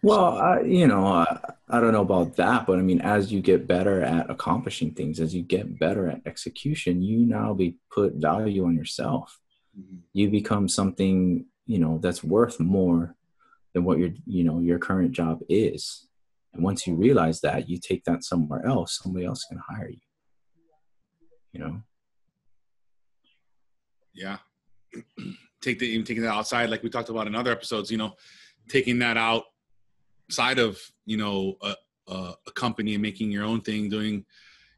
Well, 0.02 0.38
I, 0.38 0.60
you 0.62 0.86
know, 0.86 1.06
I, 1.06 1.26
I 1.68 1.80
don't 1.80 1.92
know 1.92 2.00
about 2.00 2.36
that, 2.36 2.66
but 2.66 2.78
I 2.78 2.82
mean, 2.82 3.00
as 3.02 3.30
you 3.30 3.40
get 3.42 3.66
better 3.66 4.00
at 4.02 4.30
accomplishing 4.30 4.92
things, 4.94 5.20
as 5.20 5.34
you 5.34 5.42
get 5.42 5.78
better 5.78 6.08
at 6.08 6.22
execution, 6.24 7.02
you 7.02 7.18
now 7.26 7.52
be 7.52 7.76
put 7.90 8.14
value 8.14 8.64
on 8.64 8.74
yourself. 8.74 9.38
Mm-hmm. 9.78 9.96
You 10.14 10.30
become 10.30 10.68
something, 10.68 11.44
you 11.66 11.78
know, 11.78 11.98
that's 11.98 12.24
worth 12.24 12.58
more 12.60 13.14
than 13.74 13.84
what 13.84 13.98
your, 13.98 14.10
you 14.26 14.44
know, 14.44 14.60
your 14.60 14.78
current 14.78 15.12
job 15.12 15.40
is. 15.48 16.08
And 16.52 16.64
once 16.64 16.86
you 16.86 16.94
realize 16.94 17.40
that, 17.42 17.68
you 17.68 17.78
take 17.78 18.04
that 18.04 18.24
somewhere 18.24 18.64
else. 18.66 18.98
Somebody 19.02 19.24
else 19.24 19.44
can 19.44 19.60
hire 19.68 19.90
you. 19.90 19.98
You 21.52 21.60
know. 21.60 21.82
yeah 24.14 24.38
take 25.62 25.78
the 25.78 25.86
even 25.86 26.04
taking 26.04 26.22
that 26.22 26.32
outside 26.32 26.70
like 26.70 26.82
we 26.82 26.90
talked 26.90 27.08
about 27.08 27.26
in 27.26 27.34
other 27.34 27.50
episodes 27.50 27.90
you 27.90 27.98
know 27.98 28.14
taking 28.68 28.98
that 28.98 29.16
outside 29.16 30.58
of 30.58 30.78
you 31.06 31.16
know 31.16 31.56
a, 31.62 31.74
a, 32.08 32.34
a 32.46 32.52
company 32.52 32.94
and 32.94 33.02
making 33.02 33.30
your 33.30 33.44
own 33.44 33.60
thing 33.60 33.88
doing 33.88 34.24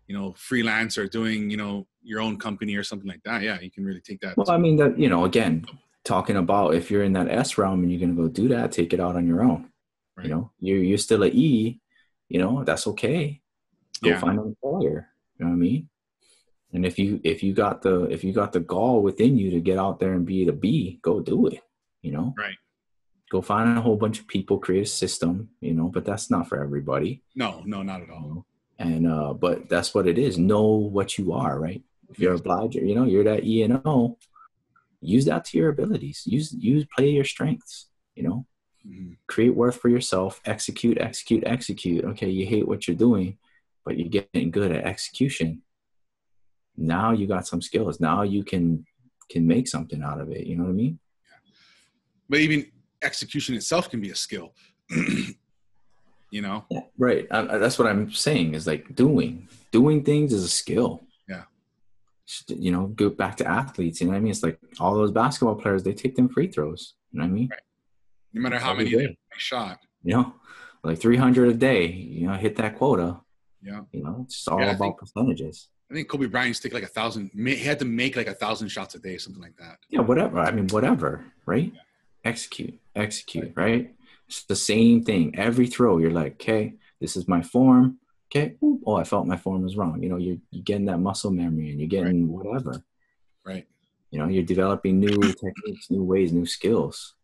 you 0.06 0.16
know 0.16 0.32
freelance 0.36 0.98
or 0.98 1.06
doing 1.06 1.50
you 1.50 1.56
know 1.56 1.86
your 2.02 2.20
own 2.20 2.38
company 2.38 2.74
or 2.74 2.82
something 2.82 3.08
like 3.08 3.22
that 3.24 3.42
yeah 3.42 3.60
you 3.60 3.70
can 3.70 3.84
really 3.84 4.00
take 4.00 4.20
that 4.20 4.36
Well, 4.36 4.50
I 4.50 4.58
mean, 4.58 4.76
that 4.76 4.98
you 4.98 5.08
know, 5.08 5.24
again, 5.24 5.64
talking 6.04 6.36
about 6.36 6.74
if 6.74 6.90
you're 6.90 7.04
in 7.04 7.12
that 7.14 7.28
S 7.30 7.58
realm 7.58 7.82
and 7.82 7.90
you're 7.92 8.00
gonna 8.00 8.20
go 8.20 8.28
do 8.28 8.48
that, 8.48 8.72
take 8.72 8.92
it 8.92 9.00
out 9.00 9.16
on 9.16 9.26
your 9.26 9.42
own. 9.42 9.70
Right. 10.16 10.26
You 10.26 10.34
know, 10.34 10.50
you're 10.60 10.78
you're 10.78 10.98
still 10.98 11.22
a 11.24 11.28
E. 11.28 11.80
You 12.28 12.38
know, 12.38 12.64
that's 12.64 12.86
okay. 12.88 13.40
Go 14.02 14.10
Yeah. 14.10 14.18
find 14.20 14.38
an 14.38 14.46
employer. 14.46 15.08
You 15.38 15.44
know 15.44 15.50
what 15.50 15.56
I 15.56 15.58
mean? 15.58 15.88
And 16.72 16.86
if 16.86 16.98
you 16.98 17.20
if 17.22 17.42
you 17.42 17.52
got 17.52 17.82
the 17.82 18.04
if 18.04 18.24
you 18.24 18.32
got 18.32 18.52
the 18.52 18.60
gall 18.60 19.02
within 19.02 19.36
you 19.38 19.50
to 19.50 19.60
get 19.60 19.78
out 19.78 20.00
there 20.00 20.14
and 20.14 20.24
be 20.26 20.44
the 20.44 20.52
B, 20.52 20.98
go 21.02 21.20
do 21.20 21.46
it. 21.46 21.60
You 22.02 22.12
know, 22.12 22.34
right 22.36 22.56
go 23.30 23.40
find 23.40 23.78
a 23.78 23.80
whole 23.80 23.96
bunch 23.96 24.20
of 24.20 24.26
people, 24.28 24.58
create 24.58 24.82
a 24.82 24.86
system. 24.86 25.48
You 25.60 25.72
know, 25.72 25.88
but 25.88 26.04
that's 26.04 26.30
not 26.30 26.48
for 26.48 26.62
everybody. 26.62 27.22
no 27.34 27.62
no 27.64 27.82
not 27.82 28.02
at 28.02 28.08
You 28.08 28.14
all 28.14 28.20
know? 28.28 28.46
And 28.78 29.06
uh, 29.06 29.32
but 29.34 29.68
that's 29.68 29.94
what 29.94 30.06
it 30.06 30.18
is. 30.18 30.36
Know 30.38 30.66
what 30.66 31.16
you 31.16 31.32
are, 31.32 31.58
right? 31.60 31.82
If 32.10 32.18
you're 32.18 32.34
a 32.34 32.38
obliger, 32.38 32.80
you 32.84 32.94
know, 32.94 33.04
you're 33.04 33.24
that 33.24 33.44
E 33.44 33.62
and 33.62 33.80
O. 33.84 34.18
Use 35.02 35.24
that 35.26 35.44
to 35.46 35.58
your 35.58 35.68
abilities. 35.70 36.22
Use 36.26 36.52
use 36.52 36.86
play 36.96 37.10
your 37.10 37.24
strengths. 37.24 37.88
You 38.14 38.22
know, 38.22 38.46
Mhm. 38.86 39.16
create 39.26 39.54
worth 39.54 39.76
for 39.76 39.88
yourself. 39.88 40.40
Execute, 40.44 40.98
execute, 40.98 41.44
execute. 41.44 42.04
Okay, 42.04 42.30
you 42.30 42.46
hate 42.46 42.66
what 42.68 42.86
you're 42.86 42.96
doing, 42.96 43.38
but 43.84 43.98
you're 43.98 44.08
getting 44.08 44.50
good 44.50 44.70
at 44.72 44.84
execution. 44.84 45.62
Now 46.76 47.12
you 47.12 47.26
got 47.26 47.46
some 47.46 47.60
skills. 47.62 48.00
Now 48.00 48.22
you 48.22 48.44
can 48.44 48.86
can 49.28 49.46
make 49.46 49.66
something 49.68 50.02
out 50.02 50.20
of 50.20 50.30
it. 50.30 50.46
You 50.46 50.56
know 50.56 50.64
what 50.64 50.70
I 50.70 50.74
mean? 50.84 50.98
yeah. 51.24 51.38
but 52.28 52.38
even 52.40 52.70
execution 53.02 53.54
itself 53.56 53.90
can 53.90 54.00
be 54.00 54.10
a 54.10 54.14
skill 54.14 54.54
you 56.30 56.40
know 56.40 56.64
Yeah, 56.70 56.84
right. 56.98 57.26
I, 57.30 57.38
I- 57.54 57.58
that's 57.58 57.78
what 57.78 57.88
I'm 57.88 58.12
saying. 58.12 58.54
Is 58.54 58.66
like 58.66 58.94
doing 58.94 59.48
doing 59.70 60.04
things 60.04 60.32
is 60.32 60.44
a 60.44 60.48
skill. 60.48 61.00
Yeah. 62.48 62.56
You 62.58 62.70
know, 62.72 62.86
go 62.88 63.10
back 63.10 63.36
to 63.38 63.46
athletes. 63.46 64.00
You 64.00 64.06
know 64.06 64.12
what 64.12 64.18
I 64.18 64.20
mean? 64.20 64.30
It's 64.30 64.42
like 64.42 64.58
all 64.80 64.94
those 64.94 65.10
basketball 65.12 65.56
players. 65.56 65.82
They 65.82 65.92
take 65.92 66.14
them 66.16 66.28
free 66.28 66.48
throws. 66.48 66.94
You 67.10 67.18
know 67.20 67.24
what 67.26 67.30
I 67.30 67.34
mean? 67.34 67.48
Right. 67.50 67.60
no 68.32 68.40
matter 68.42 68.58
how 68.58 68.74
many 68.74 68.94
they 68.94 69.16
shot 69.36 69.78
You 70.02 70.14
know, 70.16 70.34
like 70.84 70.98
300 71.00 71.48
a 71.48 71.54
day. 71.54 71.86
You 71.86 72.26
know, 72.28 72.34
hit 72.34 72.56
that 72.56 72.76
quota. 72.78 73.20
yeah 73.62 73.80
You 73.92 74.02
know, 74.04 74.16
it's 74.24 74.46
all 74.48 74.60
Yeah, 74.60 74.70
about 74.70 74.78
think- 74.78 74.98
percentages. 74.98 75.68
i 75.90 75.94
think 75.94 76.08
kobe 76.08 76.26
bryant 76.26 76.48
used 76.48 76.62
to 76.62 76.68
take 76.68 76.74
like 76.78 76.88
a 76.92 76.94
thousand 76.98 77.30
he 77.34 77.56
had 77.70 77.78
to 77.78 77.84
make 77.84 78.16
like 78.20 78.28
a 78.36 78.38
thousand 78.44 78.68
shots 78.68 78.94
a 78.94 79.00
day 79.08 79.16
something 79.18 79.42
like 79.48 79.56
that 79.64 79.76
Yeah, 79.94 80.00
whatever. 80.10 80.38
I 80.48 80.50
mean, 80.56 80.68
whatever. 80.76 81.10
Right? 81.52 81.70
Execute, 82.24 82.76
execute. 83.04 83.52
Right. 83.64 83.84
It's 84.28 84.44
the 84.44 84.56
same 84.72 84.96
thing. 85.08 85.24
Every 85.46 85.66
throw, 85.74 85.98
you're 85.98 86.18
like, 86.22 86.34
okay, 86.40 86.62
this 87.02 87.16
is 87.18 87.24
my 87.34 87.42
form. 87.54 87.98
Okay. 88.34 88.56
Oh, 88.86 88.96
I 88.96 89.04
felt 89.04 89.26
my 89.26 89.36
form 89.36 89.62
was 89.62 89.76
wrong. 89.76 90.02
You 90.02 90.08
know, 90.08 90.16
you're, 90.16 90.38
you're 90.50 90.62
getting 90.62 90.86
that 90.86 90.98
muscle 90.98 91.30
memory 91.30 91.70
and 91.70 91.78
you're 91.78 91.88
getting 91.88 92.28
whatever. 92.28 92.82
right 93.44 93.66
You 94.10 94.20
know, 94.20 94.28
you're 94.28 94.42
developing 94.42 95.00
new 95.00 95.20
techniques, 95.32 95.90
new 95.90 96.02
ways, 96.02 96.32
new 96.32 96.46
skills. 96.46 97.14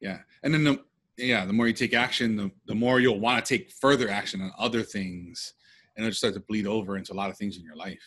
Yeah, 0.00 0.20
and 0.42 0.52
then 0.52 0.64
the 0.64 0.82
yeah, 1.18 1.44
the 1.44 1.52
more 1.52 1.66
you 1.66 1.74
take 1.74 1.94
action, 1.94 2.36
the 2.36 2.50
the 2.66 2.74
more 2.74 3.00
you'll 3.00 3.20
want 3.20 3.44
to 3.44 3.56
take 3.56 3.70
further 3.70 4.08
action 4.08 4.40
on 4.40 4.50
other 4.58 4.82
things, 4.82 5.52
and 5.96 6.06
it'll 6.06 6.14
start 6.14 6.34
to 6.34 6.40
bleed 6.40 6.66
over 6.66 6.96
into 6.96 7.12
a 7.12 7.14
lot 7.14 7.30
of 7.30 7.36
things 7.36 7.56
in 7.56 7.62
your 7.62 7.76
life. 7.76 8.02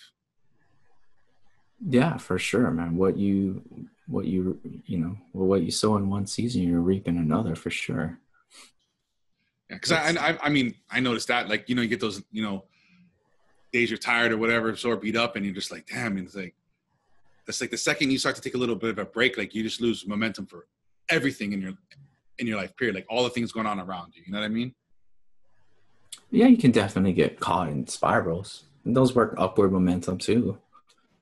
Yeah, 1.88 2.18
for 2.18 2.40
sure, 2.40 2.72
man. 2.72 2.98
What 2.98 3.16
you 3.16 3.64
what 4.08 4.26
you 4.26 4.60
you 4.86 4.98
know 4.98 5.18
what 5.34 5.62
you 5.62 5.72
sow 5.72 5.98
in 5.98 6.10
one 6.10 6.26
season, 6.26 6.64
you're 6.64 6.82
reaping 6.82 7.18
another 7.18 7.56
for 7.56 7.70
sure. 7.70 8.20
Yeah, 9.70 9.76
because 9.76 9.92
I, 9.92 10.30
I 10.30 10.38
I 10.44 10.50
mean 10.50 10.76
I 10.90 11.00
noticed 11.00 11.28
that 11.28 11.50
like 11.50 11.68
you 11.68 11.76
know 11.76 11.82
you 11.82 11.88
get 11.88 12.00
those 12.00 12.22
you 12.32 12.42
know 12.42 12.66
days 13.74 13.90
you're 13.90 13.98
tired 13.98 14.32
or 14.32 14.38
whatever, 14.38 14.76
sore 14.76 14.96
beat 14.96 15.16
up, 15.16 15.36
and 15.36 15.46
you're 15.46 15.56
just 15.56 15.72
like 15.72 15.88
damn, 15.88 16.18
and 16.18 16.26
it's 16.28 16.36
like 16.36 16.56
that's 17.46 17.62
like 17.62 17.72
the 17.72 17.78
second 17.78 18.12
you 18.12 18.18
start 18.18 18.36
to 18.36 18.42
take 18.42 18.56
a 18.56 18.58
little 18.58 18.76
bit 18.76 18.92
of 18.92 19.00
a 19.00 19.06
break, 19.06 19.38
like 19.38 19.56
you 19.56 19.64
just 19.64 19.82
lose 19.82 20.06
momentum 20.06 20.46
for 20.46 20.68
everything 21.10 21.54
in 21.54 21.62
your 21.62 21.74
in 22.40 22.48
your 22.48 22.58
life. 22.58 22.76
Period. 22.76 22.96
Like 22.96 23.06
all 23.10 23.24
the 23.24 23.30
things 23.30 23.52
going 23.52 23.66
on 23.66 23.80
around 23.80 24.14
you. 24.16 24.24
You 24.26 24.34
know 24.34 24.40
what 24.40 24.46
I 24.46 24.50
mean? 24.50 24.74
Yeah, 26.30 26.48
you 26.48 26.58
can 26.58 26.72
definitely 26.72 27.14
get 27.14 27.40
caught 27.40 27.70
in 27.70 27.88
spirals. 27.88 28.64
And 28.84 28.96
those 28.96 29.16
work 29.16 29.34
upward 29.38 29.72
momentum 29.72 30.18
too. 30.18 30.34
You 30.34 30.44
know 30.44 30.60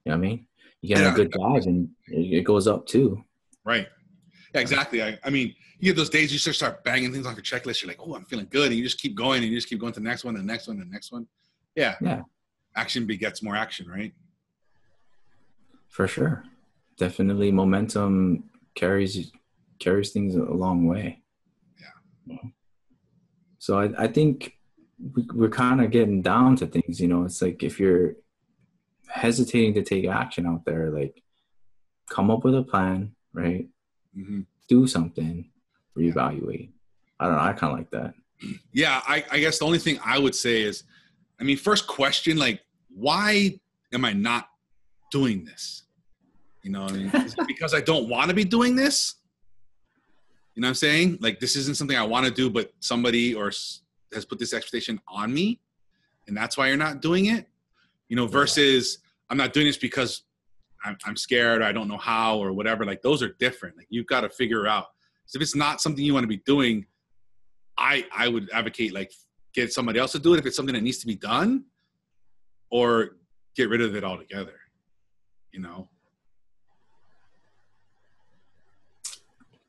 what 0.03 0.13
I 0.13 0.17
mean? 0.17 0.47
You 0.81 0.95
get 0.95 1.03
yeah, 1.03 1.13
a 1.13 1.15
good 1.15 1.31
dive 1.31 1.65
and 1.65 1.89
it 2.07 2.43
goes 2.43 2.67
up 2.67 2.85
too. 2.85 3.23
Right. 3.63 3.87
Yeah, 4.53 4.61
exactly. 4.61 5.03
I, 5.03 5.17
I 5.23 5.29
mean, 5.29 5.55
you 5.79 5.91
get 5.91 5.97
those 5.97 6.09
days 6.09 6.31
you 6.31 6.39
just 6.39 6.57
start 6.57 6.83
banging 6.83 7.11
things 7.11 7.25
off 7.25 7.35
your 7.35 7.43
checklist. 7.43 7.81
You're 7.81 7.89
like, 7.89 7.99
oh, 7.99 8.15
I'm 8.15 8.25
feeling 8.25 8.47
good. 8.49 8.67
And 8.67 8.75
you 8.75 8.83
just 8.83 8.99
keep 8.99 9.15
going 9.15 9.43
and 9.43 9.51
you 9.51 9.57
just 9.57 9.67
keep 9.67 9.79
going 9.79 9.93
to 9.93 9.99
the 9.99 10.05
next 10.05 10.23
one, 10.23 10.35
and 10.35 10.47
the 10.47 10.51
next 10.51 10.67
one, 10.67 10.77
and 10.77 10.89
the 10.89 10.93
next 10.93 11.11
one. 11.11 11.27
Yeah. 11.75 11.95
Yeah. 12.01 12.21
Action 12.75 13.05
begets 13.05 13.43
more 13.43 13.55
action, 13.55 13.87
right? 13.89 14.13
For 15.89 16.07
sure. 16.07 16.43
Definitely 16.97 17.51
momentum 17.51 18.45
carries 18.75 19.31
carries 19.79 20.11
things 20.11 20.35
a 20.35 20.43
long 20.43 20.87
way. 20.87 21.21
Yeah. 22.27 22.37
So 23.59 23.79
I, 23.79 24.03
I 24.03 24.07
think 24.07 24.53
we, 25.13 25.27
we're 25.33 25.49
kind 25.49 25.81
of 25.81 25.91
getting 25.91 26.21
down 26.21 26.55
to 26.57 26.67
things, 26.67 26.99
you 26.99 27.07
know, 27.07 27.23
it's 27.23 27.41
like 27.41 27.63
if 27.63 27.79
you're 27.79 28.15
hesitating 29.07 29.73
to 29.75 29.83
take 29.83 30.05
action 30.07 30.45
out 30.45 30.65
there, 30.65 30.89
like 30.89 31.21
come 32.09 32.31
up 32.31 32.43
with 32.43 32.55
a 32.55 32.63
plan, 32.63 33.13
right? 33.33 33.67
Mm-hmm. 34.17 34.41
Do 34.69 34.87
something, 34.87 35.49
reevaluate. 35.97 36.69
I 37.19 37.25
don't 37.25 37.35
know. 37.35 37.41
I 37.41 37.53
kind 37.53 37.73
of 37.73 37.79
like 37.79 37.91
that. 37.91 38.13
Yeah, 38.73 39.01
I, 39.07 39.23
I 39.31 39.39
guess 39.39 39.59
the 39.59 39.65
only 39.65 39.79
thing 39.79 39.99
I 40.03 40.19
would 40.19 40.35
say 40.35 40.61
is, 40.61 40.83
I 41.39 41.43
mean, 41.43 41.57
first 41.57 41.87
question, 41.87 42.37
like, 42.37 42.61
why 42.93 43.59
am 43.93 44.05
I 44.05 44.13
not 44.13 44.49
doing 45.11 45.45
this? 45.45 45.83
You 46.63 46.71
know, 46.71 46.83
I 46.83 46.91
mean, 46.91 47.11
because 47.47 47.73
I 47.73 47.81
don't 47.81 48.09
want 48.09 48.29
to 48.29 48.35
be 48.35 48.43
doing 48.43 48.75
this? 48.75 49.15
You 50.53 50.61
know 50.61 50.67
what 50.67 50.69
I'm 50.69 50.75
saying? 50.75 51.17
Like, 51.21 51.39
this 51.39 51.55
isn't 51.55 51.77
something 51.77 51.97
I 51.97 52.03
want 52.03 52.25
to 52.25 52.31
do, 52.31 52.49
but 52.49 52.73
somebody 52.79 53.33
or 53.33 53.51
has 54.13 54.25
put 54.27 54.39
this 54.39 54.53
expectation 54.53 54.99
on 55.07 55.33
me, 55.33 55.59
and 56.27 56.35
that's 56.35 56.57
why 56.57 56.67
you're 56.67 56.77
not 56.77 57.01
doing 57.01 57.25
it. 57.27 57.47
You 58.09 58.15
know, 58.15 58.27
versus 58.27 58.99
I'm 59.29 59.37
not 59.37 59.53
doing 59.53 59.65
this 59.65 59.77
because 59.77 60.23
I'm, 60.83 60.97
I'm 61.05 61.17
scared 61.17 61.61
or 61.61 61.65
I 61.65 61.71
don't 61.71 61.87
know 61.87 61.97
how 61.97 62.37
or 62.37 62.53
whatever. 62.53 62.85
Like 62.85 63.01
those 63.01 63.21
are 63.23 63.29
different. 63.39 63.77
Like 63.77 63.87
you've 63.89 64.07
got 64.07 64.21
to 64.21 64.29
figure 64.29 64.67
out. 64.67 64.87
If 65.33 65.41
it's 65.41 65.55
not 65.55 65.81
something 65.81 66.03
you 66.03 66.13
want 66.13 66.23
to 66.23 66.27
be 66.27 66.41
doing, 66.45 66.85
I 67.77 68.05
I 68.15 68.27
would 68.27 68.49
advocate 68.53 68.93
like 68.93 69.11
get 69.53 69.73
somebody 69.73 69.99
else 69.99 70.13
to 70.13 70.19
do 70.19 70.33
it 70.33 70.39
if 70.39 70.45
it's 70.45 70.55
something 70.55 70.75
that 70.75 70.81
needs 70.81 70.99
to 70.99 71.07
be 71.07 71.15
done, 71.15 71.65
or 72.69 73.17
get 73.55 73.69
rid 73.69 73.81
of 73.81 73.95
it 73.95 74.03
altogether. 74.03 74.59
You 75.51 75.61
know. 75.61 75.89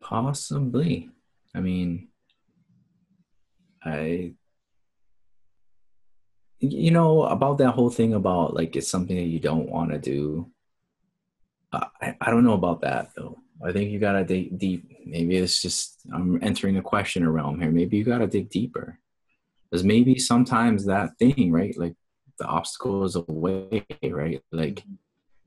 Possibly. 0.00 1.10
I 1.54 1.60
mean, 1.60 2.08
I 3.84 4.34
you 6.58 6.90
know 6.90 7.22
about 7.22 7.58
that 7.58 7.72
whole 7.72 7.90
thing 7.90 8.14
about 8.14 8.54
like 8.54 8.76
it's 8.76 8.88
something 8.88 9.16
that 9.16 9.24
you 9.24 9.38
don't 9.38 9.68
want 9.68 9.90
to 9.90 9.98
do 9.98 10.50
I, 11.72 12.16
I 12.20 12.30
don't 12.30 12.44
know 12.44 12.54
about 12.54 12.80
that 12.80 13.10
though 13.14 13.38
i 13.64 13.72
think 13.72 13.90
you 13.90 13.98
gotta 13.98 14.24
dig 14.24 14.58
deep. 14.58 14.84
Maybe 15.04 15.36
it's 15.36 15.62
just 15.62 16.00
i'm 16.12 16.42
entering 16.42 16.76
a 16.76 16.82
question 16.82 17.28
realm 17.28 17.60
here. 17.60 17.70
Maybe 17.70 17.96
you 17.96 18.04
gotta 18.04 18.26
dig 18.26 18.50
deeper. 18.50 18.98
Because 19.70 19.84
maybe 19.84 20.18
sometimes 20.18 20.84
that 20.86 21.18
thing 21.18 21.50
right 21.50 21.76
like 21.78 21.94
the 22.38 22.46
obstacle 22.46 23.04
is 23.04 23.16
away 23.16 23.86
right? 24.04 24.42
Like 24.52 24.82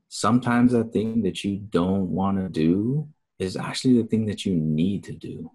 sometimes 0.07 0.71
that 0.71 0.91
thing 0.91 1.21
that 1.23 1.43
you 1.43 1.57
don't 1.57 2.09
want 2.09 2.37
to 2.37 2.49
do 2.49 3.07
is 3.37 3.55
actually 3.55 4.01
the 4.01 4.07
thing 4.07 4.25
that 4.25 4.45
you 4.45 4.55
need 4.55 5.03
to 5.05 5.13
do. 5.13 5.51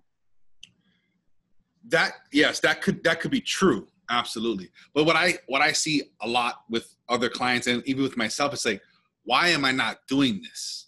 That 1.89 2.13
yes 2.33 2.61
that 2.61 2.81
could 2.81 3.03
that 3.05 3.21
could 3.21 3.31
be 3.31 3.41
true. 3.41 3.89
Absolutely. 4.11 4.71
But 4.95 5.05
what 5.05 5.17
i 5.17 5.35
what 5.47 5.61
i 5.61 5.73
see 5.73 6.03
a 6.21 6.29
lot 6.29 6.63
with 6.71 6.95
other 7.09 7.29
clients 7.29 7.67
and 7.67 7.83
even 7.87 8.03
with 8.03 8.17
myself 8.17 8.53
it's 8.53 8.65
like 8.65 8.81
why 9.25 9.49
am 9.49 9.65
i 9.65 9.73
not 9.73 10.07
doing 10.07 10.41
this? 10.43 10.87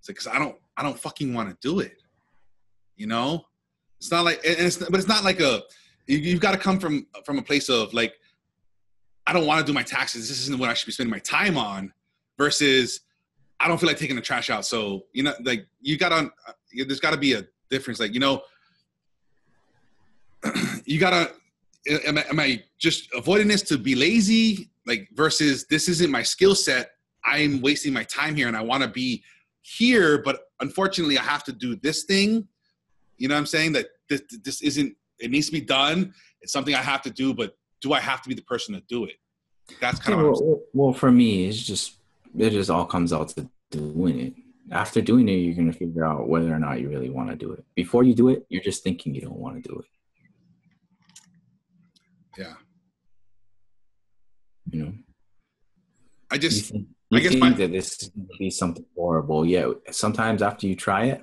It's 0.00 0.08
like 0.08 0.16
because 0.16 0.26
i 0.26 0.38
don't 0.38 0.56
i 0.76 0.82
don't 0.82 0.98
fucking 0.98 1.32
want 1.34 1.48
to 1.48 1.56
do 1.66 1.80
it 1.80 2.02
you 2.96 3.06
know? 3.06 3.44
It's 3.98 4.10
not 4.10 4.24
like 4.24 4.44
and 4.44 4.58
it's 4.58 4.76
but 4.76 4.96
it's 4.96 5.08
not 5.08 5.24
like 5.24 5.40
a 5.40 5.62
you've 6.06 6.40
got 6.40 6.52
to 6.52 6.58
come 6.58 6.78
from 6.78 7.06
from 7.24 7.38
a 7.38 7.42
place 7.42 7.70
of 7.70 7.94
like 7.94 8.12
i 9.26 9.32
don't 9.32 9.46
want 9.46 9.64
to 9.64 9.64
do 9.64 9.72
my 9.72 9.82
taxes 9.82 10.28
this 10.28 10.38
isn't 10.42 10.58
what 10.58 10.68
i 10.68 10.74
should 10.74 10.84
be 10.84 10.92
spending 10.92 11.10
my 11.10 11.20
time 11.20 11.56
on 11.56 11.90
versus 12.36 13.00
i 13.60 13.66
don't 13.66 13.78
feel 13.78 13.86
like 13.86 13.96
taking 13.96 14.16
the 14.16 14.20
trash 14.20 14.50
out. 14.50 14.66
So 14.66 15.04
you 15.14 15.22
know 15.22 15.32
like 15.44 15.66
you 15.80 15.96
gotta 15.96 16.30
uh, 16.46 16.52
there's 16.74 17.00
got 17.00 17.12
to 17.12 17.16
be 17.16 17.32
a 17.32 17.46
difference 17.70 17.98
like 17.98 18.12
you 18.12 18.20
know 18.20 18.42
you 20.84 21.00
gotta 21.00 21.32
am 22.06 22.18
I, 22.18 22.24
am 22.28 22.40
I 22.40 22.62
just 22.78 23.08
avoiding 23.14 23.48
this 23.48 23.62
to 23.62 23.78
be 23.78 23.94
lazy? 23.94 24.70
Like 24.86 25.08
versus 25.14 25.64
this 25.64 25.88
isn't 25.88 26.10
my 26.10 26.22
skill 26.22 26.54
set 26.54 26.90
i'm 27.24 27.62
wasting 27.62 27.90
my 27.90 28.04
time 28.04 28.36
here 28.36 28.48
and 28.48 28.56
i 28.56 28.60
want 28.60 28.82
to 28.82 28.88
be 28.88 29.22
here 29.64 30.18
but 30.18 30.48
unfortunately 30.60 31.16
i 31.16 31.22
have 31.22 31.42
to 31.42 31.52
do 31.52 31.74
this 31.76 32.04
thing. 32.04 32.46
You 33.16 33.28
know 33.28 33.34
what 33.34 33.40
i'm 33.40 33.46
saying? 33.46 33.72
That 33.72 33.86
this, 34.08 34.22
this 34.42 34.60
isn't 34.60 34.94
it 35.18 35.30
needs 35.30 35.46
to 35.46 35.52
be 35.52 35.62
done. 35.62 36.12
It's 36.42 36.52
something 36.52 36.74
i 36.74 36.82
have 36.82 37.00
to 37.02 37.10
do 37.10 37.32
but 37.32 37.56
do 37.80 37.94
i 37.94 38.00
have 38.00 38.20
to 38.22 38.28
be 38.28 38.34
the 38.34 38.42
person 38.42 38.74
to 38.74 38.82
do 38.88 39.04
it? 39.04 39.16
That's 39.80 39.98
kind 39.98 40.20
yeah, 40.20 40.26
of 40.26 40.40
well, 40.40 40.60
well 40.74 40.92
for 40.92 41.10
me 41.10 41.48
it's 41.48 41.62
just 41.62 41.94
it 42.38 42.50
just 42.50 42.68
all 42.68 42.84
comes 42.84 43.12
out 43.12 43.28
to 43.30 43.48
doing 43.70 44.20
it. 44.20 44.34
After 44.70 45.00
doing 45.00 45.28
it 45.30 45.36
you're 45.36 45.54
going 45.54 45.72
to 45.72 45.78
figure 45.78 46.04
out 46.04 46.28
whether 46.28 46.52
or 46.52 46.58
not 46.58 46.80
you 46.80 46.90
really 46.90 47.08
want 47.08 47.30
to 47.30 47.36
do 47.36 47.52
it. 47.52 47.64
Before 47.74 48.04
you 48.04 48.14
do 48.14 48.28
it 48.28 48.44
you're 48.50 48.62
just 48.62 48.84
thinking 48.84 49.14
you 49.14 49.22
don't 49.22 49.38
want 49.38 49.62
to 49.62 49.66
do 49.66 49.78
it. 49.78 49.86
Yeah. 52.38 52.54
You 54.70 54.84
know. 54.84 54.92
I 56.30 56.36
just 56.36 56.70
you 56.70 56.78
think, 56.80 56.88
you 57.10 57.18
I 57.18 57.20
guess 57.20 57.32
think 57.32 57.42
my, 57.42 57.50
that 57.50 57.72
this 57.72 58.02
is 58.02 58.08
gonna 58.08 58.26
be 58.38 58.50
something 58.50 58.84
horrible. 58.96 59.44
Yeah. 59.44 59.72
Sometimes 59.90 60.42
after 60.42 60.66
you 60.66 60.74
try 60.74 61.06
it, 61.06 61.22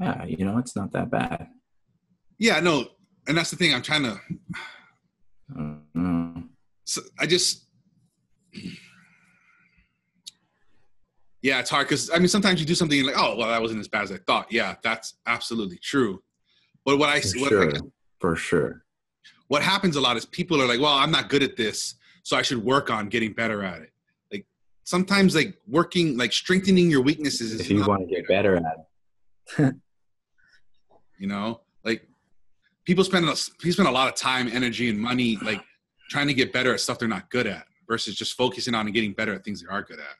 yeah, 0.00 0.24
you 0.24 0.44
know, 0.44 0.58
it's 0.58 0.76
not 0.76 0.92
that 0.92 1.10
bad. 1.10 1.48
Yeah, 2.38 2.60
no, 2.60 2.86
and 3.26 3.36
that's 3.36 3.50
the 3.50 3.56
thing. 3.56 3.74
I'm 3.74 3.82
trying 3.82 4.04
to. 4.04 4.20
Uh, 5.58 6.40
so 6.84 7.02
I 7.18 7.26
just. 7.26 7.66
Yeah, 11.42 11.60
it's 11.60 11.70
hard 11.70 11.86
because 11.86 12.10
I 12.10 12.18
mean 12.18 12.28
sometimes 12.28 12.60
you 12.60 12.66
do 12.66 12.74
something 12.74 13.02
like, 13.04 13.14
oh 13.16 13.36
well, 13.36 13.48
that 13.48 13.60
wasn't 13.60 13.80
as 13.80 13.88
bad 13.88 14.02
as 14.02 14.12
I 14.12 14.18
thought. 14.18 14.52
Yeah, 14.52 14.76
that's 14.82 15.14
absolutely 15.26 15.78
true. 15.78 16.22
But 16.84 16.98
what 16.98 17.08
I 17.08 17.20
for 17.20 17.40
what 17.40 17.48
sure, 17.48 17.76
I, 17.76 17.80
for 18.20 18.36
sure 18.36 18.84
what 19.48 19.62
happens 19.62 19.96
a 19.96 20.00
lot 20.00 20.16
is 20.16 20.24
people 20.24 20.62
are 20.62 20.66
like, 20.66 20.80
well, 20.80 20.94
I'm 20.94 21.10
not 21.10 21.28
good 21.28 21.42
at 21.42 21.56
this, 21.56 21.96
so 22.22 22.36
I 22.36 22.42
should 22.42 22.62
work 22.62 22.90
on 22.90 23.08
getting 23.08 23.32
better 23.32 23.64
at 23.64 23.82
it. 23.82 23.92
Sometimes 24.88 25.34
like 25.34 25.54
working 25.66 26.16
like 26.16 26.32
strengthening 26.32 26.90
your 26.90 27.02
weaknesses 27.02 27.52
is 27.52 27.60
if 27.60 27.68
you 27.68 27.84
want 27.84 28.08
to 28.08 28.14
get 28.14 28.26
better 28.26 28.56
at 28.56 28.86
it. 29.58 29.74
you 31.18 31.26
know, 31.26 31.60
like 31.84 32.08
people 32.86 33.04
spend 33.04 33.28
a, 33.28 33.36
people 33.58 33.72
spend 33.74 33.86
a 33.86 33.92
lot 33.92 34.08
of 34.08 34.14
time, 34.14 34.48
energy, 34.50 34.88
and 34.88 34.98
money 34.98 35.36
like 35.42 35.62
trying 36.08 36.26
to 36.26 36.32
get 36.32 36.54
better 36.54 36.72
at 36.72 36.80
stuff 36.80 36.98
they're 36.98 37.06
not 37.06 37.28
good 37.28 37.46
at 37.46 37.66
versus 37.86 38.16
just 38.16 38.32
focusing 38.32 38.74
on 38.74 38.86
and 38.86 38.94
getting 38.94 39.12
better 39.12 39.34
at 39.34 39.44
things 39.44 39.60
they 39.60 39.68
are 39.68 39.82
good 39.82 39.98
at. 39.98 40.16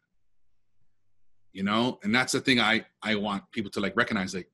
You 1.54 1.62
know, 1.62 1.98
and 2.02 2.14
that's 2.14 2.34
the 2.34 2.40
thing 2.40 2.60
I 2.60 2.84
I 3.02 3.14
want 3.14 3.44
people 3.52 3.70
to 3.70 3.80
like 3.80 3.96
recognize 3.96 4.34
like 4.34 4.50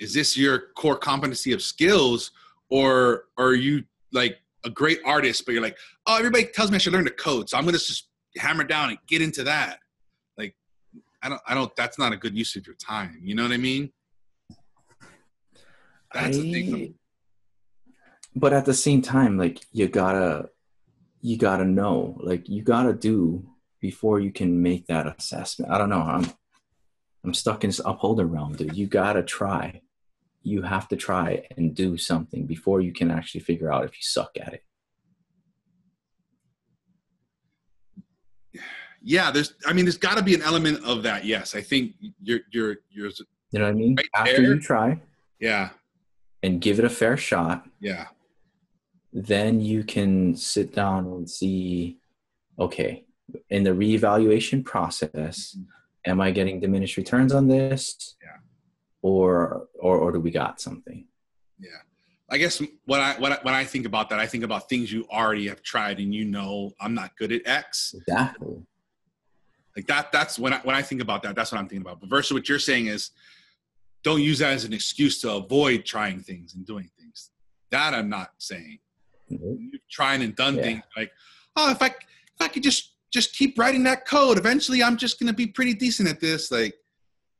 is 0.00 0.14
this 0.14 0.38
your 0.38 0.68
core 0.74 0.96
competency 0.96 1.52
of 1.52 1.60
skills 1.60 2.30
or, 2.70 3.24
or 3.36 3.48
are 3.48 3.54
you 3.54 3.84
like 4.12 4.38
a 4.64 4.70
great 4.70 5.00
artist, 5.04 5.44
but 5.44 5.52
you're 5.52 5.62
like, 5.62 5.76
oh, 6.06 6.16
everybody 6.16 6.46
tells 6.46 6.70
me 6.70 6.76
I 6.76 6.78
should 6.78 6.94
learn 6.94 7.04
to 7.04 7.10
code, 7.10 7.50
so 7.50 7.58
I'm 7.58 7.66
gonna 7.66 7.76
just 7.76 8.05
hammer 8.36 8.64
down 8.64 8.90
and 8.90 8.98
get 9.06 9.22
into 9.22 9.44
that. 9.44 9.78
Like, 10.36 10.54
I 11.22 11.28
don't, 11.28 11.40
I 11.46 11.54
don't. 11.54 11.74
That's 11.76 11.98
not 11.98 12.12
a 12.12 12.16
good 12.16 12.36
use 12.36 12.56
of 12.56 12.66
your 12.66 12.76
time. 12.76 13.20
You 13.22 13.34
know 13.34 13.42
what 13.42 13.52
I 13.52 13.56
mean? 13.56 13.92
That's 16.12 16.38
I, 16.38 16.40
the 16.40 16.52
thing. 16.52 16.94
But 18.34 18.52
at 18.52 18.64
the 18.64 18.74
same 18.74 19.02
time, 19.02 19.38
like 19.38 19.64
you 19.72 19.88
gotta, 19.88 20.50
you 21.20 21.38
gotta 21.38 21.64
know, 21.64 22.16
like 22.20 22.48
you 22.48 22.62
gotta 22.62 22.92
do 22.92 23.48
before 23.80 24.20
you 24.20 24.30
can 24.30 24.62
make 24.62 24.86
that 24.86 25.06
assessment. 25.06 25.72
I 25.72 25.78
don't 25.78 25.90
know. 25.90 26.02
I'm 26.02 26.26
I'm 27.24 27.34
stuck 27.34 27.64
in 27.64 27.70
this 27.70 27.80
upholder 27.84 28.26
realm, 28.26 28.54
dude. 28.54 28.76
You 28.76 28.86
gotta 28.86 29.22
try. 29.22 29.80
You 30.42 30.62
have 30.62 30.86
to 30.88 30.96
try 30.96 31.46
and 31.56 31.74
do 31.74 31.96
something 31.96 32.46
before 32.46 32.80
you 32.80 32.92
can 32.92 33.10
actually 33.10 33.40
figure 33.40 33.72
out 33.72 33.84
if 33.84 33.90
you 33.92 34.02
suck 34.02 34.30
at 34.40 34.54
it. 34.54 34.62
Yeah, 39.06 39.30
there's. 39.30 39.54
I 39.66 39.72
mean, 39.72 39.84
there's 39.84 39.96
got 39.96 40.16
to 40.18 40.22
be 40.22 40.34
an 40.34 40.42
element 40.42 40.84
of 40.84 41.04
that. 41.04 41.24
Yes, 41.24 41.54
I 41.54 41.60
think 41.60 41.94
you're. 42.20 42.40
You're. 42.50 42.76
You're. 42.90 43.10
You 43.52 43.60
know 43.60 43.66
what 43.66 43.70
I 43.70 43.72
mean? 43.72 43.94
Right 43.96 44.08
After 44.16 44.32
there. 44.32 44.54
you 44.54 44.60
try 44.60 45.00
Yeah. 45.38 45.70
and 46.42 46.60
give 46.60 46.80
it 46.80 46.84
a 46.84 46.90
fair 46.90 47.16
shot, 47.16 47.66
Yeah. 47.80 48.06
then 49.12 49.60
you 49.60 49.84
can 49.84 50.34
sit 50.34 50.74
down 50.74 51.06
and 51.06 51.30
see 51.30 51.98
okay 52.58 53.04
in 53.50 53.62
the 53.62 53.70
reevaluation 53.70 54.64
process 54.64 55.54
mm-hmm. 55.56 56.10
am 56.10 56.20
i 56.20 56.30
getting 56.30 56.58
diminished 56.60 56.96
returns 56.96 57.32
on 57.32 57.48
this 57.48 58.16
Yeah. 58.22 58.38
or 59.02 59.68
or 59.78 59.96
or 59.98 60.12
do 60.12 60.20
we 60.20 60.30
got 60.30 60.60
something 60.60 61.06
Yeah. 61.58 61.80
I 62.28 62.38
guess 62.38 62.60
when 62.90 63.00
I 63.00 63.12
when 63.22 63.32
I 63.34 63.38
when 63.42 63.54
I 63.54 63.64
think 63.64 63.86
about 63.86 64.10
that, 64.10 64.18
I 64.18 64.26
think 64.26 64.42
about 64.42 64.68
things 64.68 64.92
you 64.92 65.06
already 65.10 65.46
have 65.48 65.62
tried 65.62 65.98
and 66.02 66.12
you 66.18 66.24
know 66.24 66.72
I'm 66.80 66.94
not 66.94 67.16
good 67.16 67.30
at 67.32 67.42
X. 67.46 67.94
exactly 67.94 68.56
Like 69.76 69.86
that. 69.88 70.10
That's 70.10 70.38
when 70.38 70.52
I 70.54 70.58
when 70.60 70.74
I 70.74 70.82
think 70.82 71.02
about 71.02 71.22
that. 71.22 71.36
That's 71.36 71.52
what 71.52 71.58
I'm 71.58 71.68
thinking 71.68 71.86
about. 71.86 72.00
But 72.00 72.08
versus 72.08 72.32
what 72.32 72.48
you're 72.48 72.58
saying 72.58 72.86
is, 72.86 73.10
don't 74.02 74.22
use 74.22 74.38
that 74.38 74.52
as 74.52 74.64
an 74.64 74.72
excuse 74.72 75.20
to 75.20 75.32
avoid 75.32 75.84
trying 75.84 76.20
things 76.20 76.54
and 76.54 76.64
doing 76.66 76.88
things. 76.98 77.30
That 77.70 77.92
I'm 77.94 78.08
not 78.08 78.30
saying. 78.38 78.78
Mm-hmm. 79.30 79.54
You've 79.72 79.88
tried 79.90 80.22
and 80.22 80.34
done 80.36 80.56
Yeah. 80.56 80.62
things 80.62 80.82
like, 80.96 81.10
oh, 81.56 81.70
if 81.70 81.82
I 81.82 81.86
if 81.88 82.40
I 82.40 82.48
could 82.48 82.62
just 82.62 82.92
just 83.12 83.34
keep 83.34 83.58
writing 83.58 83.82
that 83.84 84.06
code, 84.06 84.38
eventually 84.38 84.82
I'm 84.82 84.96
just 84.96 85.18
gonna 85.20 85.32
be 85.32 85.46
pretty 85.46 85.74
decent 85.74 86.08
at 86.08 86.20
this. 86.20 86.50
Like, 86.50 86.74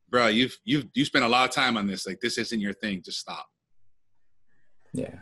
bro, 0.09 0.27
you've 0.27 0.57
you've 0.63 0.85
you 0.93 1.05
spent 1.05 1.25
a 1.25 1.27
lot 1.27 1.47
of 1.49 1.55
time 1.55 1.75
on 1.77 1.87
this. 1.87 2.05
Like, 2.05 2.19
this 2.19 2.37
isn't 2.37 2.59
your 2.59 2.73
thing. 2.73 3.01
Just 3.01 3.19
stop. 3.19 3.47
yeah 4.93 5.15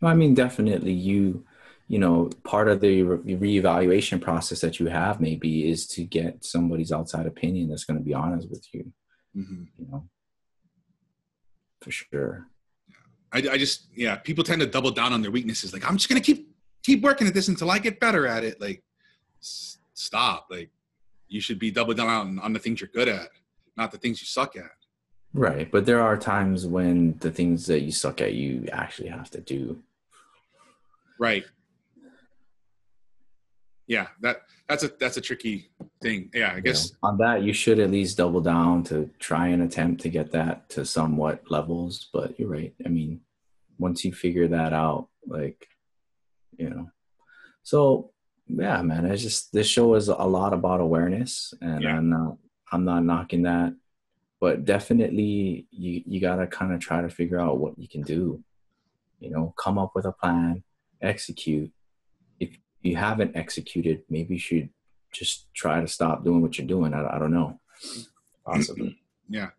well, 0.00 0.10
i 0.10 0.14
mean 0.14 0.34
definitely 0.34 0.92
you 0.92 1.44
you 1.92 1.98
know 1.98 2.30
part 2.42 2.68
of 2.68 2.80
the 2.80 3.02
re- 3.02 3.36
reevaluation 3.36 4.18
process 4.18 4.62
that 4.62 4.80
you 4.80 4.86
have 4.86 5.20
maybe 5.20 5.70
is 5.70 5.86
to 5.86 6.04
get 6.04 6.42
somebody's 6.42 6.90
outside 6.90 7.26
opinion 7.26 7.68
that's 7.68 7.84
going 7.84 7.98
to 7.98 8.04
be 8.04 8.14
honest 8.14 8.48
with 8.48 8.66
you. 8.72 8.90
Hmm 9.34 9.64
you 9.78 9.86
know? 9.90 10.08
For 11.82 11.90
sure. 11.90 12.46
I, 13.30 13.38
I 13.38 13.58
just 13.58 13.88
yeah 13.94 14.16
people 14.16 14.42
tend 14.42 14.62
to 14.62 14.66
double 14.66 14.90
down 14.90 15.12
on 15.12 15.20
their 15.20 15.30
weaknesses. 15.30 15.72
Like 15.74 15.88
i'm 15.88 15.98
just 15.98 16.08
gonna 16.08 16.20
keep 16.22 16.48
keep 16.82 17.02
working 17.02 17.26
at 17.26 17.34
this 17.34 17.48
until 17.48 17.70
i 17.70 17.78
get 17.78 18.00
better 18.00 18.26
at 18.26 18.42
it. 18.42 18.58
Like 18.58 18.82
s- 19.40 19.78
stop. 19.92 20.46
Like 20.50 20.70
you 21.28 21.40
should 21.42 21.58
be 21.58 21.70
double 21.70 21.94
down 21.94 22.08
on, 22.08 22.38
on 22.38 22.52
the 22.54 22.58
things 22.58 22.80
you're 22.80 22.88
good 22.88 23.08
at 23.08 23.28
not 23.76 23.90
the 23.92 23.98
things 23.98 24.20
you 24.20 24.26
suck 24.26 24.56
at. 24.56 24.70
Right, 25.34 25.70
but 25.70 25.86
there 25.86 26.02
are 26.02 26.18
times 26.18 26.66
when 26.66 27.16
the 27.20 27.30
things 27.30 27.66
that 27.66 27.80
you 27.80 27.90
suck 27.90 28.20
at, 28.20 28.34
you 28.34 28.68
actually 28.70 29.08
have 29.08 29.30
to 29.30 29.40
do. 29.40 29.82
right 31.18 31.44
yeah 33.92 34.06
that 34.24 34.36
that's 34.68 34.84
a 34.84 34.90
that's 35.00 35.18
a 35.18 35.20
tricky 35.28 35.70
thing 36.02 36.30
yeah 36.32 36.52
i 36.52 36.56
you 36.56 36.62
guess 36.62 36.80
know. 36.92 37.08
on 37.08 37.14
that, 37.18 37.42
you 37.46 37.52
should 37.52 37.78
at 37.78 37.90
least 37.90 38.16
double 38.16 38.40
down 38.40 38.82
to 38.90 38.96
try 39.18 39.44
and 39.52 39.62
attempt 39.62 40.00
to 40.02 40.08
get 40.08 40.28
that 40.32 40.68
to 40.74 40.80
somewhat 40.96 41.36
levels. 41.56 42.08
But 42.16 42.28
you're 42.38 42.48
right. 42.58 42.74
I 42.86 42.88
mean, 42.88 43.20
once 43.78 43.98
you 44.04 44.12
figure 44.24 44.48
that 44.48 44.72
out, 44.72 45.08
like, 45.26 45.60
you 46.60 46.68
know, 46.70 46.84
so 47.62 48.10
yeah, 48.48 48.80
man, 48.82 49.04
it's 49.06 49.22
just 49.28 49.52
this 49.52 49.68
show 49.68 49.94
is 49.94 50.08
a 50.08 50.28
lot 50.38 50.52
about 50.58 50.80
awareness, 50.80 51.54
and 51.60 51.82
Yeah. 51.82 51.96
I'm 51.96 52.08
not 52.16 52.32
I'm 52.72 52.84
not 52.84 53.04
knocking 53.04 53.42
that, 53.42 53.70
but 54.40 54.64
definitely 54.64 55.66
you 55.70 56.02
you 56.10 56.18
gotta 56.28 56.46
kind 56.46 56.72
of 56.72 56.80
try 56.80 56.98
to 57.02 57.10
figure 57.18 57.40
out 57.44 57.60
what 57.62 57.78
you 57.78 57.88
can 57.94 58.02
do. 58.02 58.42
You 59.20 59.30
know, 59.30 59.54
come 59.64 59.78
up 59.82 59.92
with 59.94 60.06
a 60.06 60.12
plan, 60.22 60.64
execute. 61.00 61.70
You 62.82 62.96
haven't 62.96 63.36
executed, 63.36 64.02
maybe 64.10 64.34
you 64.34 64.40
should 64.40 64.68
just 65.12 65.52
try 65.54 65.80
to 65.80 65.88
stop 65.88 66.24
doing 66.24 66.42
what 66.42 66.58
you're 66.58 66.66
doing. 66.66 66.94
I, 66.94 67.16
I 67.16 67.18
don't 67.18 67.32
know. 67.32 67.60
Possibly. 68.44 68.98
yeah 69.28 69.50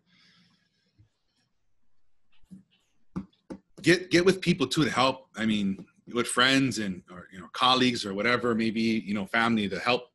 get 3.82 4.10
get 4.10 4.24
with 4.24 4.40
people 4.40 4.66
too 4.66 4.84
to 4.84 4.90
help 4.90 5.28
i 5.36 5.44
mean 5.44 5.84
with 6.12 6.26
friends 6.26 6.78
and 6.78 7.02
or 7.10 7.28
you 7.32 7.38
know 7.40 7.48
colleagues 7.52 8.04
or 8.06 8.14
whatever 8.14 8.54
maybe 8.54 8.80
you 8.80 9.14
know 9.14 9.26
family 9.26 9.68
to 9.68 9.78
help 9.78 10.10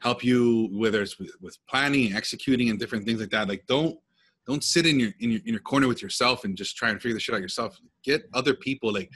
help 0.00 0.24
you 0.24 0.68
whether 0.72 1.00
it's 1.02 1.18
with, 1.18 1.30
with 1.40 1.56
planning 1.68 2.06
and 2.06 2.16
executing 2.16 2.70
and 2.70 2.78
different 2.78 3.04
things 3.04 3.20
like 3.20 3.30
that 3.30 3.48
like 3.48 3.64
don't 3.66 3.98
don't 4.46 4.64
sit 4.64 4.86
in 4.86 4.98
your 4.98 5.10
in 5.20 5.30
your 5.30 5.40
in 5.44 5.52
your 5.52 5.60
corner 5.60 5.86
with 5.86 6.02
yourself 6.02 6.44
and 6.44 6.56
just 6.56 6.76
try 6.76 6.90
and 6.90 7.00
figure 7.00 7.14
the 7.14 7.20
shit 7.20 7.34
out 7.34 7.40
yourself 7.40 7.78
get 8.02 8.28
other 8.34 8.54
people 8.54 8.92
like 8.92 9.10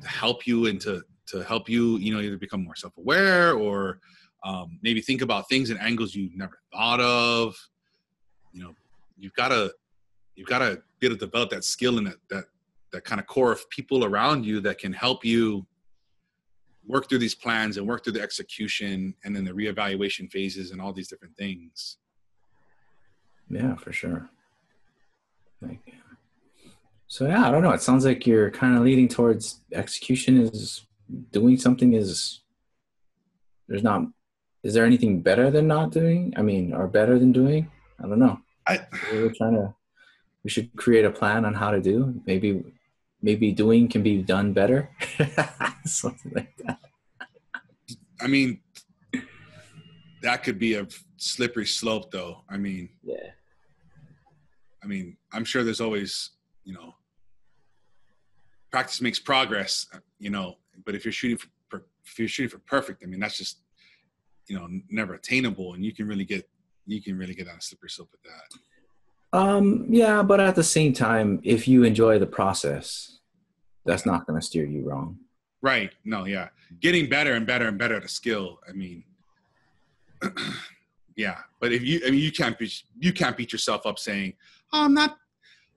to 0.00 0.08
help 0.08 0.46
you 0.46 0.66
and 0.66 0.80
to 0.80 1.02
to 1.26 1.42
help 1.42 1.68
you 1.68 1.96
you 1.98 2.12
know 2.12 2.20
either 2.20 2.36
become 2.36 2.64
more 2.64 2.76
self-aware 2.76 3.54
or 3.54 4.00
um, 4.44 4.78
maybe 4.82 5.00
think 5.00 5.22
about 5.22 5.48
things 5.48 5.70
and 5.70 5.80
angles 5.80 6.14
you 6.14 6.30
never 6.34 6.58
thought 6.72 7.00
of 7.00 7.56
you 8.52 8.62
know 8.62 8.74
you've 9.18 9.34
got 9.34 9.48
to 9.48 9.72
you've 10.34 10.48
got 10.48 10.58
to 10.58 10.80
be 11.00 11.06
able 11.06 11.16
to 11.16 11.26
develop 11.26 11.50
that 11.50 11.64
skill 11.64 11.98
and 11.98 12.06
that 12.06 12.16
that 12.30 12.44
that 12.92 13.04
kind 13.04 13.20
of 13.20 13.26
core 13.26 13.52
of 13.52 13.68
people 13.70 14.04
around 14.04 14.44
you 14.44 14.60
that 14.60 14.78
can 14.78 14.92
help 14.92 15.24
you 15.24 15.66
work 16.86 17.08
through 17.08 17.18
these 17.18 17.34
plans 17.34 17.78
and 17.78 17.86
work 17.86 18.04
through 18.04 18.12
the 18.12 18.20
execution 18.22 19.12
and 19.24 19.34
then 19.34 19.44
the 19.44 19.50
reevaluation 19.50 20.30
phases 20.30 20.70
and 20.70 20.80
all 20.80 20.92
these 20.92 21.08
different 21.08 21.36
things 21.36 21.98
Yeah, 23.48 23.76
for 23.76 23.92
sure. 23.92 24.28
So 27.08 27.26
yeah, 27.26 27.46
I 27.46 27.50
don't 27.50 27.62
know. 27.62 27.70
It 27.70 27.82
sounds 27.82 28.04
like 28.04 28.26
you're 28.26 28.50
kind 28.50 28.76
of 28.76 28.82
leading 28.82 29.08
towards 29.08 29.60
execution 29.72 30.40
is 30.40 30.86
doing 31.30 31.56
something 31.58 31.92
is 31.92 32.40
there's 33.68 33.82
not 33.82 34.02
is 34.62 34.74
there 34.74 34.84
anything 34.84 35.20
better 35.20 35.50
than 35.50 35.66
not 35.68 35.92
doing? 35.92 36.34
I 36.36 36.42
mean, 36.42 36.72
or 36.72 36.88
better 36.88 37.18
than 37.18 37.30
doing? 37.32 37.70
I 38.02 38.08
don't 38.08 38.18
know. 38.18 38.40
I- 38.66 38.86
we're 39.12 39.32
trying 39.32 39.54
to 39.54 39.74
we 40.42 40.50
should 40.50 40.74
create 40.76 41.04
a 41.04 41.10
plan 41.10 41.44
on 41.44 41.54
how 41.54 41.70
to 41.70 41.80
do. 41.80 42.20
Maybe 42.26 42.64
maybe 43.22 43.52
doing 43.52 43.88
can 43.88 44.02
be 44.02 44.22
done 44.22 44.52
better. 44.52 44.90
Something 45.84 46.32
like 46.34 46.56
that. 46.66 46.78
i 48.20 48.26
mean 48.26 48.60
that 50.22 50.42
could 50.42 50.58
be 50.58 50.74
a 50.74 50.86
slippery 51.18 51.66
slope 51.66 52.10
though 52.10 52.42
i 52.48 52.56
mean 52.56 52.88
Yeah. 53.04 53.30
I 54.82 54.86
mean, 54.88 55.16
I'm 55.32 55.44
sure 55.44 55.64
there's 55.64 55.80
always, 55.80 56.30
you 56.64 56.72
know, 56.72 56.94
practice 58.70 59.00
makes 59.00 59.18
progress, 59.18 59.86
you 60.20 60.30
know, 60.30 60.58
but 60.84 60.94
if 60.94 61.04
you're 61.04 61.12
shooting 61.12 61.38
for, 61.68 61.84
if 62.04 62.18
you're 62.18 62.28
shooting 62.28 62.50
for 62.50 62.58
perfect, 62.66 63.02
I 63.02 63.06
mean, 63.06 63.20
that's 63.20 63.36
just, 63.36 63.58
you 64.48 64.58
know, 64.58 64.68
never 64.90 65.14
attainable. 65.14 65.74
And 65.74 65.84
you 65.84 65.92
can 65.92 66.06
really 66.06 66.24
get, 66.24 66.48
you 66.86 67.02
can 67.02 67.16
really 67.18 67.34
get 67.34 67.48
on 67.48 67.56
a 67.56 67.60
slippery 67.60 67.90
slope 67.90 68.10
with 68.12 68.22
that. 68.22 69.38
Um, 69.38 69.86
yeah, 69.88 70.22
but 70.22 70.40
at 70.40 70.54
the 70.54 70.62
same 70.62 70.92
time, 70.92 71.40
if 71.42 71.66
you 71.66 71.82
enjoy 71.82 72.18
the 72.18 72.26
process, 72.26 73.18
that's 73.84 74.06
not 74.06 74.26
going 74.26 74.38
to 74.40 74.44
steer 74.44 74.64
you 74.64 74.88
wrong. 74.88 75.18
Right. 75.62 75.92
No, 76.04 76.26
yeah. 76.26 76.48
Getting 76.80 77.08
better 77.08 77.34
and 77.34 77.46
better 77.46 77.66
and 77.68 77.78
better 77.78 77.96
at 77.96 78.04
a 78.04 78.08
skill. 78.08 78.60
I 78.68 78.72
mean, 78.72 79.04
yeah, 81.16 81.38
but 81.60 81.72
if 81.72 81.82
you, 81.82 82.00
I 82.06 82.10
mean, 82.10 82.20
you 82.20 82.32
can't 82.32 82.58
be, 82.58 82.70
you 82.98 83.12
can't 83.12 83.36
beat 83.36 83.52
yourself 83.52 83.86
up 83.86 83.98
saying, 83.98 84.34
oh, 84.72 84.84
I'm 84.84 84.94
not, 84.94 85.18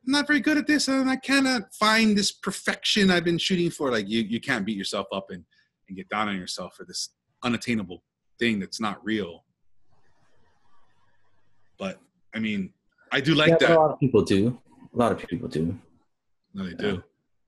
I'm 0.06 0.12
not 0.12 0.28
very 0.28 0.40
good 0.40 0.58
at 0.58 0.68
this 0.68 0.88
and 0.88 1.10
I 1.10 1.18
cannot 1.18 1.74
find 1.76 2.18
this 2.18 2.32
perfection 2.32 3.12
I've 3.12 3.24
been 3.24 3.38
shooting 3.38 3.70
for. 3.70 3.92
Like 3.92 4.08
you, 4.08 4.22
you 4.22 4.40
can't 4.40 4.66
beat 4.66 4.78
yourself 4.78 5.08
up 5.12 5.28
and, 5.30 5.44
and 5.88 5.98
get 5.98 6.10
down 6.10 6.30
on 6.30 6.38
yourself 6.38 6.76
for 6.76 6.86
this 6.86 7.10
unattainable 7.44 8.04
thing 8.40 8.60
that's 8.60 8.80
not 8.80 9.04
real. 9.04 9.44
But 11.78 12.00
I 12.34 12.40
mean, 12.40 12.72
I 13.12 13.22
do 13.22 13.36
like 13.36 13.50
yeah, 13.50 13.58
that. 13.60 13.70
a 13.72 13.80
lot 13.80 13.92
of 13.92 14.00
people 14.00 14.24
do. 14.24 14.60
A 14.94 14.98
lot 14.98 15.12
of 15.12 15.20
people 15.20 15.48
do. 15.48 15.78
No, 16.54 16.66
they 16.66 16.74
do. 16.74 17.04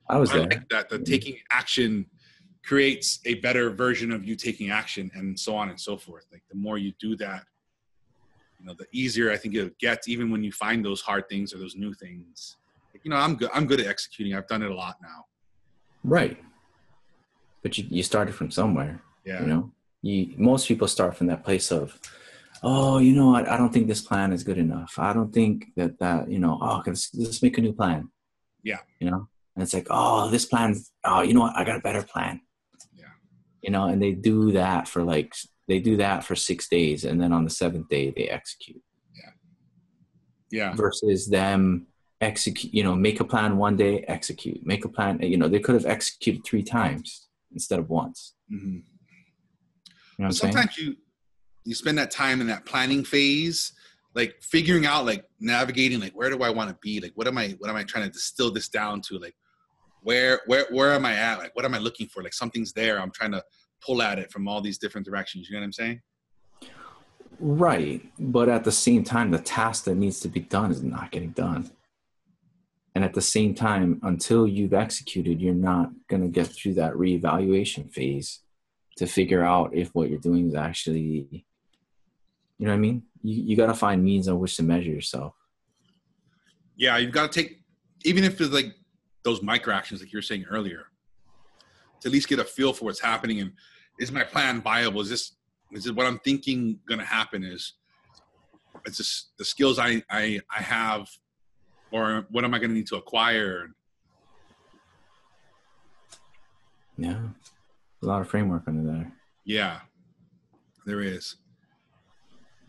I 0.10 0.18
was 0.18 0.32
I 0.32 0.40
there. 0.40 0.48
like 0.48 0.70
that. 0.70 0.90
The 0.90 1.00
taking 1.00 1.38
action 1.52 2.06
creates 2.64 3.20
a 3.26 3.36
better 3.36 3.72
version 3.72 4.12
of 4.12 4.24
you 4.24 4.36
taking 4.36 4.70
action, 4.70 5.10
and 5.14 5.40
so 5.40 5.56
on 5.56 5.70
and 5.70 5.80
so 5.80 5.98
forth. 5.98 6.26
Like 6.32 6.44
the 6.50 6.58
more 6.58 6.78
you 6.78 6.94
do 7.00 7.16
that, 7.18 7.44
you 8.62 8.68
know, 8.68 8.76
the 8.78 8.86
easier 8.92 9.32
I 9.32 9.38
think 9.38 9.56
it 9.56 9.78
gets. 9.80 10.08
Even 10.08 10.30
when 10.32 10.44
you 10.44 10.52
find 10.52 10.86
those 10.86 11.02
hard 11.02 11.28
things 11.28 11.54
or 11.54 11.58
those 11.58 11.76
new 11.76 11.94
things, 11.94 12.58
like, 12.94 13.04
you 13.04 13.10
know, 13.10 13.18
I'm 13.18 13.36
good. 13.36 13.50
I'm 13.54 13.66
good 13.66 13.80
at 13.80 13.88
executing. 13.88 14.36
I've 14.36 14.48
done 14.48 14.62
it 14.62 14.70
a 14.70 14.76
lot 14.76 14.98
now. 15.02 15.26
Right. 16.04 16.38
But 17.64 17.78
you, 17.78 17.86
you 17.90 18.04
started 18.04 18.36
from 18.36 18.52
somewhere. 18.52 19.02
Yeah, 19.26 19.42
You 19.42 19.48
know, 19.48 19.72
you 20.02 20.34
most 20.38 20.68
people 20.68 20.88
start 20.88 21.16
from 21.16 21.28
that 21.28 21.44
place 21.44 21.72
of, 21.72 22.00
oh, 22.64 23.00
you 23.00 23.14
know, 23.16 23.36
I, 23.36 23.54
I 23.54 23.58
don't 23.58 23.72
think 23.72 23.88
this 23.88 24.02
plan 24.02 24.32
is 24.32 24.44
good 24.44 24.58
enough. 24.58 24.94
I 24.98 25.14
don't 25.14 25.34
think 25.34 25.68
that 25.76 26.00
that 26.00 26.30
you 26.30 26.40
know, 26.40 26.60
oh, 26.62 26.84
let's, 26.86 27.14
let's 27.16 27.42
make 27.42 27.58
a 27.58 27.62
new 27.62 27.74
plan. 27.74 28.10
Yeah. 28.64 28.80
You 29.00 29.10
know, 29.10 29.28
and 29.56 29.64
it's 29.64 29.74
like, 29.74 29.88
oh, 29.90 30.30
this 30.30 30.46
plan. 30.46 30.76
Oh, 31.04 31.22
you 31.22 31.34
know 31.34 31.42
what? 31.42 31.56
I 31.56 31.64
got 31.64 31.78
a 31.78 31.82
better 31.82 32.04
plan. 32.04 32.42
Yeah. 32.96 33.06
You 33.62 33.72
know, 33.72 33.86
and 33.86 34.02
they 34.02 34.12
do 34.12 34.52
that 34.52 34.88
for 34.88 35.04
like 35.04 35.34
they 35.72 35.80
do 35.80 35.96
that 35.96 36.24
for 36.26 36.36
six 36.36 36.68
days 36.68 37.06
and 37.06 37.22
then 37.22 37.32
on 37.32 37.46
the 37.46 37.50
seventh 37.50 37.88
day 37.88 38.14
they 38.16 38.28
execute 38.28 38.82
Yeah. 39.16 39.32
Yeah. 40.52 40.76
Versus 40.76 41.30
them 41.30 41.88
execute 42.20 42.74
you 42.74 42.84
know 42.84 42.96
make 42.96 43.20
a 43.20 43.24
plan 43.24 43.58
one 43.58 43.76
day 43.76 44.04
execute 44.08 44.64
make 44.66 44.86
a 44.86 44.90
plan 44.90 45.20
you 45.22 45.38
know 45.38 45.48
they 45.48 45.60
could 45.60 45.74
have 45.74 45.88
executed 45.88 46.44
three 46.46 46.62
times 46.62 47.30
instead 47.52 47.80
of 47.80 47.90
once 47.90 48.36
hmm 48.48 48.76
you 48.76 48.84
know 50.20 50.26
i'm 50.26 50.32
saying 50.32 50.54
Sometimes 50.54 50.78
you 50.78 50.96
you 51.66 51.76
spend 51.76 51.98
that 51.98 52.12
time 52.12 52.42
in 52.42 52.48
that 52.48 52.66
planning 52.66 53.04
phase, 53.04 53.74
like 54.16 54.36
figuring 54.42 54.86
out, 54.86 55.06
like 55.06 55.26
navigating, 55.40 56.00
like 56.00 56.14
where 56.14 56.30
do 56.30 56.42
I 56.44 56.50
want 56.50 56.70
to 56.70 56.78
be? 56.82 57.00
Like 57.00 57.14
what 57.16 57.28
am 57.28 57.38
I 57.38 57.56
what 57.60 57.70
am 57.70 57.76
I 57.76 57.84
trying 57.84 58.06
to 58.06 58.12
distill 58.12 58.52
this 58.52 58.70
down 58.70 59.02
to? 59.08 59.18
Like 59.18 59.36
where 60.02 60.42
where 60.46 60.66
where 60.70 60.94
am 60.94 61.06
I 61.06 61.14
at? 61.14 61.40
Like 61.40 61.56
what 61.56 61.66
am 61.66 61.74
I 61.74 61.80
looking 61.80 62.08
for? 62.08 62.22
Like 62.22 62.34
something's 62.34 62.74
there. 62.74 63.00
I'm 63.00 63.12
trying 63.12 63.32
to 63.32 63.44
pull 63.86 64.02
at 64.02 64.20
it 64.20 64.32
from 64.32 64.48
all 64.48 64.62
these 64.62 64.78
different 64.78 65.06
directions. 65.06 65.50
You 65.50 65.56
know 65.56 65.62
what 65.62 65.66
I'm 65.66 65.74
saying? 65.74 66.02
right 67.44 68.06
but 68.20 68.50
at 68.50 68.64
the 68.64 68.72
same 68.72 69.04
time 69.04 69.32
the 69.32 69.40
task 69.40 69.86
that 69.86 69.96
needs 69.96 70.20
to 70.20 70.28
be 70.28 70.42
done 70.42 70.70
is 70.70 70.84
not 70.84 71.10
getting 71.10 71.32
done 71.32 71.68
and 72.94 73.04
at 73.04 73.16
the 73.16 73.22
same 73.22 73.56
time 73.56 74.00
until 74.04 74.48
you've 74.48 74.76
executed 74.76 75.42
you're 75.42 75.56
not 75.56 75.90
going 76.08 76.22
to 76.22 76.28
get 76.28 76.46
through 76.46 76.76
that 76.76 76.94
reevaluation 76.94 77.92
phase 77.92 78.42
to 78.96 79.08
figure 79.08 79.44
out 79.44 79.74
if 79.74 79.90
what 79.96 80.08
you're 80.08 80.20
doing 80.20 80.50
is 80.50 80.54
actually 80.54 81.28
you 81.32 81.42
know 82.60 82.70
what 82.70 82.76
i 82.76 82.78
mean 82.78 83.02
you, 83.24 83.42
you 83.42 83.58
got 83.58 83.68
to 83.68 83.74
find 83.74 84.04
means 84.04 84.28
on 84.28 84.38
which 84.38 84.56
to 84.56 84.62
measure 84.62 84.92
yourself 84.92 85.34
Yeah, 86.76 86.98
you've 86.98 87.12
got 87.12 87.32
to 87.32 87.42
take 87.42 87.60
even 88.06 88.24
if 88.24 88.42
it's 88.42 88.52
like 88.52 88.74
those 89.24 89.44
micro 89.44 89.74
actions 89.74 90.02
like 90.02 90.12
you 90.12 90.18
were 90.18 90.24
saying 90.24 90.46
earlier, 90.50 90.86
to 92.02 92.10
at 92.10 92.12
least 92.12 92.28
get 92.28 92.40
a 92.40 92.44
feel 92.44 92.74
for 92.74 92.86
what's 92.86 93.00
happening 93.00 93.40
and 93.40 93.52
is 94.00 94.12
my 94.12 94.24
plan 94.24 94.62
viable? 94.62 95.02
Is 95.02 95.10
this 95.10 95.36
is 95.72 95.88
it 95.88 95.96
what 95.96 96.06
I'm 96.06 96.20
thinking 96.20 96.80
gonna 96.88 97.06
happen? 97.06 97.44
Is 97.44 97.74
it's 98.86 98.98
just 98.98 99.32
the 99.38 99.46
skills 99.46 99.80
I 99.80 100.04
I 100.10 100.40
I 100.50 100.62
have, 100.62 101.08
or 101.92 102.26
what 102.32 102.44
am 102.44 102.54
I 102.54 102.60
gonna 102.60 102.74
need 102.74 102.88
to 102.88 102.98
acquire? 102.98 103.70
yeah 106.98 107.20
a 108.04 108.06
lot 108.06 108.22
of 108.22 108.28
framework 108.28 108.64
under 108.68 108.84
there 108.84 109.12
Yeah, 109.46 109.80
there 110.86 111.02
is. 111.02 111.36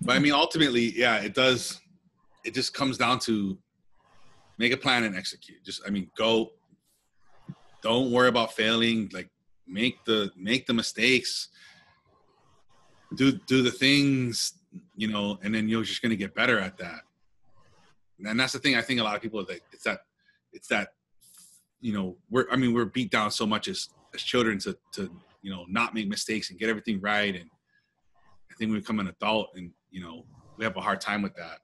But 0.01 0.17
I 0.17 0.19
mean, 0.19 0.33
ultimately, 0.33 0.93
yeah, 0.97 1.17
it 1.21 1.35
does. 1.35 1.81
It 2.45 2.55
just 2.55 2.73
comes 2.75 2.99
down 2.99 3.19
to 3.21 3.59
make 4.59 4.73
a 4.73 4.77
plan 4.77 5.05
and 5.05 5.17
execute. 5.17 5.63
Just, 5.65 5.83
I 5.87 5.91
mean, 5.91 6.11
go. 6.17 6.51
Don't 7.83 8.11
worry 8.11 8.29
about 8.29 8.53
failing. 8.53 9.11
Like, 9.13 9.31
make 9.67 10.05
the 10.05 10.31
make 10.37 10.67
the 10.67 10.75
mistakes. 10.75 11.49
Do 13.15 13.33
do 13.33 13.63
the 13.63 13.71
things, 13.71 14.55
you 14.97 15.09
know, 15.09 15.39
and 15.43 15.55
then 15.55 15.69
you're 15.69 15.83
just 15.83 16.01
gonna 16.01 16.17
get 16.17 16.35
better 16.35 16.59
at 16.59 16.79
that. 16.79 17.01
And 18.25 18.39
that's 18.39 18.53
the 18.53 18.59
thing. 18.59 18.77
I 18.77 18.83
think 18.83 19.01
a 19.01 19.03
lot 19.03 19.17
of 19.17 19.23
people 19.23 19.41
that 19.41 19.49
like, 19.49 19.63
it's 19.73 19.85
that, 19.85 20.01
it's 20.53 20.69
that, 20.69 20.91
you 21.81 21.93
know, 21.93 22.17
we're. 22.31 22.47
I 22.53 22.57
mean, 22.57 22.73
we're 22.73 22.85
beat 22.85 23.11
down 23.11 23.33
so 23.33 23.47
much 23.47 23.67
as 23.67 23.89
as 24.15 24.23
children 24.23 24.59
to 24.61 24.77
to 24.93 25.11
you 25.43 25.51
know 25.51 25.65
not 25.69 25.95
make 25.95 26.09
mistakes 26.09 26.51
and 26.51 26.59
get 26.59 26.69
everything 26.69 27.01
right 27.01 27.35
and 27.35 27.51
i 28.51 28.55
think 28.55 28.71
we 28.71 28.79
become 28.79 29.01
an 29.01 29.09
adult 29.09 29.51
and 29.57 29.71
you 29.91 30.01
know 30.01 30.25
we 30.57 30.65
have 30.65 30.77
a 30.77 30.81
hard 30.81 31.01
time 31.01 31.23
with 31.23 31.35
that 31.35 31.59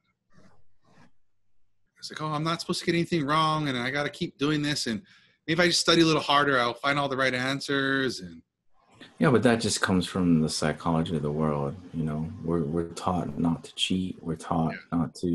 it's 1.98 2.10
like 2.10 2.20
oh 2.20 2.32
i'm 2.32 2.44
not 2.44 2.60
supposed 2.60 2.80
to 2.80 2.86
get 2.86 2.94
anything 2.94 3.24
wrong 3.24 3.68
and 3.68 3.78
i 3.78 3.90
got 3.90 4.02
to 4.02 4.10
keep 4.10 4.36
doing 4.38 4.62
this 4.62 4.86
and 4.86 5.02
if 5.48 5.58
i 5.58 5.66
just 5.66 5.80
study 5.80 6.02
a 6.02 6.04
little 6.04 6.22
harder 6.22 6.58
i'll 6.60 6.74
find 6.74 6.98
all 6.98 7.08
the 7.08 7.16
right 7.16 7.34
answers 7.34 8.20
and 8.20 8.40
Yeah, 9.18 9.30
but 9.30 9.42
that 9.42 9.60
just 9.60 9.80
comes 9.80 10.06
from 10.06 10.40
the 10.42 10.48
psychology 10.48 11.16
of 11.16 11.22
the 11.22 11.30
world. 11.42 11.74
You 11.92 12.04
know, 12.04 12.20
we're 12.44 12.62
we're 12.74 12.92
taught 12.94 13.36
not 13.38 13.64
to 13.64 13.74
cheat. 13.74 14.14
We're 14.26 14.42
taught 14.50 14.74
not 14.92 15.14
to, 15.22 15.30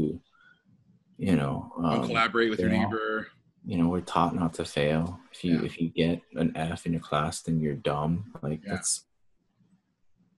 you 1.17 1.35
know, 1.35 1.55
um, 1.83 2.05
collaborate 2.07 2.49
with 2.49 2.59
your 2.61 2.71
yeah. 2.71 2.83
neighbor 2.83 3.27
you 3.65 3.77
know, 3.77 3.87
we're 3.87 4.01
taught 4.15 4.35
not 4.35 4.53
to 4.55 4.65
fail. 4.65 5.19
If 5.33 5.43
you 5.43 5.53
Yeah. 5.59 5.65
if 5.65 5.73
you 5.81 5.87
get 5.89 6.21
an 6.35 6.49
F 6.55 6.85
in 6.85 6.91
your 6.95 7.01
class, 7.09 7.41
then 7.43 7.59
you're 7.61 7.75
dumb. 7.91 8.11
Like 8.41 8.61
Yeah. 8.63 8.73
that's 8.75 9.05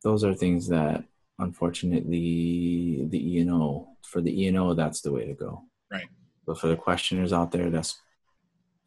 those 0.04 0.24
are 0.24 0.34
things 0.36 0.68
that 0.70 1.04
unfortunately 1.40 3.06
the 3.10 3.22
E 3.32 3.40
and 3.42 3.52
O 3.52 3.88
for 4.04 4.22
the 4.22 4.34
E 4.42 4.48
and 4.48 4.58
O 4.58 4.74
that's 4.74 5.02
the 5.02 5.12
way 5.12 5.26
to 5.26 5.34
go. 5.34 5.64
Right. 5.92 6.08
But 6.46 6.60
for 6.60 6.68
the 6.68 6.76
questioners 6.78 7.34
out 7.34 7.52
there, 7.52 7.70
that's 7.70 7.92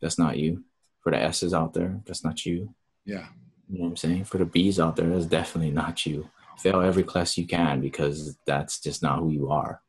that's 0.01 0.19
not 0.19 0.39
you. 0.39 0.65
For 1.09 1.13
the 1.17 1.23
S's 1.23 1.55
out 1.55 1.73
there, 1.73 1.99
that's 2.05 2.23
not 2.23 2.45
you. 2.45 2.75
yeah 3.07 3.29
You 3.71 3.79
know 3.79 3.85
what 3.85 3.91
I'm 3.93 3.97
saying? 3.97 4.25
For 4.25 4.37
the 4.37 4.45
B's 4.45 4.79
out 4.79 4.95
there, 4.95 5.09
that's 5.09 5.25
definitely 5.25 5.71
not 5.71 6.05
you. 6.05 6.29
Fail 6.59 6.83
every 6.83 7.03
class 7.03 7.39
you 7.39 7.47
can 7.47 7.81
because 7.81 8.37
that's 8.45 8.79
just 8.79 9.03
not 9.03 9.21
who 9.21 9.31
you 9.31 9.51
are. 9.51 9.81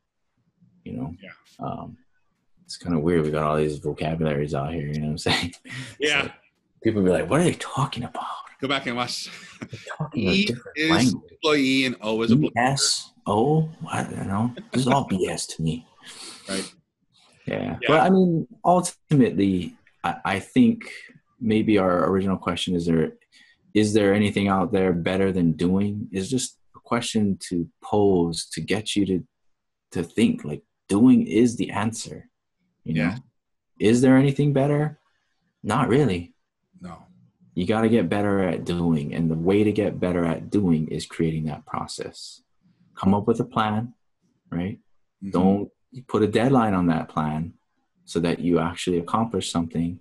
You 0.86 0.94
know? 0.94 1.14
Yeah. 1.22 1.32
Um, 1.60 1.98
it's 2.64 2.78
kind 2.78 2.96
of 2.96 3.02
weird. 3.02 3.24
We 3.26 3.32
got 3.32 3.44
all 3.44 3.58
these 3.58 3.80
vocabularies 3.80 4.54
out 4.54 4.74
here. 4.74 4.88
You 4.88 5.00
know 5.02 5.08
what 5.08 5.12
I'm 5.12 5.18
saying? 5.18 5.54
yeah 6.00 6.22
So 6.24 6.32
people 6.86 7.02
be 7.02 7.10
like, 7.10 7.30
"What 7.30 7.42
are 7.42 7.44
they 7.44 7.56
talking 7.56 8.06
about?" 8.06 8.24
go 8.62 8.70
back 8.70 8.86
and 8.86 8.96
watch 8.96 9.30
talking 9.98 10.26
a 10.30 10.32
E 10.40 10.46
different 10.46 10.78
is 10.78 10.90
language. 10.90 11.32
employee 11.34 11.86
and 11.86 11.98
o 12.00 12.22
is 12.22 12.32
a 12.32 12.36
BS. 12.38 13.10
Oh, 13.28 13.68
I 13.92 14.04
don't 14.04 14.28
know. 14.28 14.56
This 14.72 14.84
is 14.84 14.88
all 14.88 15.06
BS 15.10 15.54
to 15.56 15.62
me. 15.64 15.86
right 16.48 16.74
Yeah. 17.46 17.78
Yeah. 17.82 17.88
But 17.90 18.00
I 18.02 18.10
mean, 18.10 18.48
ultimately, 18.64 19.76
I, 20.04 20.16
I 20.26 20.40
think 20.40 20.92
maybe 21.40 21.78
our 21.78 22.10
original 22.10 22.38
question 22.38 22.76
is 22.76 22.86
there 22.86 23.14
is 23.74 23.94
there 23.94 24.14
anything 24.14 24.48
out 24.48 24.72
there 24.72 24.94
better 24.94 25.32
than 25.32 25.52
doing? 25.54 26.08
Is 26.12 26.30
just 26.30 26.58
a 26.76 26.80
question 26.80 27.38
to 27.50 27.68
pose 27.84 28.46
to 28.54 28.62
get 28.62 28.96
you 28.96 29.06
to 29.06 29.28
to 29.92 30.04
think 30.04 30.44
like 30.44 30.64
doing 30.88 31.26
is 31.28 31.56
the 31.56 31.70
answer. 31.72 32.30
You 32.84 32.96
know? 32.96 33.02
Yeah. 33.02 33.18
Is 33.80 34.02
there 34.02 34.18
anything 34.18 34.54
better? 34.54 35.00
Not 35.64 35.88
really. 35.90 36.34
no 36.82 37.04
You 37.54 37.66
got 37.66 37.82
to 37.82 37.90
get 37.90 38.10
better 38.10 38.40
at 38.40 38.66
doing, 38.66 39.14
and 39.14 39.30
the 39.30 39.36
way 39.36 39.64
to 39.64 39.72
get 39.72 40.00
better 40.00 40.26
at 40.26 40.50
doing 40.50 40.88
is 40.88 41.06
creating 41.06 41.46
that 41.46 41.66
process. 41.66 42.42
Come 42.96 43.14
up 43.14 43.28
with 43.28 43.40
a 43.40 43.46
plan, 43.46 43.94
right? 44.50 44.80
Mhm. 45.24 45.32
don't 45.32 45.72
put 46.08 46.24
a 46.24 46.28
deadline 46.28 46.74
on 46.74 46.88
that 46.88 47.10
plan 47.10 47.54
so 48.10 48.20
that 48.20 48.40
you 48.40 48.58
actually 48.58 48.98
accomplish 48.98 49.52
something 49.52 50.00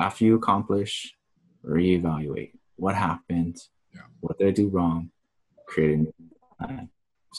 after 0.00 0.24
you 0.24 0.34
accomplish 0.36 1.14
reevaluate 1.62 2.52
what 2.76 2.94
happened 2.94 3.56
Yeah. 3.94 4.06
what 4.20 4.38
did 4.38 4.48
i 4.48 4.50
do 4.62 4.66
wrong 4.74 5.10
create 5.70 5.92
a 5.94 5.98
new 5.98 6.14
plan 6.58 6.88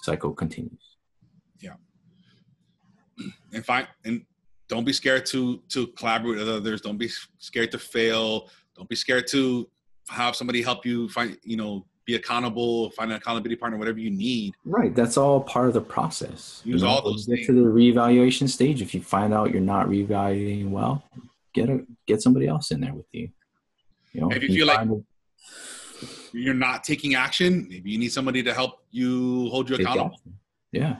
cycle 0.05 0.31
continues 0.43 0.85
Yeah. 1.65 1.77
and 3.53 3.65
find 3.65 3.87
and 4.05 4.15
don't 4.71 4.85
be 4.85 4.93
scared 5.01 5.25
to 5.33 5.41
to 5.73 5.79
collaborate 5.97 6.37
with 6.39 6.49
others 6.59 6.79
don't 6.87 7.01
be 7.05 7.09
scared 7.49 7.71
to 7.75 7.79
fail 7.95 8.25
don't 8.75 8.89
be 8.89 8.99
scared 9.05 9.25
to 9.35 9.41
have 10.09 10.35
somebody 10.35 10.61
help 10.69 10.85
you 10.85 11.09
find 11.09 11.29
you 11.51 11.57
know 11.61 11.73
be 12.05 12.15
accountable 12.15 12.89
find 12.91 13.11
an 13.11 13.17
accountability 13.17 13.55
partner 13.55 13.77
whatever 13.77 13.99
you 13.99 14.09
need 14.11 14.53
right 14.65 14.93
that's 14.95 15.15
all 15.17 15.39
part 15.41 15.67
of 15.67 15.73
the 15.73 15.81
process 15.81 16.61
Use 16.65 16.83
all 16.83 17.01
those 17.01 17.27
when 17.27 17.37
you 17.37 17.45
get 17.45 17.53
to 17.53 17.63
the 17.63 17.69
reevaluation 17.69 18.49
stage 18.49 18.81
if 18.81 18.93
you 18.93 19.01
find 19.01 19.33
out 19.33 19.51
you're 19.51 19.61
not 19.61 19.87
reevaluating 19.87 20.69
well 20.69 21.03
get 21.53 21.69
a 21.69 21.85
get 22.05 22.21
somebody 22.21 22.47
else 22.47 22.71
in 22.71 22.81
there 22.81 22.93
with 22.93 23.05
you 23.13 23.29
you 24.11 24.21
know 24.21 24.29
If 24.31 24.43
you 24.43 24.49
feel 24.49 24.67
like- 24.67 24.87
a- 24.87 25.01
you're 26.33 26.53
not 26.55 26.83
taking 26.83 27.15
action 27.15 27.67
maybe 27.69 27.91
you 27.91 27.97
need 27.99 28.11
somebody 28.11 28.41
to 28.43 28.53
help 28.53 28.79
you 28.91 29.49
hold 29.49 29.69
you 29.69 29.75
accountable 29.75 30.11
action. 30.15 30.33
Yeah, 30.71 30.95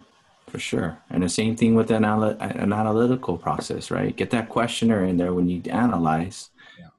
for 0.47 0.59
sure. 0.59 0.99
And 1.09 1.23
the 1.23 1.29
same 1.29 1.55
thing 1.55 1.73
with 1.73 1.89
an, 1.89 2.05
an 2.05 2.71
analytical 2.71 3.39
process, 3.39 3.89
right? 3.89 4.15
Get 4.15 4.29
that 4.29 4.47
questioner 4.49 5.03
in 5.03 5.17
there 5.17 5.33
when 5.33 5.49
you 5.49 5.63
analyze. 5.71 6.51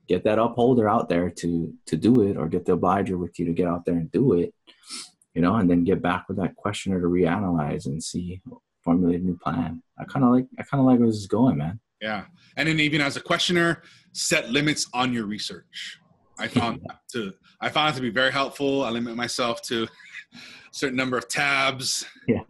Get 0.09 0.25
that 0.25 0.39
upholder 0.39 0.89
out 0.89 1.09
there 1.09 1.31
to 1.31 1.73
to 1.87 1.97
do 1.97 2.23
it, 2.23 2.37
or 2.37 2.49
get 2.49 2.65
the 2.67 2.73
obliger 2.75 3.17
with 3.19 3.39
you 3.39 3.47
to 3.47 3.53
get 3.53 3.67
out 3.67 3.85
there 3.85 3.95
and 3.97 4.11
do 4.13 4.35
it. 4.35 4.55
You 5.35 5.43
know, 5.43 5.57
and 5.57 5.69
then 5.69 5.83
get 5.85 6.01
back 6.03 6.27
with 6.29 6.37
that 6.39 6.55
questioner 6.57 7.01
to 7.01 7.07
reanalyze 7.07 7.87
and 7.87 8.03
see 8.03 8.41
formulate 8.85 9.21
a 9.21 9.25
new 9.25 9.39
plan. 9.43 9.83
I 9.99 10.05
kind 10.05 10.25
of 10.25 10.31
like 10.33 10.47
I 10.59 10.63
kind 10.63 10.81
of 10.81 10.87
like 10.87 10.99
where 10.99 11.09
this 11.09 11.17
is 11.17 11.27
going, 11.27 11.57
man. 11.59 11.81
yeah 12.03 12.25
and 12.57 12.69
then 12.69 12.79
even 12.81 13.01
as 13.01 13.17
a 13.17 13.21
questioner 13.21 13.83
set 14.13 14.51
limits 14.51 14.87
on 14.93 15.13
your 15.13 15.27
research 15.27 15.99
i 16.39 16.47
found 16.47 16.81
that 16.87 16.99
to 17.13 17.33
i 17.61 17.69
found 17.69 17.91
it 17.93 17.97
to 17.97 18.03
be 18.03 18.11
very 18.11 18.31
helpful 18.31 18.85
i 18.85 18.91
limit 18.91 19.17
myself 19.17 19.63
to 19.63 19.85
a 19.85 19.89
certain 20.73 20.97
number 20.97 21.17
of 21.17 21.27
tabs 21.29 22.05
Yeah. 22.29 22.43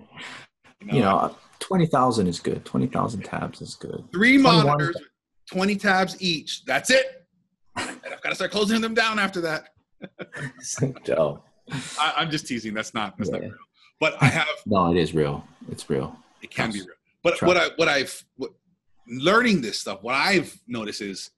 you 0.83 0.97
You 0.97 1.01
know, 1.01 1.37
twenty 1.61 1.87
thousand 1.87 2.27
is 2.27 2.41
good. 2.41 2.65
Twenty 2.65 2.87
thousand 2.89 3.23
tabs 3.23 3.61
is 3.63 3.75
good. 3.77 4.05
three 4.13 4.37
monitors, 4.39 4.97
20 5.53 5.77
tabs 5.77 6.13
each. 6.21 6.65
That's 6.65 6.91
it. 6.91 7.24
And 8.05 8.13
I've 8.13 8.21
got 8.23 8.31
to 8.31 8.35
start 8.35 8.51
closing 8.51 8.81
them 8.81 8.95
down 8.95 9.19
after 9.19 9.41
that. 9.43 9.71
Joe. 11.05 11.43
I, 11.99 12.15
I'm 12.19 12.31
just 12.31 12.47
teasing. 12.47 12.75
That's 12.75 12.93
not 12.93 13.17
that's 13.17 13.31
not 13.31 13.41
real. 13.41 13.55
But 14.01 14.17
I 14.21 14.27
have 14.27 14.47
No, 14.67 14.91
it 14.91 14.99
is 14.99 15.15
real. 15.15 15.47
It's 15.71 15.89
real. 15.89 16.17
it 16.43 16.51
can 16.51 16.71
be 16.71 16.81
real. 16.81 16.89
But 17.23 17.37
Trust. 17.37 17.43
what 17.47 17.57
I 17.57 17.75
what 17.77 17.89
I've 17.89 18.25
what, 18.37 18.51
learning 19.09 19.63
this 19.63 19.79
stuff, 19.79 20.03
what 20.03 20.15
I've 20.15 20.55
noticed 20.67 21.01
is 21.01 21.31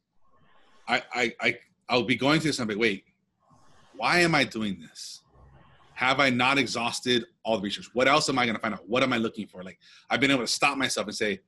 I 0.89 1.03
I 1.14 1.33
I 1.41 1.59
I'll 1.89 2.03
be 2.03 2.17
going 2.17 2.41
through 2.41 2.51
this 2.51 2.59
and 2.59 2.69
I'll 2.69 2.75
be 2.75 2.81
wait, 2.81 3.05
why 3.97 4.21
am 4.21 4.35
I 4.35 4.45
doing 4.45 4.81
this? 4.81 5.23
have 5.97 6.21
I 6.21 6.29
not 6.29 6.59
exhausted 6.59 7.25
all 7.43 7.57
the 7.57 7.62
research? 7.62 7.89
What 7.95 8.07
else 8.07 8.29
am 8.29 8.39
I 8.39 8.45
going 8.45 8.55
to 8.55 8.61
find 8.61 8.75
out? 8.75 8.87
What 8.87 9.03
am 9.03 9.14
I 9.14 9.17
looking 9.17 9.47
for? 9.47 9.62
Like 9.64 9.79
I've 10.11 10.21
been 10.21 10.31
able 10.31 10.43
to 10.43 10.47
stop 10.47 10.77
myself 10.77 11.07
and 11.07 11.17
say, 11.17 11.41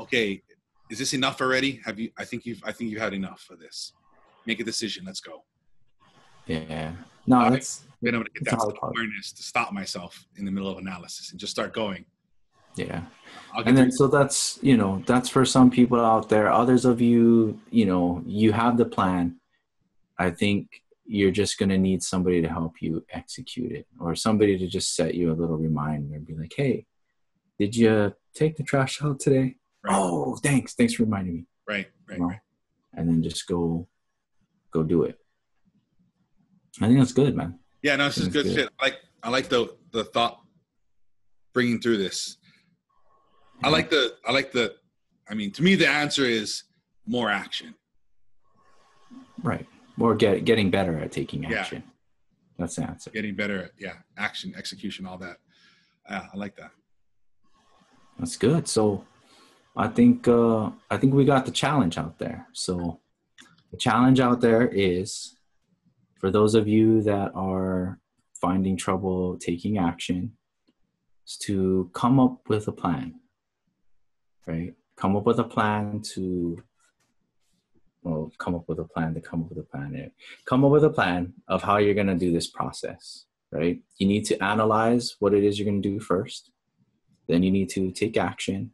okay, 0.00 0.42
is 0.90 0.98
this 0.98 1.14
enough 1.14 1.40
already? 1.40 1.80
Have 1.84 1.98
you? 1.98 2.10
I 2.18 2.24
think 2.24 2.46
you've. 2.46 2.62
I 2.64 2.72
think 2.72 2.90
you've 2.90 3.00
had 3.00 3.14
enough 3.14 3.48
of 3.50 3.58
this. 3.58 3.92
Make 4.46 4.60
a 4.60 4.64
decision. 4.64 5.04
Let's 5.04 5.20
go. 5.20 5.42
Yeah. 6.46 6.92
No, 7.26 7.38
I've 7.38 7.52
that's 7.52 7.84
Been 8.02 8.14
able 8.14 8.24
to 8.24 8.30
get 8.30 8.44
that 8.44 8.78
awareness 8.82 9.32
to 9.32 9.42
stop 9.42 9.72
myself 9.72 10.26
in 10.36 10.44
the 10.44 10.52
middle 10.52 10.70
of 10.70 10.78
analysis 10.78 11.30
and 11.32 11.40
just 11.40 11.52
start 11.52 11.72
going. 11.74 12.04
yeah. 12.76 13.02
And 13.64 13.76
then 13.76 13.90
so 13.90 14.06
that's 14.06 14.58
you 14.62 14.76
know 14.76 15.02
that's 15.06 15.28
for 15.28 15.44
some 15.44 15.70
people 15.70 15.98
out 15.98 16.28
there 16.28 16.52
others 16.52 16.84
of 16.84 17.00
you 17.00 17.58
you 17.70 17.86
know 17.86 18.22
you 18.26 18.52
have 18.52 18.76
the 18.76 18.84
plan 18.84 19.36
i 20.18 20.28
think 20.30 20.82
you're 21.06 21.30
just 21.30 21.58
going 21.58 21.70
to 21.70 21.78
need 21.78 22.02
somebody 22.02 22.42
to 22.42 22.48
help 22.48 22.74
you 22.80 23.02
execute 23.10 23.72
it 23.72 23.86
or 23.98 24.14
somebody 24.14 24.58
to 24.58 24.66
just 24.66 24.94
set 24.94 25.14
you 25.14 25.32
a 25.32 25.38
little 25.40 25.56
reminder 25.56 26.14
and 26.16 26.26
be 26.26 26.34
like 26.34 26.52
hey 26.54 26.84
did 27.58 27.74
you 27.74 28.14
take 28.34 28.56
the 28.56 28.62
trash 28.62 29.02
out 29.02 29.18
today 29.20 29.56
Right. 29.86 29.96
oh 29.96 30.36
thanks 30.42 30.74
thanks 30.74 30.94
for 30.94 31.04
reminding 31.04 31.34
me 31.34 31.46
right, 31.68 31.86
right, 32.08 32.16
you 32.18 32.22
know? 32.22 32.28
right. 32.30 32.40
and 32.94 33.08
then 33.08 33.22
just 33.22 33.46
go 33.46 33.86
go 34.72 34.82
do 34.82 35.04
it 35.04 35.18
i 36.80 36.86
think 36.86 36.98
that's 36.98 37.12
good 37.12 37.34
man 37.36 37.58
Yeah, 37.82 37.96
no, 37.96 38.06
this 38.06 38.18
is 38.18 38.28
good, 38.28 38.44
good. 38.46 38.54
shit. 38.54 38.68
I 38.80 38.84
like 38.86 38.96
I 39.22 39.30
like 39.30 39.48
the 39.48 39.74
the 39.92 40.04
thought 40.04 40.40
bringing 41.54 41.80
through 41.80 41.98
this. 41.98 42.36
I 43.62 43.68
like 43.70 43.88
the 43.90 44.02
I 44.28 44.32
like 44.32 44.50
the. 44.52 44.74
I 45.30 45.34
mean, 45.34 45.50
to 45.52 45.62
me, 45.62 45.74
the 45.76 45.86
answer 45.88 46.24
is 46.24 46.64
more 47.06 47.30
action. 47.30 47.74
right 49.42 49.66
or 50.00 50.14
get 50.14 50.44
getting 50.44 50.70
better 50.70 50.98
at 50.98 51.12
taking 51.12 51.42
Yeah. 51.44 51.60
action 51.60 51.82
that's 52.58 52.76
the 52.76 52.84
answer 52.90 53.10
Getting 53.10 53.36
better 53.36 53.58
at 53.64 53.72
yeah, 53.78 53.96
action, 54.16 54.52
execution, 54.56 55.06
all 55.06 55.18
that. 55.18 55.36
Yeah, 56.10 56.26
I 56.32 56.36
like 56.36 56.56
that. 56.56 56.72
That's 58.18 58.36
good. 58.36 58.66
So 58.68 59.04
I 59.76 59.88
think 59.88 60.26
uh 60.26 60.70
I 60.90 60.96
think 60.96 61.14
we 61.14 61.24
got 61.24 61.44
the 61.44 61.52
challenge 61.52 61.98
out 61.98 62.18
there. 62.18 62.48
So 62.52 63.00
the 63.70 63.76
challenge 63.76 64.20
out 64.20 64.40
there 64.40 64.66
is 64.68 65.36
for 66.18 66.30
those 66.30 66.54
of 66.54 66.66
you 66.66 67.02
that 67.02 67.32
are 67.34 67.98
finding 68.40 68.76
trouble 68.76 69.38
taking 69.38 69.78
action 69.78 70.32
is 71.26 71.36
to 71.38 71.90
come 71.92 72.18
up 72.18 72.48
with 72.48 72.68
a 72.68 72.72
plan. 72.72 73.20
Right? 74.46 74.74
Come 74.96 75.16
up 75.16 75.26
with 75.26 75.38
a 75.38 75.44
plan 75.44 76.00
to 76.14 76.62
well, 78.02 78.30
come 78.38 78.54
up 78.54 78.68
with 78.68 78.78
a 78.78 78.84
plan 78.84 79.14
to 79.14 79.20
come 79.20 79.42
up 79.42 79.48
with 79.48 79.58
a 79.58 79.64
plan. 79.64 80.12
Come 80.44 80.64
up 80.64 80.70
with 80.70 80.84
a 80.84 80.90
plan 80.90 81.32
of 81.48 81.62
how 81.62 81.78
you're 81.78 81.94
going 81.94 82.06
to 82.06 82.14
do 82.14 82.30
this 82.30 82.46
process, 82.46 83.24
right? 83.50 83.80
You 83.98 84.06
need 84.06 84.24
to 84.26 84.42
analyze 84.44 85.16
what 85.18 85.34
it 85.34 85.42
is 85.42 85.58
you're 85.58 85.68
going 85.68 85.82
to 85.82 85.88
do 85.88 85.98
first 85.98 86.52
then 87.28 87.42
you 87.42 87.50
need 87.50 87.68
to 87.70 87.90
take 87.90 88.16
action 88.16 88.70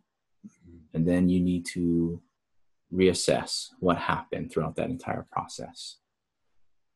and 0.95 1.07
then 1.07 1.29
you 1.29 1.41
need 1.41 1.65
to 1.67 2.21
reassess 2.93 3.69
what 3.81 3.97
happened 3.99 4.51
throughout 4.53 4.77
that 4.77 4.91
entire 4.91 5.27
process. 5.31 5.97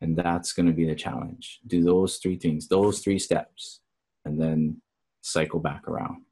And 0.03 0.16
that's 0.16 0.53
going 0.53 0.66
to 0.66 0.72
be 0.72 0.84
the 0.86 0.94
challenge. 0.94 1.61
Do 1.66 1.82
those 1.82 2.18
three 2.18 2.36
things 2.36 2.68
those 2.68 3.01
three 3.01 3.18
steps 3.18 3.80
and 4.24 4.40
then 4.40 4.80
cycle 5.22 5.59
back 5.61 5.88
around. 5.88 6.22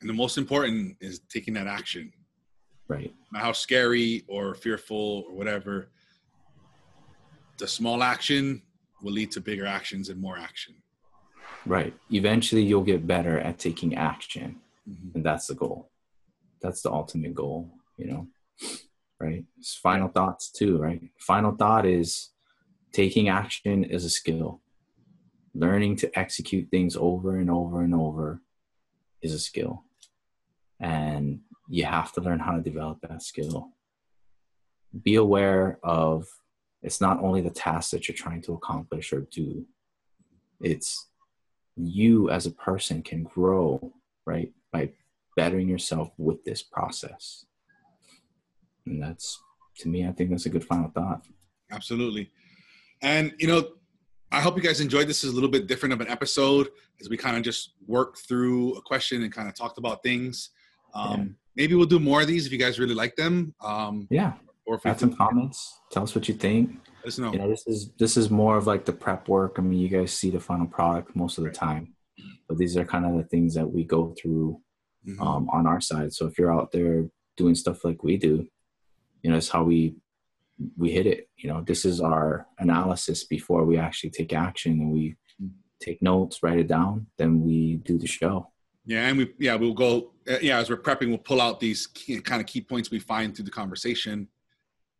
And 0.00 0.10
the 0.10 0.14
most 0.14 0.36
important 0.36 0.96
is 1.00 1.20
taking 1.30 1.54
that 1.54 1.66
action. 1.66 2.12
right. 2.88 3.12
No 3.32 3.38
how 3.40 3.52
scary 3.52 4.24
or 4.28 4.54
fearful 4.54 5.24
or 5.28 5.34
whatever, 5.34 5.88
the 7.56 7.66
small 7.66 8.02
action 8.02 8.60
will 9.02 9.12
lead 9.12 9.30
to 9.32 9.40
bigger 9.40 9.66
actions 9.66 10.08
and 10.10 10.20
more 10.20 10.36
action. 10.38 10.74
right. 11.66 11.94
Eventually 12.12 12.62
you'll 12.62 12.82
get 12.84 13.06
better 13.06 13.38
at 13.40 13.58
taking 13.58 13.94
action. 13.96 14.60
Mhm. 14.86 15.14
and 15.14 15.24
that's 15.24 15.46
the 15.46 15.54
goal 15.54 15.90
that's 16.64 16.82
the 16.82 16.90
ultimate 16.90 17.34
goal 17.34 17.70
you 17.96 18.06
know 18.06 18.26
right? 19.20 19.44
It's 19.58 19.74
final 19.74 20.08
thoughts 20.08 20.50
too 20.50 20.78
right? 20.78 21.00
Final 21.18 21.54
thought 21.54 21.86
is 21.86 22.30
taking 22.92 23.28
action 23.28 23.84
is 23.84 24.04
a 24.04 24.10
skill. 24.10 24.60
Learning 25.54 25.96
to 25.96 26.18
execute 26.18 26.70
things 26.70 26.96
over 26.96 27.36
and 27.36 27.50
over 27.50 27.82
and 27.82 27.94
over 27.94 28.40
is 29.22 29.32
a 29.32 29.38
skill. 29.38 29.84
And 30.80 31.40
you 31.68 31.84
have 31.84 32.12
to 32.12 32.20
learn 32.20 32.40
how 32.40 32.52
to 32.52 32.60
develop 32.60 32.98
that 33.02 33.22
skill. 33.22 33.70
Be 35.02 35.14
aware 35.14 35.78
of 35.82 36.26
it's 36.82 37.00
not 37.00 37.22
only 37.22 37.40
the 37.40 37.50
task 37.50 37.90
that 37.92 38.08
you're 38.08 38.16
trying 38.16 38.42
to 38.42 38.52
accomplish 38.52 39.12
or 39.12 39.22
do 39.32 39.64
it's 40.60 41.08
you 41.76 42.30
as 42.30 42.46
a 42.46 42.50
person 42.50 43.02
can 43.02 43.24
grow 43.24 43.92
right 44.26 44.52
by 44.72 44.90
bettering 45.36 45.68
yourself 45.68 46.10
with 46.18 46.42
this 46.44 46.62
process 46.62 47.46
and 48.86 49.02
that's 49.02 49.40
to 49.76 49.88
me 49.88 50.06
i 50.06 50.12
think 50.12 50.30
that's 50.30 50.46
a 50.46 50.50
good 50.50 50.64
final 50.64 50.90
thought 50.90 51.26
Absolutely. 51.74 52.30
And, 53.02 53.34
you 53.38 53.46
know, 53.46 53.68
I 54.32 54.40
hope 54.40 54.56
you 54.56 54.62
guys 54.62 54.80
enjoyed 54.80 55.08
this. 55.08 55.24
Is 55.24 55.32
a 55.32 55.34
little 55.34 55.50
bit 55.50 55.66
different 55.66 55.92
of 55.92 56.00
an 56.00 56.08
episode 56.08 56.68
as 57.00 57.08
we 57.08 57.16
kind 57.16 57.36
of 57.36 57.42
just 57.42 57.74
worked 57.86 58.26
through 58.26 58.74
a 58.74 58.82
question 58.82 59.22
and 59.22 59.32
kind 59.32 59.48
of 59.48 59.54
talked 59.54 59.78
about 59.78 60.02
things. 60.02 60.50
Um, 60.94 61.20
Yeah. 61.20 61.24
Maybe 61.56 61.76
we'll 61.76 61.86
do 61.86 62.00
more 62.00 62.20
of 62.20 62.26
these 62.26 62.46
if 62.46 62.52
you 62.52 62.58
guys 62.58 62.80
really 62.80 62.96
like 62.96 63.14
them. 63.14 63.54
Um, 63.60 64.08
yeah 64.10 64.32
or 64.66 64.76
if 64.76 64.84
we 64.84 64.90
add 64.90 64.98
some 64.98 65.14
comments 65.14 65.78
tell 65.92 66.02
us 66.02 66.14
what 66.14 66.26
you 66.26 66.32
think 66.34 66.70
let 67.02 67.08
us 67.08 67.18
know. 67.18 67.30
you 67.32 67.38
know 67.38 67.50
this 67.50 67.66
is 67.66 67.92
this 67.98 68.16
is 68.16 68.30
more 68.30 68.56
of 68.56 68.66
like 68.66 68.86
the 68.86 68.92
prep 68.92 69.28
work 69.28 69.56
i 69.58 69.60
mean 69.60 69.78
you 69.78 69.88
guys 69.90 70.10
see 70.10 70.30
the 70.30 70.40
final 70.40 70.66
product 70.66 71.14
most 71.14 71.36
of 71.36 71.44
the 71.44 71.50
time 71.50 71.94
but 72.48 72.56
these 72.56 72.74
are 72.78 72.84
kind 72.86 73.04
of 73.04 73.14
the 73.14 73.24
things 73.24 73.52
that 73.54 73.66
we 73.66 73.84
go 73.84 74.14
through 74.18 74.58
Mhm. 75.06 75.20
um, 75.20 75.48
on 75.50 75.66
our 75.66 75.80
side 75.80 76.12
so 76.12 76.26
if 76.26 76.38
you're 76.38 76.52
out 76.54 76.72
there 76.72 77.08
doing 77.36 77.54
stuff 77.54 77.84
like 77.84 78.02
we 78.02 78.16
do 78.16 78.46
you 79.22 79.30
know 79.30 79.36
it's 79.36 79.48
how 79.50 79.62
we 79.62 79.94
we 80.76 80.90
hit 80.92 81.06
it 81.06 81.28
you 81.36 81.48
know 81.48 81.60
this 81.62 81.84
is 81.84 82.00
our 82.00 82.46
analysis 82.58 83.24
before 83.24 83.64
we 83.64 83.76
actually 83.76 84.10
take 84.10 84.32
action 84.32 84.72
and 84.80 84.90
we 84.92 85.14
take 85.80 86.00
notes 86.00 86.42
write 86.42 86.58
it 86.58 86.68
down 86.68 87.06
then 87.18 87.42
we 87.42 87.76
do 87.84 87.98
the 87.98 88.06
show 88.06 88.48
Yeah, 88.86 89.08
and 89.08 89.18
we 89.18 89.34
yeah 89.38 89.56
we'll 89.56 89.74
go 89.74 90.12
uh, 90.30 90.38
yeah 90.40 90.58
as 90.58 90.70
we're 90.70 90.76
prepping 90.86 91.08
we'll 91.08 91.18
pull 91.30 91.40
out 91.40 91.58
these 91.60 91.86
key, 91.88 92.20
kind 92.20 92.40
of 92.40 92.46
key 92.46 92.60
points 92.62 92.90
we 92.90 92.98
find 92.98 93.34
through 93.34 93.46
the 93.46 93.50
conversation, 93.62 94.28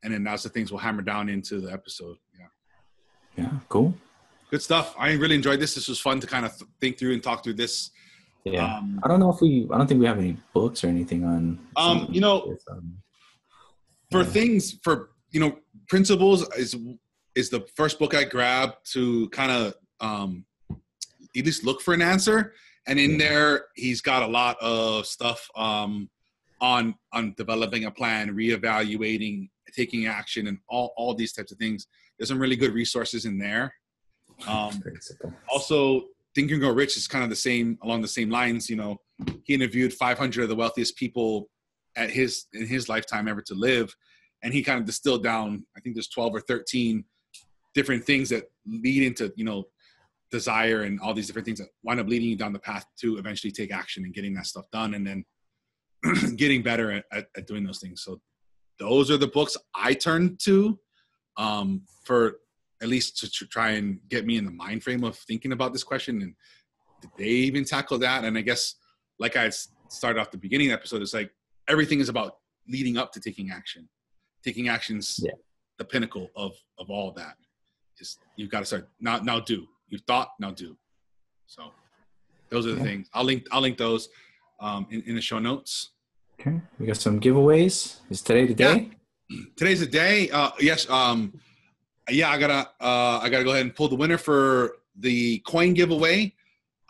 and 0.02 0.12
then 0.12 0.24
that's 0.24 0.42
the 0.42 0.48
things 0.50 0.70
we'll 0.70 0.80
hammer 0.80 1.02
down 1.02 1.28
into 1.28 1.60
the 1.60 1.70
episode. 1.72 2.16
Yeah, 2.38 2.50
yeah 3.44 3.52
cool 3.68 3.94
good 4.50 4.62
stuff. 4.62 4.94
I 4.98 5.12
really 5.12 5.34
enjoyed 5.34 5.60
this. 5.60 5.74
This 5.74 5.88
was 5.88 5.98
fun 6.00 6.20
to 6.20 6.26
kind 6.26 6.44
of 6.46 6.52
th- 6.56 6.70
think 6.80 6.98
through 6.98 7.12
and 7.14 7.22
talk 7.22 7.42
through 7.44 7.54
this. 7.54 7.90
Yeah 8.44 8.76
Um, 8.78 9.00
i 9.02 9.08
don't 9.08 9.20
know 9.20 9.30
if 9.32 9.40
we 9.40 9.66
i 9.72 9.78
don't 9.78 9.86
think 9.86 10.00
we 10.00 10.06
have 10.06 10.18
any 10.18 10.36
books 10.52 10.84
or 10.84 10.88
anything 10.88 11.24
on 11.24 11.58
Um, 11.76 12.08
you 12.10 12.20
know, 12.20 12.44
with, 12.46 12.62
um, 12.70 12.98
for 14.10 14.22
Yeah. 14.22 14.30
things 14.36 14.78
for 14.84 15.10
you 15.30 15.40
know 15.40 15.58
principles 15.88 16.46
is 16.56 16.76
is 17.34 17.50
the 17.50 17.66
first 17.74 17.98
book 17.98 18.14
I 18.14 18.24
grabbed 18.24 18.76
to 18.92 19.28
kind 19.30 19.50
of 19.50 19.74
um 20.00 20.44
at 21.36 21.44
least 21.44 21.64
look 21.64 21.80
for 21.80 21.92
an 21.94 22.02
answer. 22.02 22.54
And 22.86 22.96
in 23.00 23.12
Yeah. 23.12 23.18
there, 23.24 23.64
he's 23.74 24.00
got 24.00 24.22
a 24.22 24.26
lot 24.40 24.56
of 24.60 25.06
stuff 25.06 25.40
um 25.56 26.08
on 26.60 26.94
on 27.12 27.34
developing 27.36 27.84
a 27.86 27.90
plan, 27.90 28.30
reevaluating, 28.30 29.48
taking 29.74 30.06
action, 30.06 30.46
and 30.46 30.58
all 30.68 30.92
all 30.96 31.14
these 31.14 31.32
types 31.32 31.50
of 31.50 31.58
things. 31.58 31.86
There's 32.16 32.28
some 32.28 32.38
really 32.38 32.56
good 32.56 32.72
resources 32.72 33.24
in 33.24 33.38
there. 33.38 33.74
Um, 34.46 34.70
also 35.52 35.78
think 36.34 36.50
and 36.50 36.60
grow 36.60 36.72
rich 36.72 36.96
is 36.96 37.06
kind 37.06 37.24
of 37.24 37.30
the 37.30 37.36
same 37.36 37.78
along 37.82 38.02
the 38.02 38.08
same 38.08 38.30
lines 38.30 38.68
you 38.68 38.76
know. 38.76 38.96
He 39.44 39.54
interviewed 39.54 39.92
500 39.92 40.42
of 40.42 40.48
the 40.48 40.56
wealthiest 40.56 40.96
people 40.96 41.48
at 41.96 42.10
his 42.10 42.46
in 42.52 42.66
his 42.66 42.88
lifetime 42.88 43.28
ever 43.28 43.42
to 43.42 43.54
live 43.54 43.94
and 44.42 44.52
he 44.52 44.62
kind 44.62 44.80
of 44.80 44.84
distilled 44.84 45.22
down 45.22 45.64
i 45.76 45.80
think 45.80 45.94
there's 45.94 46.08
12 46.08 46.34
or 46.34 46.40
13 46.40 47.04
different 47.74 48.04
things 48.04 48.28
that 48.30 48.44
lead 48.66 49.04
into 49.04 49.32
you 49.36 49.44
know 49.44 49.64
desire 50.34 50.82
and 50.82 50.98
all 51.00 51.14
these 51.14 51.28
different 51.28 51.46
things 51.46 51.60
that 51.60 51.68
wind 51.84 52.00
up 52.00 52.08
leading 52.08 52.28
you 52.28 52.36
down 52.36 52.52
the 52.52 52.58
path 52.58 52.84
to 52.98 53.18
eventually 53.18 53.52
take 53.52 53.72
action 53.72 54.04
and 54.04 54.14
getting 54.14 54.34
that 54.34 54.46
stuff 54.46 54.64
done 54.72 54.94
and 54.94 55.06
then 55.06 55.24
getting 56.36 56.60
better 56.60 56.90
at, 56.90 57.04
at, 57.12 57.26
at 57.36 57.46
doing 57.46 57.62
those 57.62 57.78
things. 57.78 58.02
So 58.02 58.20
those 58.80 59.10
are 59.12 59.16
the 59.16 59.28
books 59.28 59.56
i 59.76 59.94
turn 59.94 60.36
to 60.42 60.76
um, 61.36 61.82
for 62.04 62.38
at 62.84 62.90
least 62.90 63.16
to, 63.18 63.30
to 63.30 63.46
try 63.46 63.70
and 63.70 63.98
get 64.10 64.26
me 64.26 64.36
in 64.36 64.44
the 64.44 64.50
mind 64.50 64.82
frame 64.84 65.02
of 65.04 65.16
thinking 65.16 65.52
about 65.52 65.72
this 65.72 65.82
question 65.82 66.20
and 66.22 66.34
did 67.00 67.10
they 67.18 67.24
even 67.48 67.64
tackle 67.64 67.98
that? 67.98 68.24
And 68.24 68.36
i 68.38 68.42
guess 68.42 68.74
like 69.18 69.36
I 69.36 69.50
started 69.88 70.20
off 70.20 70.30
the 70.30 70.38
beginning 70.38 70.68
of 70.68 70.72
the 70.72 70.78
episode 70.80 71.00
it's 71.02 71.14
like 71.14 71.30
everything 71.66 71.98
is 72.00 72.08
about 72.10 72.36
leading 72.68 72.96
up 72.98 73.10
to 73.14 73.20
taking 73.20 73.50
action. 73.50 73.88
Taking 74.44 74.68
actions 74.68 75.04
Yeah. 75.22 75.32
the 75.78 75.86
pinnacle 75.92 76.26
of 76.36 76.52
of 76.78 76.86
all 76.90 77.08
of 77.10 77.14
that. 77.16 77.36
Just 77.98 78.18
you've 78.36 78.50
got 78.54 78.60
to 78.60 78.66
start 78.66 78.88
now 79.00 79.16
now 79.30 79.40
do. 79.40 79.58
You 79.88 79.98
thought 80.06 80.28
now 80.38 80.50
do. 80.50 80.76
So 81.46 81.62
those 82.50 82.66
are 82.66 82.72
the 82.72 82.76
Yeah. 82.82 82.90
things. 82.90 83.04
I'll 83.14 83.24
link 83.30 83.42
i'll 83.52 83.62
link 83.66 83.78
those 83.78 84.02
um, 84.60 84.86
in, 84.90 85.00
in 85.08 85.14
the 85.14 85.22
show 85.30 85.38
notes. 85.38 85.72
Okay 86.38 86.56
we 86.78 86.86
got 86.86 86.98
some 87.06 87.18
giveaways. 87.18 87.74
Is 88.10 88.20
today 88.28 88.44
the 88.46 88.54
day? 88.66 88.90
Today's 89.56 89.80
the 89.80 89.86
day. 90.04 90.16
Uh 90.38 90.50
yes 90.70 90.82
um 90.90 91.18
yeah 92.10 92.30
i 92.30 92.38
gotta 92.38 92.68
uh 92.80 93.18
i 93.22 93.28
gotta 93.28 93.44
go 93.44 93.50
ahead 93.50 93.62
and 93.62 93.74
pull 93.74 93.88
the 93.88 93.94
winner 93.94 94.18
for 94.18 94.76
the 94.96 95.38
coin 95.40 95.74
giveaway. 95.74 96.34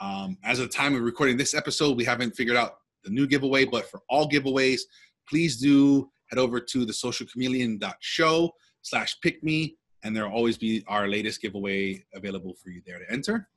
Um, 0.00 0.36
as 0.44 0.58
of 0.58 0.66
the 0.68 0.72
time 0.72 0.94
of 0.94 1.02
recording 1.02 1.36
this 1.36 1.54
episode, 1.54 1.96
we 1.96 2.04
haven't 2.04 2.36
figured 2.36 2.56
out 2.56 2.78
the 3.04 3.10
new 3.10 3.26
giveaway, 3.26 3.64
but 3.64 3.88
for 3.90 4.00
all 4.08 4.28
giveaways, 4.28 4.80
please 5.28 5.56
do 5.56 6.10
head 6.26 6.38
over 6.38 6.60
to 6.60 6.84
the 6.84 6.92
socialchameleon.show 6.92 8.50
slash 8.82 9.20
pick 9.20 9.42
me, 9.42 9.76
and 10.02 10.14
there'll 10.14 10.32
always 10.32 10.58
be 10.58 10.84
our 10.88 11.08
latest 11.08 11.40
giveaway 11.40 12.04
available 12.14 12.54
for 12.54 12.70
you 12.70 12.82
there 12.86 12.98
to 12.98 13.10
enter. 13.10 13.48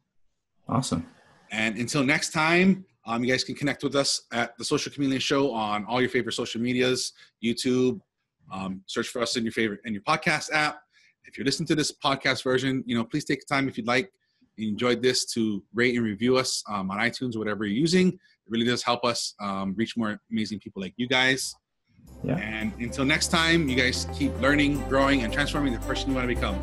Awesome. 0.70 1.06
And 1.52 1.78
until 1.78 2.04
next 2.04 2.32
time, 2.32 2.86
um, 3.06 3.24
you 3.24 3.32
guys 3.32 3.44
can 3.44 3.56
connect 3.56 3.84
with 3.84 3.96
us 3.96 4.24
at 4.34 4.58
the 4.58 4.66
Social 4.66 4.92
Chameleon 4.92 5.22
Show 5.22 5.52
on 5.54 5.86
all 5.86 6.02
your 6.02 6.10
favorite 6.10 6.34
social 6.34 6.60
medias, 6.60 7.14
YouTube. 7.44 8.02
Um, 8.52 8.82
search 8.86 9.08
for 9.08 9.22
us 9.22 9.38
in 9.38 9.44
your 9.44 9.54
favorite 9.54 9.80
in 9.86 9.94
your 9.94 10.04
podcast 10.04 10.52
app. 10.52 10.82
If 11.28 11.38
you're 11.38 11.46
listening 11.46 11.68
to 11.68 11.76
this 11.76 11.92
podcast 11.92 12.42
version, 12.44 12.84
you 12.88 12.98
know, 12.98 13.04
please 13.04 13.26
take 13.26 13.46
time 13.46 13.68
if 13.68 13.78
you'd 13.78 13.86
like. 13.86 14.12
You 14.56 14.70
enjoyed 14.70 15.04
this 15.04 15.26
to 15.34 15.62
rate 15.74 15.96
and 15.96 16.04
review 16.04 16.38
us 16.38 16.64
um, 16.70 16.90
on 16.90 16.98
iTunes 16.98 17.36
or 17.36 17.40
whatever 17.40 17.66
you're 17.66 17.78
using. 17.78 18.08
It 18.08 18.50
really 18.50 18.66
does 18.66 18.82
help 18.82 19.04
us 19.04 19.36
um, 19.40 19.76
reach 19.78 19.98
more 19.98 20.20
amazing 20.32 20.60
people 20.60 20.82
like 20.82 20.94
you 20.96 21.08
guys. 21.08 21.54
Yeah. 22.24 22.38
And 22.38 22.74
until 22.80 23.06
next 23.06 23.28
time, 23.28 23.68
you 23.68 23.76
guys 23.76 24.08
keep 24.16 24.34
learning, 24.40 24.82
growing, 24.88 25.24
and 25.24 25.32
transforming 25.32 25.74
the 25.74 25.80
person 25.80 26.10
you 26.10 26.16
want 26.16 26.28
to 26.28 26.34
become. 26.34 26.58